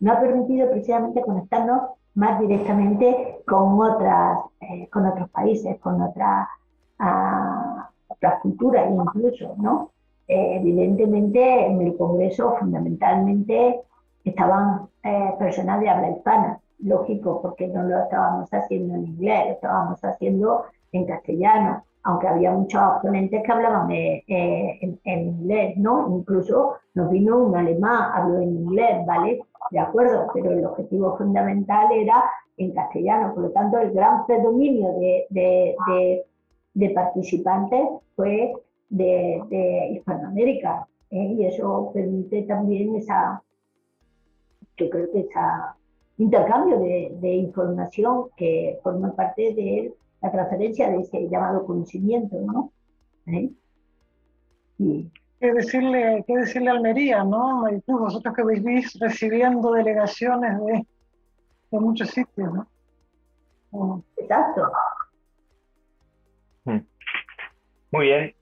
nos 0.00 0.16
ha 0.16 0.20
permitido 0.20 0.70
precisamente 0.70 1.22
conectarnos 1.22 1.92
más 2.12 2.38
directamente 2.38 3.38
con, 3.46 3.80
otras, 3.80 4.40
con 4.92 5.06
otros 5.06 5.30
países, 5.30 5.80
con 5.80 6.02
otras, 6.02 6.48
uh, 7.00 7.80
otras 8.08 8.42
culturas 8.42 8.90
incluso, 8.90 9.54
¿no? 9.56 9.93
Eh, 10.26 10.56
evidentemente 10.56 11.66
en 11.66 11.82
el 11.82 11.96
Congreso 11.96 12.56
fundamentalmente 12.58 13.80
estaban 14.24 14.88
eh, 15.02 15.34
personas 15.38 15.80
de 15.80 15.88
habla 15.90 16.10
hispana, 16.10 16.60
lógico, 16.78 17.42
porque 17.42 17.68
no 17.68 17.82
lo 17.82 18.04
estábamos 18.04 18.48
haciendo 18.52 18.94
en 18.94 19.04
inglés, 19.06 19.46
lo 19.46 19.52
estábamos 19.52 20.02
haciendo 20.02 20.64
en 20.92 21.04
castellano, 21.04 21.84
aunque 22.04 22.28
había 22.28 22.52
muchos 22.52 22.80
ponentes 23.02 23.42
que 23.42 23.52
hablaban 23.52 23.90
eh, 23.90 24.24
en, 24.28 24.98
inglés, 25.04 25.76
¿no? 25.76 26.08
Incluso 26.16 26.74
nos 26.94 27.10
vino 27.10 27.38
un 27.38 27.56
alemán, 27.56 28.12
habló 28.14 28.38
en 28.40 28.56
inglés, 28.56 29.04
¿vale? 29.06 29.40
De 29.70 29.78
acuerdo, 29.78 30.28
pero 30.32 30.52
el 30.52 30.64
objetivo 30.64 31.16
fundamental 31.18 31.92
era 31.92 32.24
en 32.56 32.72
castellano, 32.72 33.34
por 33.34 33.44
lo 33.44 33.50
tanto 33.50 33.78
el 33.78 33.92
gran 33.92 34.24
predominio 34.26 34.92
de, 34.98 35.26
de, 35.30 36.24
de 36.74 36.90
participantes 36.90 37.88
fue 38.14 38.52
de, 38.96 39.90
Hispanoamérica. 39.92 40.86
¿eh? 41.10 41.34
Y 41.38 41.46
eso 41.46 41.90
permite 41.92 42.42
también 42.42 42.96
esa, 42.96 43.42
yo 44.76 44.90
creo 44.90 45.12
que 45.12 45.20
ese 45.20 45.38
intercambio 46.18 46.78
de, 46.78 47.34
información 47.34 48.28
que 48.36 48.78
forma 48.82 49.14
parte 49.14 49.54
de 49.54 49.92
la 50.22 50.30
transferencia 50.30 50.90
de 50.90 50.98
ese 50.98 51.28
llamado 51.28 51.66
conocimiento, 51.66 52.36
¿no? 52.40 52.72
¿Eh? 53.26 53.50
Y, 54.78 55.10
¿Qué 55.40 55.52
decirle, 55.52 56.24
qué 56.26 56.38
decirle 56.38 56.70
a 56.70 56.72
Almería, 56.72 57.22
¿no? 57.24 57.64
Vosotros 57.86 58.34
que 58.34 58.44
vivís 58.44 58.98
recibiendo 58.98 59.72
delegaciones 59.72 60.58
de, 60.64 60.86
de 61.70 61.80
muchos 61.80 62.08
sitios, 62.08 62.50
¿no? 62.54 64.02
Exacto. 64.16 64.62
Hmm. 66.64 66.78
Muy 67.90 68.06
bien. 68.06 68.34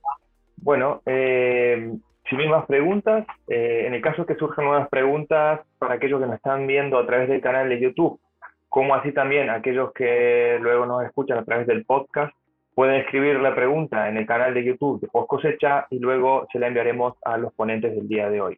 Bueno, 0.63 1.01
eh, 1.05 1.93
si 2.29 2.35
no 2.35 2.49
más 2.49 2.65
preguntas, 2.65 3.25
eh, 3.47 3.83
en 3.85 3.93
el 3.93 4.01
caso 4.01 4.25
que 4.25 4.35
surjan 4.35 4.65
nuevas 4.65 4.87
preguntas 4.89 5.61
para 5.77 5.95
aquellos 5.95 6.19
que 6.19 6.25
nos 6.25 6.35
están 6.35 6.65
viendo 6.67 6.97
a 6.97 7.05
través 7.05 7.27
del 7.29 7.41
canal 7.41 7.69
de 7.69 7.79
YouTube 7.79 8.19
como 8.73 8.95
así 8.95 9.11
también 9.11 9.51
aquellos 9.51 9.93
que 9.93 10.57
luego 10.59 10.87
nos 10.87 11.03
escuchan 11.05 11.37
a 11.37 11.45
través 11.45 11.67
del 11.67 11.85
podcast, 11.85 12.35
pueden 12.73 12.95
escribir 12.95 13.39
la 13.39 13.53
pregunta 13.53 14.09
en 14.09 14.17
el 14.17 14.25
canal 14.25 14.51
de 14.55 14.63
YouTube 14.63 14.99
de 14.99 15.07
Post 15.09 15.29
Cosecha 15.29 15.85
y 15.91 15.99
luego 15.99 16.47
se 16.51 16.57
la 16.57 16.69
enviaremos 16.69 17.13
a 17.23 17.37
los 17.37 17.53
ponentes 17.53 17.95
del 17.95 18.07
día 18.07 18.31
de 18.31 18.41
hoy. 18.41 18.57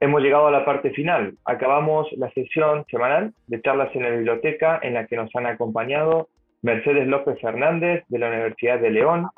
Hemos 0.00 0.20
llegado 0.20 0.48
a 0.48 0.50
la 0.50 0.64
parte 0.64 0.90
final. 0.90 1.36
Acabamos 1.44 2.08
la 2.16 2.28
sesión 2.32 2.84
semanal 2.90 3.32
de 3.46 3.62
charlas 3.62 3.94
en 3.94 4.02
la 4.02 4.10
biblioteca 4.10 4.80
en 4.82 4.94
la 4.94 5.06
que 5.06 5.14
nos 5.14 5.30
han 5.36 5.46
acompañado 5.46 6.26
Mercedes 6.62 7.06
López 7.06 7.40
Fernández 7.40 8.02
de 8.08 8.18
la 8.18 8.30
Universidad 8.30 8.80
de 8.80 8.90
León, 8.90 9.28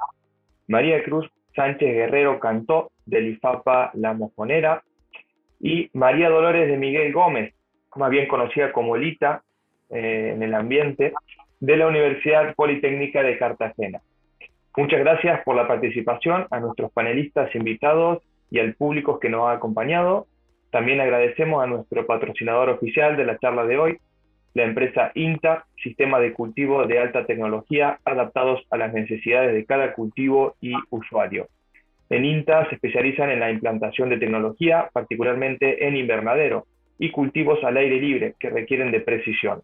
María 0.72 1.04
Cruz 1.04 1.30
Sánchez 1.54 1.92
Guerrero 1.92 2.40
Cantó 2.40 2.92
del 3.04 3.28
IFAPA 3.28 3.90
La 3.92 4.14
Mojonera 4.14 4.82
y 5.60 5.90
María 5.92 6.30
Dolores 6.30 6.66
de 6.66 6.78
Miguel 6.78 7.12
Gómez, 7.12 7.52
más 7.94 8.08
bien 8.08 8.26
conocida 8.26 8.72
como 8.72 8.96
Lita 8.96 9.42
eh, 9.90 10.32
en 10.34 10.42
el 10.42 10.54
ambiente, 10.54 11.12
de 11.60 11.76
la 11.76 11.88
Universidad 11.88 12.54
Politécnica 12.54 13.22
de 13.22 13.36
Cartagena. 13.36 14.00
Muchas 14.74 15.00
gracias 15.00 15.44
por 15.44 15.56
la 15.56 15.68
participación 15.68 16.46
a 16.50 16.58
nuestros 16.58 16.90
panelistas 16.90 17.54
invitados 17.54 18.22
y 18.50 18.58
al 18.58 18.72
público 18.74 19.20
que 19.20 19.28
nos 19.28 19.48
ha 19.48 19.52
acompañado. 19.52 20.26
También 20.70 21.02
agradecemos 21.02 21.62
a 21.62 21.66
nuestro 21.66 22.06
patrocinador 22.06 22.70
oficial 22.70 23.18
de 23.18 23.26
la 23.26 23.36
charla 23.36 23.66
de 23.66 23.76
hoy, 23.76 23.98
la 24.54 24.64
empresa 24.64 25.12
INTA, 25.14 25.64
sistema 25.82 26.20
de 26.20 26.32
cultivo 26.32 26.86
de 26.86 26.98
alta 26.98 27.24
tecnología 27.26 27.98
adaptados 28.04 28.62
a 28.70 28.76
las 28.76 28.92
necesidades 28.92 29.54
de 29.54 29.64
cada 29.64 29.94
cultivo 29.94 30.54
y 30.60 30.74
usuario. 30.90 31.48
En 32.10 32.24
INTA 32.24 32.68
se 32.68 32.74
especializan 32.74 33.30
en 33.30 33.40
la 33.40 33.50
implantación 33.50 34.10
de 34.10 34.18
tecnología, 34.18 34.90
particularmente 34.92 35.86
en 35.86 35.96
invernadero, 35.96 36.66
y 36.98 37.10
cultivos 37.10 37.62
al 37.64 37.78
aire 37.78 37.98
libre 38.00 38.34
que 38.38 38.50
requieren 38.50 38.92
de 38.92 39.00
precisión. 39.00 39.62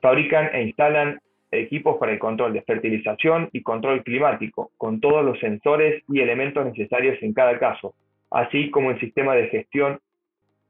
Fabrican 0.00 0.50
e 0.54 0.62
instalan 0.64 1.18
equipos 1.50 1.96
para 1.98 2.12
el 2.12 2.18
control 2.18 2.52
de 2.52 2.62
fertilización 2.62 3.48
y 3.52 3.62
control 3.62 4.04
climático, 4.04 4.70
con 4.76 5.00
todos 5.00 5.24
los 5.24 5.40
sensores 5.40 6.02
y 6.08 6.20
elementos 6.20 6.64
necesarios 6.66 7.16
en 7.22 7.32
cada 7.32 7.58
caso, 7.58 7.94
así 8.30 8.70
como 8.70 8.90
el 8.90 9.00
sistema 9.00 9.34
de 9.34 9.48
gestión 9.48 9.98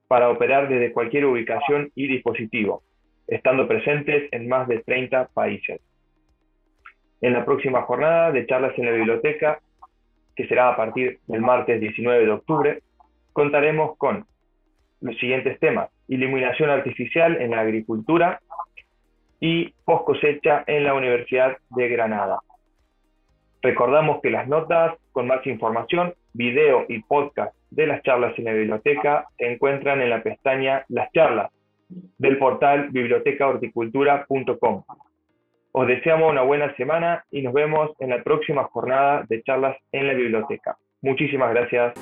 para 0.06 0.30
operar 0.30 0.68
desde 0.68 0.92
cualquier 0.92 1.26
ubicación 1.26 1.90
y 1.94 2.06
dispositivo, 2.06 2.82
estando 3.28 3.68
presentes 3.68 4.28
en 4.32 4.48
más 4.48 4.66
de 4.66 4.80
30 4.80 5.28
países. 5.28 5.80
En 7.20 7.34
la 7.34 7.44
próxima 7.44 7.82
jornada 7.82 8.32
de 8.32 8.46
charlas 8.46 8.76
en 8.78 8.86
la 8.86 8.92
biblioteca, 8.92 9.60
que 10.34 10.46
será 10.46 10.70
a 10.70 10.76
partir 10.76 11.18
del 11.26 11.42
martes 11.42 11.80
19 11.80 12.24
de 12.24 12.30
octubre, 12.30 12.82
contaremos 13.32 13.96
con 13.98 14.24
los 15.00 15.16
siguientes 15.18 15.60
temas. 15.60 15.90
Iluminación 16.08 16.70
artificial 16.70 17.40
en 17.40 17.50
la 17.50 17.60
agricultura 17.60 18.40
y 19.40 19.74
post 19.84 20.06
cosecha 20.06 20.64
en 20.66 20.84
la 20.84 20.94
Universidad 20.94 21.58
de 21.70 21.88
Granada. 21.88 22.40
Recordamos 23.60 24.20
que 24.22 24.30
las 24.30 24.48
notas 24.48 24.96
con 25.12 25.26
más 25.26 25.44
información, 25.46 26.14
video 26.32 26.86
y 26.88 27.02
podcast 27.02 27.54
de 27.70 27.86
las 27.86 28.02
charlas 28.02 28.38
en 28.38 28.44
la 28.44 28.52
biblioteca 28.52 29.26
se 29.36 29.52
encuentran 29.52 30.00
en 30.00 30.10
la 30.10 30.22
pestaña 30.22 30.84
Las 30.88 31.12
charlas 31.12 31.50
del 31.88 32.38
portal 32.38 32.90
bibliotecahorticultura.com. 32.90 34.84
Os 35.72 35.86
deseamos 35.86 36.30
una 36.30 36.42
buena 36.42 36.74
semana 36.76 37.24
y 37.30 37.42
nos 37.42 37.52
vemos 37.52 37.90
en 38.00 38.10
la 38.10 38.22
próxima 38.22 38.64
jornada 38.64 39.24
de 39.28 39.42
charlas 39.42 39.76
en 39.92 40.06
la 40.06 40.14
biblioteca. 40.14 40.76
Muchísimas 41.02 41.50
gracias. 41.50 41.94